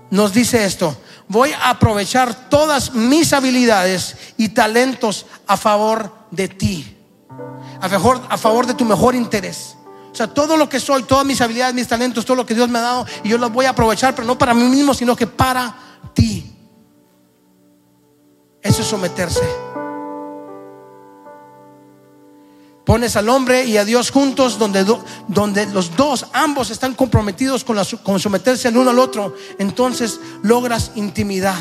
nos 0.09 0.33
dice 0.33 0.65
esto. 0.65 0.95
Voy 1.27 1.51
a 1.51 1.69
aprovechar 1.69 2.49
todas 2.49 2.93
mis 2.93 3.33
habilidades 3.33 4.15
y 4.37 4.49
talentos 4.49 5.25
a 5.47 5.57
favor 5.57 6.11
de 6.31 6.47
ti. 6.47 6.97
A 7.81 7.87
favor, 7.87 8.21
a 8.29 8.37
favor 8.37 8.65
de 8.65 8.73
tu 8.73 8.83
mejor 8.83 9.15
interés. 9.15 9.75
O 10.11 10.15
sea, 10.15 10.27
todo 10.27 10.57
lo 10.57 10.67
que 10.67 10.79
soy, 10.79 11.03
todas 11.03 11.25
mis 11.25 11.39
habilidades, 11.41 11.75
mis 11.75 11.87
talentos, 11.87 12.25
todo 12.25 12.37
lo 12.37 12.45
que 12.45 12.55
Dios 12.55 12.69
me 12.69 12.79
ha 12.79 12.81
dado, 12.81 13.05
y 13.23 13.29
yo 13.29 13.37
los 13.37 13.51
voy 13.51 13.65
a 13.65 13.71
aprovechar, 13.71 14.15
pero 14.15 14.27
no 14.27 14.37
para 14.37 14.53
mí 14.53 14.63
mismo, 14.63 14.93
sino 14.93 15.15
que 15.15 15.27
para 15.27 15.75
ti. 16.13 16.55
Eso 18.61 18.81
es 18.81 18.87
someterse. 18.87 19.43
Pones 22.85 23.15
al 23.15 23.29
hombre 23.29 23.65
y 23.65 23.77
a 23.77 23.85
Dios 23.85 24.09
juntos 24.09 24.57
donde, 24.57 24.83
donde 25.27 25.67
los 25.67 25.95
dos, 25.95 26.25
ambos 26.33 26.71
están 26.71 26.95
comprometidos 26.95 27.63
con, 27.63 27.77
con 28.01 28.19
someterse 28.19 28.67
el 28.67 28.77
uno 28.77 28.89
al 28.89 28.97
otro. 28.97 29.35
Entonces 29.59 30.19
logras 30.41 30.93
intimidad. 30.95 31.55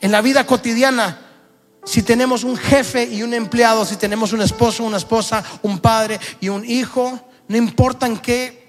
En 0.00 0.12
la 0.12 0.20
vida 0.20 0.44
cotidiana, 0.44 1.25
si 1.86 2.02
tenemos 2.02 2.42
un 2.42 2.56
jefe 2.56 3.04
y 3.04 3.22
un 3.22 3.32
empleado, 3.32 3.84
si 3.84 3.96
tenemos 3.96 4.32
un 4.32 4.42
esposo, 4.42 4.82
una 4.82 4.96
esposa, 4.96 5.42
un 5.62 5.78
padre 5.78 6.18
y 6.40 6.48
un 6.48 6.64
hijo, 6.68 7.18
no 7.46 7.56
importa 7.56 8.06
en 8.06 8.18
qué 8.18 8.66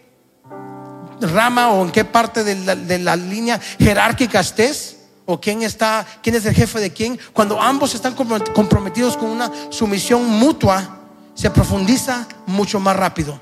rama 1.20 1.72
o 1.72 1.84
en 1.84 1.92
qué 1.92 2.06
parte 2.06 2.44
de 2.44 3.00
la, 3.00 3.16
línea 3.16 3.60
jerárquica 3.80 4.40
estés, 4.40 4.98
o 5.26 5.42
quién 5.42 5.64
está, 5.64 6.06
quién 6.22 6.36
es 6.36 6.46
el 6.46 6.54
jefe 6.54 6.80
de 6.80 6.94
quién, 6.94 7.20
cuando 7.34 7.60
ambos 7.60 7.96
están 7.96 8.14
comprometidos 8.14 9.18
con 9.18 9.30
una 9.30 9.52
sumisión 9.72 10.24
mutua, 10.30 11.00
se 11.34 11.50
profundiza 11.50 12.28
mucho 12.46 12.80
más 12.80 12.96
rápido. 12.96 13.42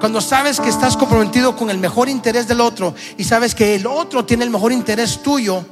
Cuando 0.00 0.20
sabes 0.20 0.60
que 0.60 0.68
estás 0.68 0.96
comprometido 0.96 1.56
con 1.56 1.70
el 1.70 1.78
mejor 1.78 2.08
interés 2.08 2.48
del 2.48 2.60
otro 2.60 2.94
y 3.16 3.22
sabes 3.24 3.54
que 3.54 3.76
el 3.76 3.86
otro 3.86 4.24
tiene 4.24 4.44
el 4.44 4.50
mejor 4.50 4.72
interés 4.72 5.22
tuyo, 5.22 5.64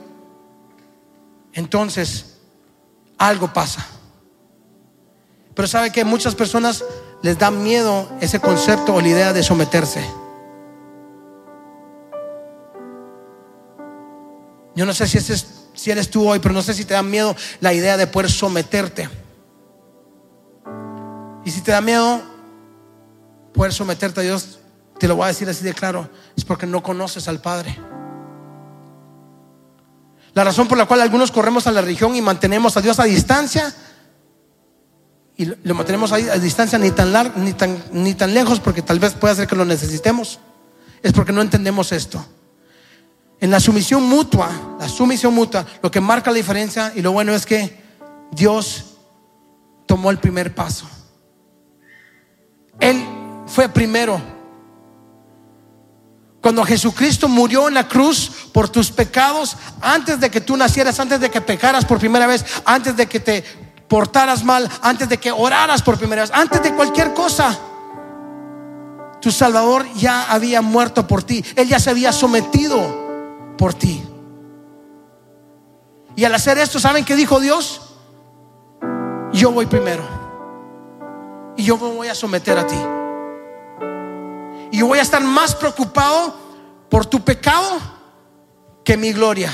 entonces 1.53 2.39
algo 3.19 3.53
pasa. 3.53 3.87
Pero 5.55 5.69
sabe 5.69 5.93
que 5.93 6.05
muchas 6.05 6.35
personas 6.35 6.85
les 7.23 7.39
da 7.39 7.51
miedo 7.51 8.09
ese 8.21 8.41
concepto 8.41 8.95
o 8.95 9.01
la 9.01 9.09
idea 9.09 9.33
de 9.33 9.43
someterse. 9.43 10.05
Yo 14.75 14.87
no 14.87 14.95
sé 14.95 15.07
si 15.07 15.19
ese 15.19 15.35
es 15.35 15.63
si 15.75 15.91
eres 15.91 16.11
tú 16.11 16.29
hoy, 16.29 16.39
pero 16.39 16.55
no 16.55 16.63
sé 16.63 16.75
si 16.75 16.85
te 16.85 16.95
da 16.95 17.03
miedo 17.03 17.35
la 17.61 17.73
idea 17.73 17.97
de 17.97 18.07
poder 18.07 18.31
someterte. 18.31 19.09
Y 21.45 21.51
si 21.51 21.61
te 21.61 21.73
da 21.73 21.81
miedo 21.81 22.23
poder 23.53 23.73
someterte 23.73 24.21
a 24.21 24.23
Dios, 24.23 24.61
te 24.99 25.09
lo 25.09 25.17
voy 25.17 25.25
a 25.25 25.29
decir 25.29 25.49
así 25.49 25.65
de 25.65 25.75
claro, 25.75 26.09
es 26.37 26.45
porque 26.45 26.67
no 26.67 26.83
conoces 26.83 27.27
al 27.29 27.41
Padre. 27.41 27.77
La 30.35 30.45
razón 30.45 30.67
por 30.67 30.79
la 30.79 30.87
cual 30.87 31.01
algunos 31.01 31.31
corremos 31.31 31.67
a 31.67 31.73
la 31.73 31.81
religión 31.81 32.17
y 32.17 32.23
mantenemos 32.23 32.77
a 32.77 32.81
Dios 32.81 32.99
a 32.99 33.05
distancia, 33.05 33.75
y 35.37 35.47
lo 35.47 35.75
mantenemos 35.75 36.13
a 36.13 36.17
distancia 36.39 36.79
ni 36.79 36.91
tan, 36.91 37.13
largo, 37.13 37.39
ni, 37.39 37.53
tan, 37.53 37.83
ni 37.93 38.15
tan 38.15 38.33
lejos 38.33 38.61
porque 38.61 38.83
tal 38.83 38.99
vez 38.99 39.15
pueda 39.15 39.35
ser 39.35 39.47
que 39.47 39.57
lo 39.57 39.65
necesitemos, 39.65 40.39
es 41.03 41.13
porque 41.13 41.33
no 41.33 41.43
entendemos 41.43 41.93
esto. 41.93 42.25
En 43.41 43.51
la 43.51 43.59
sumisión 43.59 44.05
mutua, 44.05 44.77
la 44.79 44.89
sumisión 44.89 45.35
mutua, 45.35 45.67
lo 45.83 45.91
que 45.91 46.01
marca 46.01 46.31
la 46.31 46.37
diferencia 46.37 46.93
y 46.95 47.03
lo 47.03 47.13
bueno 47.13 47.35
es 47.35 47.45
que 47.45 47.83
Dios 48.31 48.85
tomó 49.87 50.11
el 50.11 50.19
primer 50.19 50.55
paso. 50.55 50.87
Él 52.79 53.05
fue 53.47 53.69
primero. 53.69 54.21
Cuando 56.43 56.65
Jesucristo 56.65 57.29
murió 57.29 57.69
en 57.69 57.75
la 57.75 57.87
cruz 57.87 58.49
por 58.53 58.69
tus 58.69 58.91
pecados, 58.91 59.57
antes 59.81 60.19
de 60.19 60.29
que 60.29 60.41
tú 60.41 60.57
nacieras, 60.57 60.99
antes 60.99 61.21
de 61.21 61.31
que 61.31 61.41
pecaras 61.41 61.85
por 61.85 62.01
primera 62.01 62.27
vez, 62.27 62.45
antes 62.65 62.97
de 62.97 63.07
que 63.07 63.21
te 63.21 63.45
portaras 63.87 64.43
mal, 64.43 64.69
antes 64.83 65.09
de 65.09 65.19
que 65.19 65.31
oraras 65.31 65.83
por 65.83 65.97
primera 65.99 66.23
vez, 66.23 66.33
antes 66.35 66.61
de 66.61 66.75
cualquier 66.75 67.15
cosa, 67.15 67.57
tu 69.21 69.31
Salvador 69.31 69.87
ya 69.95 70.33
había 70.33 70.63
muerto 70.63 71.07
por 71.07 71.23
ti. 71.23 71.45
Él 71.55 71.69
ya 71.69 71.79
se 71.79 71.91
había 71.91 72.13
sometido 72.13 73.55
por 73.57 73.73
ti. 73.73 74.03
Y 76.17 76.25
al 76.25 76.35
hacer 76.35 76.59
esto, 76.59 76.81
¿saben 76.81 77.05
qué 77.05 77.15
dijo 77.15 77.39
Dios? 77.39 77.83
Yo 79.33 79.53
voy 79.53 79.67
primero. 79.67 80.03
Y 81.57 81.63
yo 81.63 81.79
me 81.79 81.89
voy 81.95 82.09
a 82.09 82.17
someter 82.17 82.59
a 82.59 82.67
ti. 82.67 82.77
Y 84.73 84.79
yo 84.79 84.87
voy 84.87 84.99
a 84.99 85.03
estar 85.03 85.23
más 85.23 85.55
preocupado 85.55 86.35
por 86.89 87.05
tu 87.05 87.21
pecado 87.21 87.79
que 88.83 88.97
mi 88.97 89.13
gloria. 89.13 89.53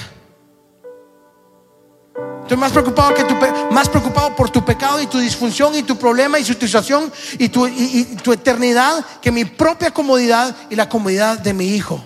Estoy 2.43 2.57
más 2.57 2.73
preocupado 2.73 3.15
que 3.15 3.25
tu 3.25 3.35
más 3.73 3.89
preocupado 3.89 4.35
por 4.35 4.49
tu 4.49 4.65
pecado 4.65 5.03
y 5.03 5.07
tu 5.07 5.19
disfunción 5.19 5.75
y 5.75 5.83
tu 5.83 5.99
problema 5.99 6.39
y 6.39 6.45
su 6.45 6.55
situación 6.55 7.13
y 7.37 7.49
tu, 7.49 7.67
y 7.67 8.05
tu 8.23 8.33
eternidad 8.33 9.05
que 9.21 9.31
mi 9.33 9.45
propia 9.45 9.91
comodidad 9.91 10.57
y 10.71 10.77
la 10.77 10.89
comodidad 10.89 11.39
de 11.39 11.53
mi 11.53 11.67
hijo. 11.75 12.01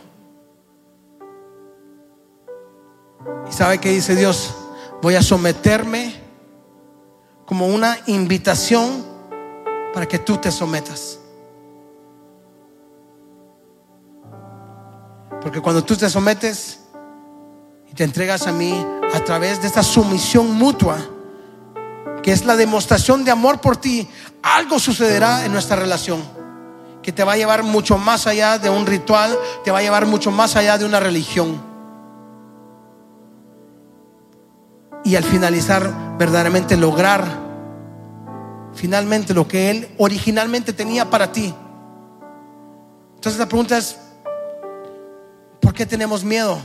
¿Y 3.48 3.52
sabe 3.52 3.78
qué 3.78 3.90
dice 3.90 4.16
Dios? 4.16 4.54
Voy 5.02 5.16
a 5.16 5.22
someterme 5.22 6.14
como 7.44 7.66
una 7.66 7.98
invitación 8.06 9.04
para 9.92 10.08
que 10.08 10.18
tú 10.18 10.38
te 10.38 10.50
sometas. 10.50 11.18
Porque 15.42 15.60
cuando 15.60 15.84
tú 15.84 15.96
te 15.96 16.08
sometes 16.08 16.80
y 17.90 17.94
te 17.94 18.04
entregas 18.04 18.46
a 18.46 18.52
mí 18.52 18.84
a 19.14 19.20
través 19.24 19.60
de 19.60 19.66
esta 19.66 19.82
sumisión 19.82 20.52
mutua, 20.52 20.98
que 22.22 22.32
es 22.32 22.44
la 22.44 22.56
demostración 22.56 23.24
de 23.24 23.30
amor 23.30 23.60
por 23.60 23.76
ti, 23.76 24.08
algo 24.42 24.78
sucederá 24.78 25.44
en 25.44 25.52
nuestra 25.52 25.76
relación 25.76 26.22
que 27.02 27.10
te 27.10 27.24
va 27.24 27.32
a 27.32 27.36
llevar 27.36 27.64
mucho 27.64 27.98
más 27.98 28.28
allá 28.28 28.58
de 28.58 28.70
un 28.70 28.86
ritual, 28.86 29.36
te 29.64 29.72
va 29.72 29.78
a 29.78 29.82
llevar 29.82 30.06
mucho 30.06 30.30
más 30.30 30.54
allá 30.54 30.78
de 30.78 30.84
una 30.84 31.00
religión. 31.00 31.72
y 35.04 35.16
al 35.16 35.24
finalizar 35.24 36.16
verdaderamente 36.18 36.76
lograr 36.76 37.24
finalmente 38.74 39.34
lo 39.34 39.46
que 39.46 39.70
Él 39.70 39.88
originalmente 39.98 40.72
tenía 40.72 41.10
para 41.10 41.30
ti. 41.32 41.54
Entonces 43.16 43.38
la 43.38 43.46
pregunta 43.46 43.76
es, 43.76 43.98
¿por 45.62 45.72
qué 45.72 45.86
tenemos 45.86 46.22
miedo? 46.22 46.60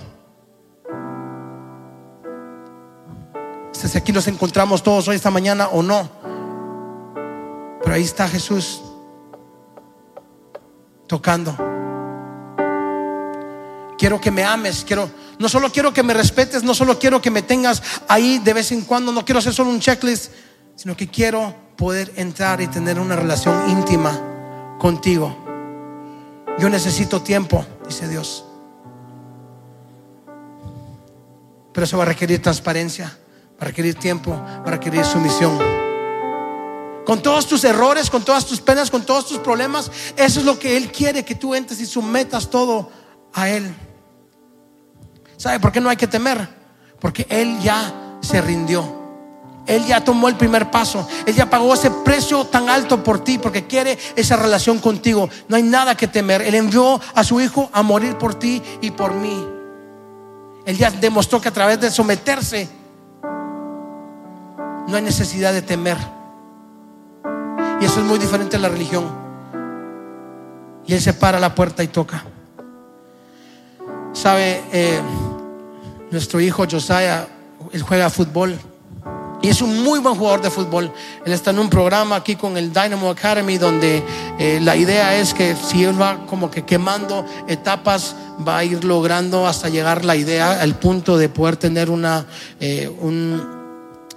Si 3.71 3.97
aquí 3.97 4.11
los 4.11 4.27
encontramos 4.27 4.83
todos 4.83 5.07
hoy 5.07 5.15
esta 5.15 5.31
mañana 5.31 5.67
o 5.67 5.81
no. 5.81 6.09
Pero 7.81 7.95
ahí 7.95 8.03
está 8.03 8.27
Jesús 8.27 8.81
tocando. 11.07 11.55
Quiero 13.97 14.19
que 14.19 14.31
me 14.31 14.43
ames, 14.43 14.83
quiero 14.85 15.09
no 15.39 15.47
solo 15.47 15.71
quiero 15.71 15.93
que 15.93 16.03
me 16.03 16.13
respetes, 16.13 16.63
no 16.63 16.73
solo 16.73 16.97
quiero 16.97 17.21
que 17.21 17.29
me 17.29 17.43
tengas 17.43 17.83
ahí 18.07 18.39
de 18.39 18.53
vez 18.53 18.71
en 18.71 18.81
cuando, 18.81 19.11
no 19.11 19.23
quiero 19.23 19.39
hacer 19.39 19.53
solo 19.53 19.69
un 19.69 19.79
checklist, 19.79 20.31
sino 20.75 20.97
que 20.97 21.07
quiero 21.07 21.53
poder 21.75 22.11
entrar 22.15 22.59
y 22.59 22.67
tener 22.67 22.99
una 22.99 23.15
relación 23.15 23.69
íntima 23.69 24.19
contigo. 24.79 25.37
Yo 26.57 26.69
necesito 26.69 27.21
tiempo, 27.21 27.63
dice 27.87 28.07
Dios. 28.07 28.46
Pero 31.77 31.85
eso 31.85 31.95
va 31.95 32.05
a 32.05 32.07
requerir 32.07 32.41
transparencia, 32.41 33.05
va 33.05 33.61
a 33.61 33.65
requerir 33.65 33.93
tiempo, 33.93 34.31
va 34.31 34.63
a 34.65 34.71
requerir 34.71 35.05
sumisión. 35.05 35.59
Con 37.05 37.21
todos 37.21 37.45
tus 37.45 37.63
errores, 37.65 38.09
con 38.09 38.25
todas 38.25 38.47
tus 38.47 38.59
penas, 38.61 38.89
con 38.89 39.05
todos 39.05 39.27
tus 39.27 39.37
problemas, 39.37 39.91
eso 40.15 40.39
es 40.39 40.45
lo 40.47 40.57
que 40.57 40.75
Él 40.75 40.91
quiere, 40.91 41.23
que 41.23 41.35
tú 41.35 41.53
entres 41.53 41.79
y 41.79 41.85
sometas 41.85 42.49
todo 42.49 42.89
a 43.31 43.49
Él. 43.49 43.75
¿Sabe 45.37 45.59
por 45.59 45.71
qué 45.71 45.79
no 45.79 45.89
hay 45.89 45.97
que 45.97 46.07
temer? 46.07 46.49
Porque 46.99 47.27
Él 47.29 47.59
ya 47.61 48.17
se 48.21 48.41
rindió. 48.41 48.97
Él 49.67 49.85
ya 49.85 50.03
tomó 50.03 50.29
el 50.29 50.35
primer 50.35 50.71
paso. 50.71 51.07
Él 51.27 51.35
ya 51.35 51.47
pagó 51.47 51.75
ese 51.75 51.91
precio 51.91 52.45
tan 52.45 52.69
alto 52.69 53.03
por 53.03 53.23
ti 53.23 53.37
porque 53.37 53.67
quiere 53.67 53.99
esa 54.15 54.35
relación 54.35 54.79
contigo. 54.79 55.29
No 55.47 55.57
hay 55.57 55.61
nada 55.61 55.95
que 55.95 56.07
temer. 56.07 56.41
Él 56.41 56.55
envió 56.55 56.99
a 57.13 57.23
su 57.23 57.39
Hijo 57.39 57.69
a 57.71 57.83
morir 57.83 58.17
por 58.17 58.33
ti 58.33 58.63
y 58.81 58.89
por 58.89 59.13
mí. 59.13 59.56
Él 60.67 60.77
ya 60.77 60.91
demostró 60.91 61.39
que 61.39 61.47
a 61.47 61.53
través 61.53 61.79
de 61.79 61.89
someterse 61.89 62.67
no 64.85 64.95
hay 64.95 65.01
necesidad 65.01 65.53
de 65.53 65.61
temer. 65.61 65.97
Y 67.79 67.85
eso 67.85 68.01
es 68.01 68.05
muy 68.05 68.19
diferente 68.19 68.57
a 68.57 68.59
la 68.59 68.67
religión. 68.67 69.05
Y 70.85 70.93
Él 70.93 70.99
se 71.01 71.13
para 71.13 71.39
la 71.39 71.55
puerta 71.55 71.83
y 71.83 71.87
toca. 71.87 72.25
¿Sabe? 74.11 74.61
Eh, 74.73 74.99
nuestro 76.11 76.41
hijo 76.41 76.65
Josiah 76.69 77.25
él 77.71 77.81
juega 77.81 78.09
fútbol. 78.09 78.59
Y 79.41 79.49
es 79.49 79.61
un 79.61 79.83
muy 79.83 79.99
buen 79.99 80.15
jugador 80.15 80.41
de 80.41 80.49
fútbol. 80.49 80.91
Él 81.23 81.31
está 81.31 81.51
en 81.51 81.59
un 81.59 81.69
programa 81.69 82.15
aquí 82.15 82.35
con 82.35 82.57
el 82.57 82.73
Dynamo 82.73 83.11
Academy 83.11 83.57
donde 83.57 84.03
eh, 84.39 84.59
la 84.61 84.75
idea 84.75 85.15
es 85.15 85.33
que 85.33 85.55
si 85.55 85.83
él 85.83 85.99
va 85.99 86.25
como 86.25 86.49
que 86.49 86.65
quemando 86.65 87.23
etapas, 87.47 88.15
va 88.45 88.59
a 88.59 88.63
ir 88.63 88.83
logrando 88.83 89.47
hasta 89.47 89.69
llegar 89.69 90.05
la 90.05 90.15
idea, 90.15 90.59
al 90.59 90.75
punto 90.75 91.17
de 91.17 91.29
poder 91.29 91.55
tener 91.57 91.91
una, 91.91 92.25
eh, 92.59 92.89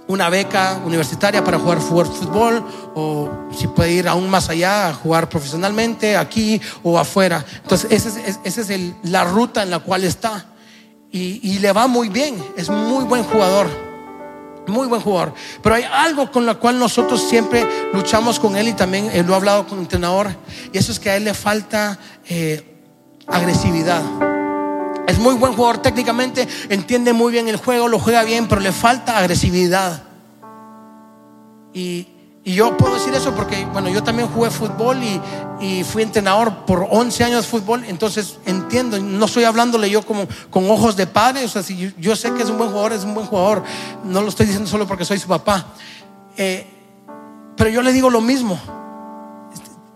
una 0.07 0.29
beca 0.29 0.81
universitaria 0.85 1.43
para 1.43 1.59
jugar 1.59 1.79
fútbol 1.79 2.63
o 2.95 3.29
si 3.55 3.67
puede 3.67 3.91
ir 3.91 4.07
aún 4.07 4.27
más 4.27 4.49
allá 4.49 4.89
a 4.89 4.93
jugar 4.93 5.29
profesionalmente 5.29 6.17
aquí 6.17 6.59
o 6.81 6.97
afuera. 6.97 7.45
Entonces, 7.61 7.91
esa 8.43 8.61
es, 8.61 8.93
la 9.03 9.23
ruta 9.23 9.61
en 9.61 9.69
la 9.69 9.79
cual 9.79 10.03
está. 10.03 10.45
Y, 11.11 11.39
y 11.43 11.59
le 11.59 11.71
va 11.73 11.87
muy 11.87 12.09
bien, 12.09 12.43
es 12.57 12.69
muy 12.69 13.03
buen 13.03 13.23
jugador. 13.23 13.90
Muy 14.71 14.87
buen 14.87 15.01
jugador. 15.01 15.33
Pero 15.61 15.75
hay 15.75 15.83
algo 15.83 16.31
con 16.31 16.45
lo 16.45 16.59
cual 16.59 16.79
nosotros 16.79 17.21
siempre 17.21 17.65
luchamos 17.93 18.39
con 18.39 18.55
él 18.55 18.69
y 18.69 18.73
también 18.73 19.09
eh, 19.11 19.23
lo 19.23 19.33
he 19.33 19.35
hablado 19.35 19.67
con 19.67 19.77
el 19.77 19.83
entrenador. 19.83 20.35
Y 20.71 20.77
eso 20.77 20.91
es 20.91 20.99
que 20.99 21.09
a 21.09 21.17
él 21.17 21.25
le 21.25 21.33
falta 21.33 21.99
eh, 22.27 22.63
agresividad. 23.27 24.01
Es 25.07 25.19
muy 25.19 25.35
buen 25.35 25.53
jugador 25.53 25.79
técnicamente, 25.79 26.47
entiende 26.69 27.11
muy 27.11 27.31
bien 27.33 27.47
el 27.49 27.57
juego, 27.57 27.87
lo 27.89 27.99
juega 27.99 28.23
bien, 28.23 28.47
pero 28.47 28.61
le 28.61 28.71
falta 28.71 29.17
agresividad. 29.17 30.03
Y, 31.73 32.07
y 32.43 32.55
yo 32.55 32.75
puedo 32.75 32.95
decir 32.95 33.13
eso 33.13 33.35
porque, 33.35 33.65
bueno, 33.65 33.89
yo 33.89 34.01
también 34.01 34.27
jugué 34.27 34.49
fútbol 34.49 34.97
y, 35.03 35.21
fui 35.83 36.01
entrenador 36.01 36.65
por 36.65 36.87
11 36.89 37.23
años 37.23 37.43
de 37.43 37.47
fútbol, 37.47 37.83
entonces 37.85 38.39
entiendo, 38.47 38.99
no 38.99 39.25
estoy 39.25 39.43
hablándole 39.43 39.91
yo 39.91 40.01
como 40.01 40.27
con 40.49 40.67
ojos 40.71 40.95
de 40.95 41.05
padre, 41.05 41.45
o 41.45 41.47
sea, 41.47 41.61
si 41.61 41.93
yo, 41.99 42.15
sé 42.15 42.33
que 42.33 42.41
es 42.41 42.49
un 42.49 42.57
buen 42.57 42.71
jugador, 42.71 42.93
es 42.93 43.03
un 43.03 43.13
buen 43.13 43.27
jugador, 43.27 43.63
no 44.03 44.23
lo 44.23 44.29
estoy 44.29 44.47
diciendo 44.47 44.67
solo 44.67 44.87
porque 44.87 45.05
soy 45.05 45.19
su 45.19 45.27
papá, 45.27 45.67
eh, 46.35 46.65
pero 47.55 47.69
yo 47.69 47.83
le 47.83 47.93
digo 47.93 48.09
lo 48.09 48.21
mismo, 48.21 48.59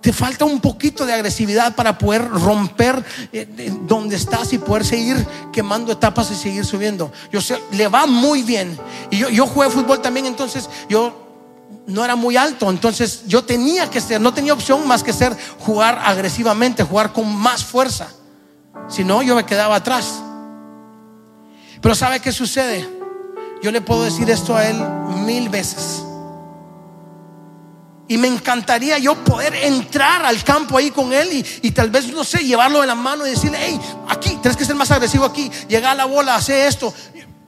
te 0.02 0.14
falta 0.14 0.46
un 0.46 0.62
poquito 0.62 1.04
de 1.04 1.14
agresividad 1.14 1.74
para 1.74 1.98
poder 1.98 2.30
romper 2.30 3.04
eh, 3.34 3.74
donde 3.88 4.18
estás 4.18 4.54
y 4.54 4.60
poder 4.60 4.86
seguir 4.86 5.26
quemando 5.52 5.92
etapas 5.92 6.30
y 6.30 6.36
seguir 6.36 6.64
subiendo. 6.64 7.12
Yo 7.32 7.42
sé, 7.42 7.60
le 7.72 7.88
va 7.88 8.06
muy 8.06 8.44
bien. 8.44 8.78
Y 9.10 9.18
yo, 9.18 9.30
yo 9.30 9.48
jugué 9.48 9.68
fútbol 9.72 10.04
también, 10.04 10.28
entonces 10.28 10.70
yo 10.88 11.25
no 11.88 12.04
era 12.04 12.16
muy 12.16 12.36
alto, 12.36 12.70
entonces 12.70 13.24
yo 13.28 13.44
tenía 13.44 13.90
que 13.90 14.02
ser, 14.02 14.20
no 14.20 14.34
tenía 14.34 14.54
opción 14.54 14.88
más 14.88 15.04
que 15.04 15.14
ser 15.14 15.36
jugar 15.60 16.02
agresivamente, 16.04 16.84
jugar 16.84 17.14
con 17.14 17.34
más 17.36 17.64
fuerza. 17.64 18.08
Si 18.88 19.04
no, 19.04 19.22
yo 19.22 19.36
me 19.36 19.46
quedaba 19.46 19.76
atrás. 19.76 20.22
Pero 21.82 21.96
¿sabe 21.96 22.20
qué 22.20 22.32
sucede? 22.32 22.88
Yo 23.62 23.72
le 23.72 23.82
puedo 23.82 24.04
decir 24.04 24.30
esto 24.30 24.56
a 24.56 24.68
él 24.68 24.78
mil 25.26 25.50
veces. 25.50 26.04
Y 28.08 28.18
me 28.18 28.28
encantaría 28.28 29.00
yo 29.00 29.16
poder 29.24 29.56
entrar 29.56 30.26
al 30.26 30.44
campo 30.44 30.78
ahí 30.78 30.92
con 30.92 31.12
él 31.12 31.44
y, 31.62 31.72
tal 31.72 31.90
vez, 31.90 32.12
no 32.12 32.24
sé, 32.24 32.44
llevarlo 32.44 32.82
de 32.82 32.88
la 32.88 32.94
mano 32.94 33.26
y 33.26 33.32
decirle, 33.32 33.58
hey, 33.60 33.80
aquí, 34.08 34.38
tienes 34.42 34.56
que 34.56 34.66
ser 34.66 34.76
más 34.76 34.92
agresivo 34.92 35.26
aquí, 35.26 35.50
llegar 35.68 35.94
a 35.94 35.96
la 35.96 36.06
bola, 36.06 36.36
hacer 36.36 36.68
esto 36.68 36.94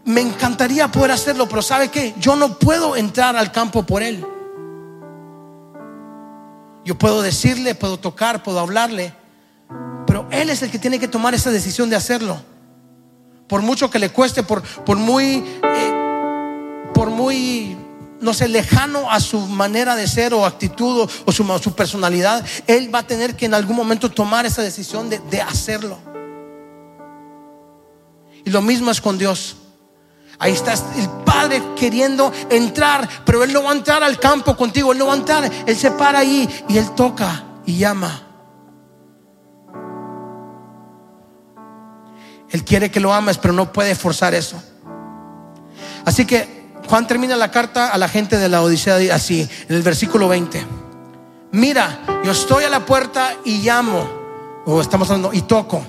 me 0.08 0.22
encantaría 0.22 0.89
poder 0.89 1.12
hacerlo, 1.12 1.49
pero 1.49 1.62
¿sabe 1.62 1.89
qué? 1.89 2.16
Yo 2.18 2.38
no 2.38 2.58
puedo 2.58 2.95
entrar 2.95 3.36
al 3.36 3.51
campo 3.51 3.84
por 3.84 4.01
él. 4.01 4.26
Yo 6.86 6.97
puedo 6.97 7.22
decirle, 7.22 7.76
puedo 7.76 7.99
tocar, 7.99 8.41
puedo 8.41 8.62
hablarle, 8.62 9.14
pero 10.05 10.26
él 10.32 10.49
es 10.49 10.62
el 10.62 10.72
que 10.72 10.80
tiene 10.80 10.97
que 10.97 11.10
tomar 11.10 11.34
esa 11.34 11.51
decisión 11.51 11.89
de 11.89 11.97
hacerlo. 11.97 12.41
Por 13.49 13.62
mucho 13.62 13.89
que 13.89 13.99
le 13.99 14.10
cueste, 14.10 14.43
por, 14.43 14.64
muy, 14.95 15.43
eh, 15.62 16.89
por 16.93 17.10
muy, 17.10 17.76
no 18.22 18.34
sé, 18.34 18.47
lejano 18.47 19.12
a 19.12 19.20
su 19.20 19.41
manera 19.41 19.97
de 19.97 20.08
ser 20.08 20.34
o 20.34 20.45
actitud 20.45 21.10
o, 21.26 21.32
su, 21.34 21.76
personalidad, 21.76 22.45
él 22.66 22.95
va 22.95 22.99
a 22.99 23.08
tener 23.08 23.36
que 23.36 23.45
en 23.45 23.53
algún 23.53 23.76
momento 23.76 24.10
tomar 24.10 24.45
esa 24.45 24.62
decisión 24.62 25.10
de, 25.10 25.20
de 25.30 25.41
hacerlo. 25.41 25.97
Y 28.45 28.51
lo 28.51 28.62
mismo 28.62 28.89
es 28.89 29.01
con 29.01 29.18
Dios. 29.18 29.58
Ahí 30.39 30.53
está 30.53 30.73
el 30.73 31.09
padre 31.25 31.61
queriendo 31.75 32.31
entrar, 32.49 33.07
pero 33.25 33.43
él 33.43 33.51
no 33.51 33.63
va 33.63 33.71
a 33.71 33.75
entrar 33.75 34.03
al 34.03 34.19
campo 34.19 34.55
contigo, 34.55 34.91
él 34.91 34.99
no 34.99 35.07
va 35.07 35.13
a 35.13 35.17
entrar, 35.17 35.51
él 35.65 35.75
se 35.75 35.91
para 35.91 36.19
ahí 36.19 36.47
y 36.67 36.77
él 36.77 36.91
toca 36.91 37.43
y 37.65 37.77
llama. 37.77 38.23
Él 42.49 42.63
quiere 42.63 42.91
que 42.91 42.99
lo 42.99 43.13
ames, 43.13 43.38
pero 43.38 43.53
no 43.53 43.73
puede 43.73 43.95
forzar 43.95 44.33
eso. 44.33 44.61
Así 46.05 46.25
que 46.25 46.69
Juan 46.88 47.07
termina 47.07 47.35
la 47.35 47.51
carta 47.51 47.89
a 47.89 47.97
la 47.97 48.07
gente 48.07 48.38
de 48.38 48.47
la 48.47 48.61
Odisea 48.61 49.13
así, 49.13 49.49
en 49.67 49.75
el 49.75 49.81
versículo 49.81 50.29
20. 50.29 50.65
Mira, 51.51 52.21
yo 52.23 52.31
estoy 52.31 52.63
a 52.63 52.69
la 52.69 52.85
puerta 52.85 53.35
y 53.43 53.59
llamo, 53.59 54.07
o 54.65 54.79
estamos 54.79 55.09
hablando, 55.09 55.33
y 55.33 55.41
toco. 55.41 55.83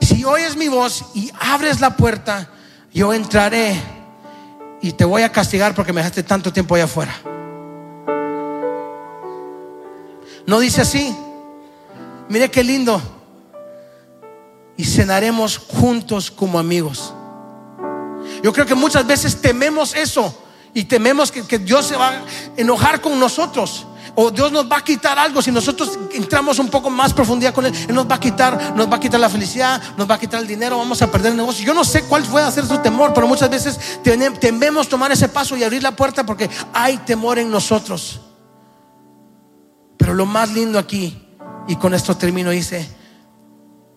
Si 0.00 0.24
oyes 0.24 0.56
mi 0.56 0.68
voz 0.68 1.04
y 1.14 1.30
abres 1.38 1.80
la 1.80 1.96
puerta, 1.96 2.48
yo 2.94 3.12
entraré 3.12 3.76
y 4.80 4.92
te 4.92 5.04
voy 5.04 5.22
a 5.22 5.32
castigar 5.32 5.74
porque 5.74 5.92
me 5.92 6.00
dejaste 6.00 6.22
tanto 6.22 6.52
tiempo 6.52 6.76
allá 6.76 6.84
afuera. 6.84 7.12
No 10.46 10.60
dice 10.60 10.82
así. 10.82 11.14
Mire 12.28 12.50
qué 12.50 12.62
lindo. 12.62 13.02
Y 14.76 14.84
cenaremos 14.84 15.58
juntos 15.58 16.30
como 16.30 16.58
amigos. 16.58 17.12
Yo 18.42 18.52
creo 18.52 18.64
que 18.64 18.74
muchas 18.74 19.06
veces 19.06 19.40
tememos 19.40 19.94
eso 19.96 20.42
y 20.72 20.84
tememos 20.84 21.32
que, 21.32 21.46
que 21.46 21.58
Dios 21.58 21.86
se 21.86 21.96
va 21.96 22.10
a 22.10 22.22
enojar 22.56 23.00
con 23.00 23.18
nosotros 23.18 23.86
o 24.16 24.30
Dios 24.30 24.52
nos 24.52 24.70
va 24.70 24.78
a 24.78 24.84
quitar 24.84 25.18
algo 25.18 25.42
si 25.42 25.50
nosotros 25.50 25.98
entramos 26.12 26.58
un 26.60 26.68
poco 26.68 26.88
más 26.88 27.12
profundidad 27.12 27.52
con 27.52 27.66
Él. 27.66 27.74
Él 27.88 27.94
nos 27.94 28.08
va 28.08 28.14
a 28.14 28.20
quitar, 28.20 28.76
nos 28.76 28.90
va 28.90 28.96
a 28.96 29.00
quitar 29.00 29.18
la 29.18 29.28
felicidad, 29.28 29.82
nos 29.96 30.08
va 30.08 30.14
a 30.14 30.18
quitar 30.18 30.40
el 30.40 30.46
dinero, 30.46 30.78
vamos 30.78 31.02
a 31.02 31.10
perder 31.10 31.32
el 31.32 31.36
negocio. 31.36 31.64
Yo 31.64 31.74
no 31.74 31.84
sé 31.84 32.04
cuál 32.04 32.22
puede 32.22 32.50
ser 32.52 32.64
su 32.64 32.78
temor, 32.78 33.12
pero 33.12 33.26
muchas 33.26 33.50
veces 33.50 34.00
tememos 34.40 34.88
tomar 34.88 35.10
ese 35.10 35.28
paso 35.28 35.56
y 35.56 35.64
abrir 35.64 35.82
la 35.82 35.96
puerta 35.96 36.24
porque 36.24 36.48
hay 36.72 36.98
temor 36.98 37.40
en 37.40 37.50
nosotros. 37.50 38.20
Pero 39.96 40.14
lo 40.14 40.26
más 40.26 40.52
lindo 40.52 40.78
aquí, 40.78 41.20
y 41.66 41.76
con 41.76 41.92
esto 41.92 42.16
termino, 42.16 42.50
dice, 42.50 42.88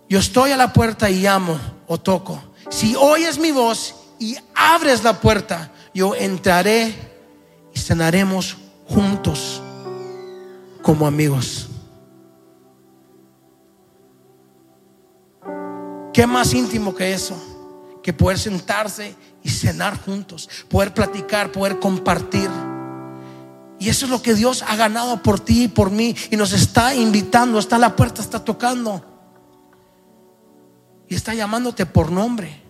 yo 0.09 0.17
estoy 0.17 0.51
a 0.51 0.57
la 0.57 0.73
puerta 0.73 1.09
y 1.11 1.21
llamo 1.21 1.59
o 1.85 1.99
toco. 1.99 2.41
Si 2.69 2.95
oyes 2.95 3.37
mi 3.37 3.51
voz 3.51 3.93
y 4.19 4.35
abres 4.55 5.03
la 5.03 5.19
puerta, 5.21 5.71
yo 5.93 6.15
entraré 6.15 6.95
y 7.73 7.79
cenaremos 7.79 8.57
juntos 8.87 9.61
como 10.87 11.05
amigos. 11.05 11.67
¿Qué 16.13 16.25
más 16.25 16.53
íntimo 16.53 16.95
que 16.95 17.11
eso? 17.11 17.35
Que 18.01 18.13
poder 18.13 18.39
sentarse 18.39 19.13
y 19.43 19.49
cenar 19.49 20.01
juntos, 20.01 20.49
poder 20.69 20.93
platicar, 20.93 21.51
poder 21.51 21.79
compartir. 21.79 22.49
Y 23.79 23.89
eso 23.89 24.05
es 24.05 24.11
lo 24.11 24.21
que 24.21 24.33
Dios 24.33 24.63
ha 24.65 24.77
ganado 24.77 25.21
por 25.21 25.41
ti 25.41 25.63
y 25.63 25.67
por 25.67 25.91
mí. 25.91 26.15
Y 26.31 26.37
nos 26.37 26.53
está 26.53 26.95
invitando, 26.95 27.59
está 27.59 27.77
la 27.77 27.93
puerta, 27.93 28.21
está 28.21 28.45
tocando. 28.45 29.03
Y 31.09 31.15
está 31.15 31.33
llamándote 31.33 31.85
por 31.85 32.13
nombre. 32.13 32.63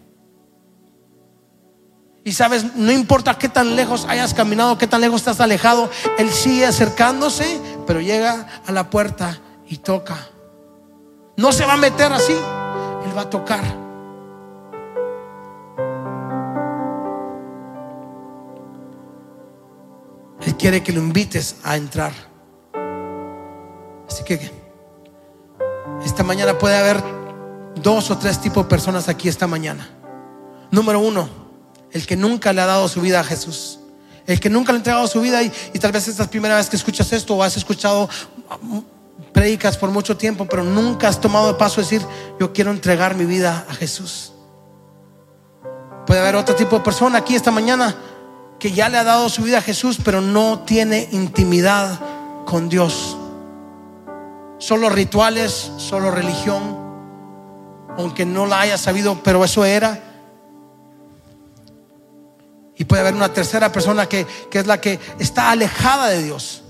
Y 2.28 2.34
sabes, 2.34 2.76
no 2.76 2.91
importa 2.91 3.38
qué 3.38 3.47
tan 3.47 3.78
lejos 3.78 4.05
hayas 4.09 4.34
caminado, 4.34 4.78
qué 4.78 4.86
tan 4.86 4.99
lejos 4.99 5.22
estás 5.22 5.39
alejado, 5.39 5.89
Él 6.18 6.30
sigue 6.30 6.65
acercándose, 6.65 7.61
pero 7.88 8.02
llega 8.02 8.62
a 8.66 8.72
la 8.72 8.90
puerta 8.90 9.40
y 9.66 9.78
toca. 9.78 10.18
No 11.38 11.52
se 11.54 11.66
va 11.66 11.74
a 11.74 11.78
meter 11.78 12.12
así, 12.12 12.34
Él 12.34 13.18
va 13.18 13.22
a 13.22 13.30
tocar. 13.30 13.64
Él 20.42 20.56
quiere 20.58 20.84
que 20.84 20.92
lo 20.92 21.00
invites 21.00 21.56
a 21.64 21.78
entrar. 21.78 22.12
Así 24.08 24.24
que 24.24 24.52
esta 26.06 26.24
mañana 26.24 26.58
puede 26.58 26.78
haber 26.78 27.02
dos 27.82 28.12
o 28.12 28.18
tres 28.18 28.40
tipos 28.42 28.66
de 28.66 28.70
personas 28.70 29.08
aquí 29.08 29.30
esta 29.30 29.48
mañana. 29.48 29.90
Número 30.72 31.00
uno, 31.00 31.30
el 31.92 32.06
que 32.06 32.18
nunca 32.18 32.52
le 32.52 32.62
ha 32.62 32.66
dado 32.66 32.88
su 32.90 33.00
vida 33.02 33.22
a 33.22 33.24
Jesús. 33.24 33.80
El 34.28 34.42
que 34.42 34.50
nunca 34.50 34.74
le 34.74 34.78
ha 34.78 34.80
entregado 34.80 35.08
su 35.08 35.22
vida 35.22 35.42
y, 35.42 35.50
tal 35.80 35.94
vez 35.94 36.08
esta 36.08 36.24
es 36.24 36.28
la 36.28 36.30
primera 36.30 36.58
vez 36.58 36.70
que 36.70 36.76
escuchas 36.76 37.12
esto 37.14 37.36
o 37.36 37.42
has 37.42 37.56
escuchado 37.56 38.10
predicas 39.32 39.78
por 39.78 39.90
mucho 39.90 40.18
tiempo, 40.18 40.46
pero 40.46 40.64
nunca 40.64 41.08
has 41.08 41.22
tomado 41.22 41.50
el 41.50 41.56
paso 41.56 41.78
de 41.78 41.84
decir, 41.84 42.02
yo 42.38 42.52
quiero 42.52 42.72
entregar 42.72 43.16
mi 43.16 43.24
vida 43.24 43.66
a 43.70 43.74
Jesús. 43.74 44.34
Puede 46.06 46.20
haber 46.20 46.36
otro 46.36 46.56
tipo 46.56 46.78
de 46.78 46.84
persona 46.84 47.20
aquí 47.20 47.36
esta 47.36 47.52
mañana 47.52 47.96
que 48.60 48.72
ya 48.74 48.90
le 48.90 48.98
ha 48.98 49.04
dado 49.04 49.30
su 49.30 49.44
vida 49.44 49.60
a 49.60 49.62
Jesús, 49.62 49.98
pero 50.04 50.20
no 50.20 50.60
tiene 50.60 51.08
intimidad 51.12 52.00
con 52.46 52.68
Dios. 52.68 53.16
Solo 54.58 54.90
rituales, 54.90 55.72
solo 55.78 56.12
religión, 56.12 56.62
aunque 57.98 58.26
no 58.26 58.46
la 58.46 58.62
haya 58.62 58.78
sabido, 58.78 59.22
pero 59.24 59.46
eso 59.46 59.64
era. 59.64 60.07
Y 62.78 62.86
puede 62.86 63.02
haber 63.02 63.16
una 63.16 63.34
tercera 63.34 63.72
persona 63.72 64.08
que, 64.08 64.26
que 64.52 64.60
es 64.60 64.68
la 64.68 64.80
que 64.80 65.00
está 65.20 65.50
alejada 65.50 66.10
de 66.10 66.24
Dios. 66.24 66.64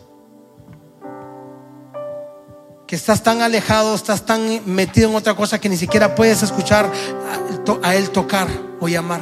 Que 2.88 2.96
estás 2.96 3.22
tan 3.22 3.42
alejado, 3.42 3.94
estás 3.94 4.26
tan 4.26 4.62
metido 4.66 5.10
en 5.10 5.16
otra 5.16 5.36
cosa 5.36 5.60
que 5.60 5.68
ni 5.68 5.76
siquiera 5.76 6.16
puedes 6.16 6.42
escuchar 6.44 6.90
a, 6.90 7.88
a 7.88 7.96
Él 7.96 8.10
tocar 8.12 8.48
o 8.80 8.88
llamar. 8.88 9.22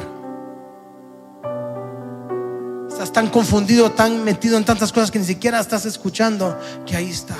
Estás 2.88 3.12
tan 3.12 3.30
confundido, 3.30 3.90
tan 3.90 4.22
metido 4.22 4.56
en 4.56 4.64
tantas 4.64 4.92
cosas 4.92 5.10
que 5.10 5.18
ni 5.18 5.26
siquiera 5.26 5.58
estás 5.58 5.84
escuchando 5.86 6.56
que 6.86 6.96
ahí 6.96 7.10
está. 7.10 7.36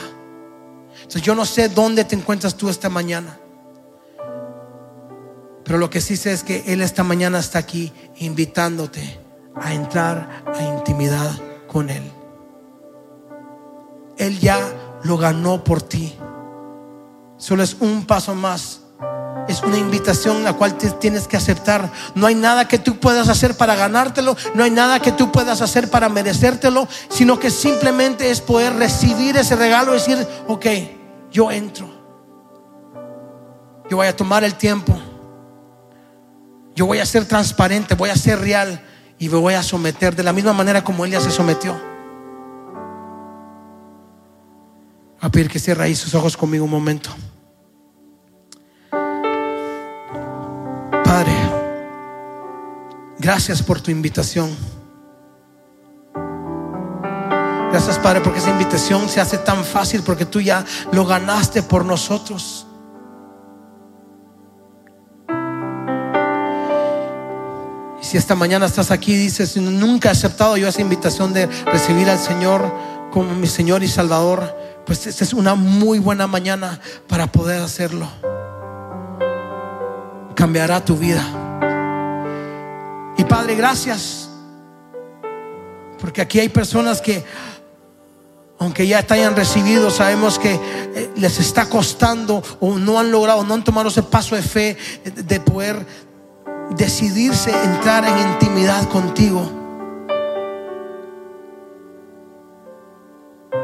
Entonces 0.96 1.22
yo 1.22 1.36
no 1.36 1.46
sé 1.46 1.68
dónde 1.68 2.04
te 2.04 2.16
encuentras 2.16 2.56
tú 2.56 2.68
esta 2.68 2.88
mañana. 2.88 3.38
Pero 5.62 5.78
lo 5.78 5.88
que 5.88 6.00
sí 6.00 6.16
sé 6.16 6.32
es 6.32 6.42
que 6.42 6.64
Él 6.66 6.82
esta 6.82 7.04
mañana 7.04 7.38
está 7.38 7.60
aquí 7.60 7.92
invitándote 8.16 9.25
a 9.60 9.72
entrar 9.72 10.44
a 10.46 10.62
intimidad 10.62 11.30
con 11.66 11.90
Él. 11.90 12.12
Él 14.18 14.38
ya 14.40 14.58
lo 15.02 15.16
ganó 15.16 15.62
por 15.64 15.82
ti. 15.82 16.16
Solo 17.36 17.62
es 17.62 17.76
un 17.80 18.06
paso 18.06 18.34
más. 18.34 18.82
Es 19.48 19.62
una 19.62 19.78
invitación 19.78 20.42
la 20.42 20.54
cual 20.54 20.76
tienes 20.76 21.28
que 21.28 21.36
aceptar. 21.36 21.92
No 22.14 22.26
hay 22.26 22.34
nada 22.34 22.66
que 22.66 22.78
tú 22.78 22.98
puedas 22.98 23.28
hacer 23.28 23.56
para 23.56 23.76
ganártelo. 23.76 24.36
No 24.54 24.64
hay 24.64 24.70
nada 24.70 25.00
que 25.00 25.12
tú 25.12 25.30
puedas 25.30 25.60
hacer 25.60 25.90
para 25.90 26.08
merecértelo. 26.08 26.88
Sino 27.08 27.38
que 27.38 27.50
simplemente 27.50 28.30
es 28.30 28.40
poder 28.40 28.74
recibir 28.74 29.36
ese 29.36 29.54
regalo 29.54 29.92
y 29.92 29.98
decir, 29.98 30.26
ok, 30.48 30.66
yo 31.30 31.50
entro. 31.50 31.88
Yo 33.88 33.98
voy 33.98 34.08
a 34.08 34.16
tomar 34.16 34.42
el 34.42 34.54
tiempo. 34.54 34.98
Yo 36.74 36.86
voy 36.86 36.98
a 36.98 37.06
ser 37.06 37.26
transparente, 37.26 37.94
voy 37.94 38.10
a 38.10 38.16
ser 38.16 38.40
real 38.40 38.82
y 39.18 39.28
me 39.28 39.36
voy 39.36 39.54
a 39.54 39.62
someter 39.62 40.14
de 40.14 40.22
la 40.22 40.32
misma 40.32 40.52
manera 40.52 40.84
como 40.84 41.04
Él 41.04 41.12
ya 41.12 41.20
se 41.20 41.30
sometió. 41.30 41.74
A 45.20 45.30
pedir 45.30 45.48
que 45.48 45.58
cierre 45.58 45.84
ahí 45.84 45.94
sus 45.94 46.14
ojos 46.14 46.36
conmigo 46.36 46.64
un 46.64 46.70
momento. 46.70 47.10
Padre, 51.04 51.32
gracias 53.18 53.62
por 53.62 53.80
tu 53.80 53.90
invitación. 53.90 54.50
Gracias 57.70 57.98
Padre 57.98 58.20
porque 58.20 58.38
esa 58.38 58.50
invitación 58.50 59.08
se 59.08 59.20
hace 59.20 59.38
tan 59.38 59.64
fácil 59.64 60.02
porque 60.02 60.24
tú 60.24 60.40
ya 60.40 60.64
lo 60.92 61.04
ganaste 61.04 61.62
por 61.62 61.84
nosotros. 61.84 62.65
Si 68.06 68.16
esta 68.16 68.36
mañana 68.36 68.66
estás 68.66 68.92
aquí 68.92 69.14
y 69.14 69.16
dices, 69.16 69.56
nunca 69.56 70.10
he 70.10 70.12
aceptado 70.12 70.56
yo 70.56 70.68
esa 70.68 70.80
invitación 70.80 71.32
de 71.32 71.46
recibir 71.46 72.08
al 72.08 72.20
Señor 72.20 72.72
como 73.10 73.34
mi 73.34 73.48
Señor 73.48 73.82
y 73.82 73.88
Salvador, 73.88 74.56
pues 74.86 75.08
esta 75.08 75.24
es 75.24 75.32
una 75.32 75.56
muy 75.56 75.98
buena 75.98 76.28
mañana 76.28 76.78
para 77.08 77.26
poder 77.26 77.60
hacerlo. 77.60 78.08
Cambiará 80.36 80.84
tu 80.84 80.96
vida. 80.96 81.20
Y 83.18 83.24
Padre, 83.24 83.56
gracias. 83.56 84.30
Porque 85.98 86.20
aquí 86.20 86.38
hay 86.38 86.48
personas 86.48 87.00
que, 87.00 87.24
aunque 88.60 88.86
ya 88.86 89.02
te 89.02 89.14
hayan 89.14 89.34
recibido, 89.34 89.90
sabemos 89.90 90.38
que 90.38 90.54
eh, 90.54 91.10
les 91.16 91.40
está 91.40 91.68
costando 91.68 92.40
o 92.60 92.78
no 92.78 93.00
han 93.00 93.10
logrado, 93.10 93.42
no 93.42 93.54
han 93.54 93.64
tomado 93.64 93.88
ese 93.88 94.04
paso 94.04 94.36
de 94.36 94.42
fe 94.42 94.76
de 95.04 95.40
poder 95.40 96.06
decidirse 96.70 97.50
entrar 97.50 98.04
en 98.04 98.30
intimidad 98.30 98.88
contigo. 98.88 99.50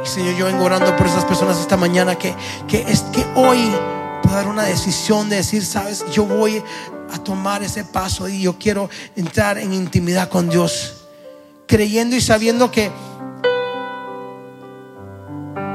Y 0.03 0.07
Señor, 0.07 0.35
yo 0.35 0.47
vengo 0.47 0.65
orando 0.65 0.97
por 0.97 1.07
esas 1.07 1.25
personas 1.25 1.59
esta 1.59 1.77
mañana 1.77 2.17
que, 2.17 2.35
que 2.67 2.83
es 2.83 3.03
que 3.03 3.25
hoy 3.35 3.71
pueda 4.23 4.37
dar 4.37 4.49
una 4.49 4.65
decisión 4.65 5.29
de 5.29 5.37
decir, 5.37 5.65
sabes, 5.65 6.05
yo 6.11 6.25
voy 6.25 6.63
a 7.13 7.19
tomar 7.19 7.63
ese 7.63 7.85
paso 7.85 8.29
y 8.29 8.43
yo 8.43 8.59
quiero 8.59 8.89
entrar 9.17 9.59
en 9.59 9.73
intimidad 9.73 10.29
con 10.29 10.49
Dios, 10.49 11.05
creyendo 11.67 12.17
y 12.17 12.21
sabiendo 12.21 12.71
que 12.71 12.91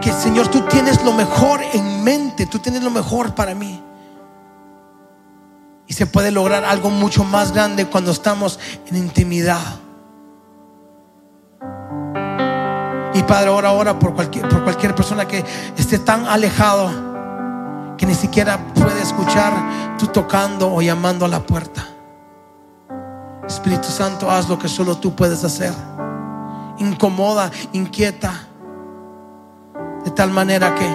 que 0.01 0.13
Señor, 0.13 0.47
tú 0.47 0.61
tienes 0.61 1.03
lo 1.03 1.11
mejor 1.13 1.59
en 1.73 2.03
mente, 2.03 2.45
tú 2.45 2.59
tienes 2.59 2.83
lo 2.83 2.91
mejor 2.91 3.35
para 3.35 3.53
mí. 3.53 3.83
Y 5.87 5.93
se 5.93 6.05
puede 6.05 6.31
lograr 6.31 6.65
algo 6.65 6.89
mucho 6.89 7.23
más 7.23 7.53
grande 7.53 7.85
cuando 7.85 8.11
estamos 8.11 8.59
en 8.87 8.97
intimidad. 8.97 9.79
Y 13.13 13.23
Padre, 13.23 13.49
ahora, 13.49 13.69
ahora 13.69 13.97
por 13.97 14.13
cualquier, 14.13 14.47
por 14.49 14.63
cualquier 14.63 14.93
persona 14.93 15.25
que 15.25 15.43
esté 15.77 15.97
tan 15.97 16.27
alejado 16.27 17.95
que 17.97 18.05
ni 18.05 18.13
siquiera 18.13 18.59
puede 18.75 19.01
escuchar 19.01 19.97
tú 19.97 20.07
tocando 20.07 20.71
o 20.71 20.81
llamando 20.81 21.25
a 21.25 21.29
la 21.29 21.39
puerta. 21.39 21.87
Espíritu 23.47 23.87
Santo, 23.87 24.29
haz 24.29 24.49
lo 24.49 24.59
que 24.59 24.67
solo 24.67 24.97
tú 24.97 25.15
puedes 25.15 25.43
hacer. 25.43 25.73
Incomoda, 26.79 27.49
inquieta, 27.71 28.47
de 30.03 30.11
tal 30.11 30.31
manera 30.31 30.75
que 30.75 30.87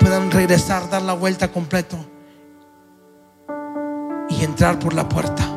puedan 0.00 0.30
regresar, 0.30 0.88
dar 0.88 1.02
la 1.02 1.12
vuelta 1.12 1.52
completo 1.52 2.13
y 4.28 4.44
entrar 4.44 4.78
por 4.78 4.94
la 4.94 5.08
puerta. 5.08 5.53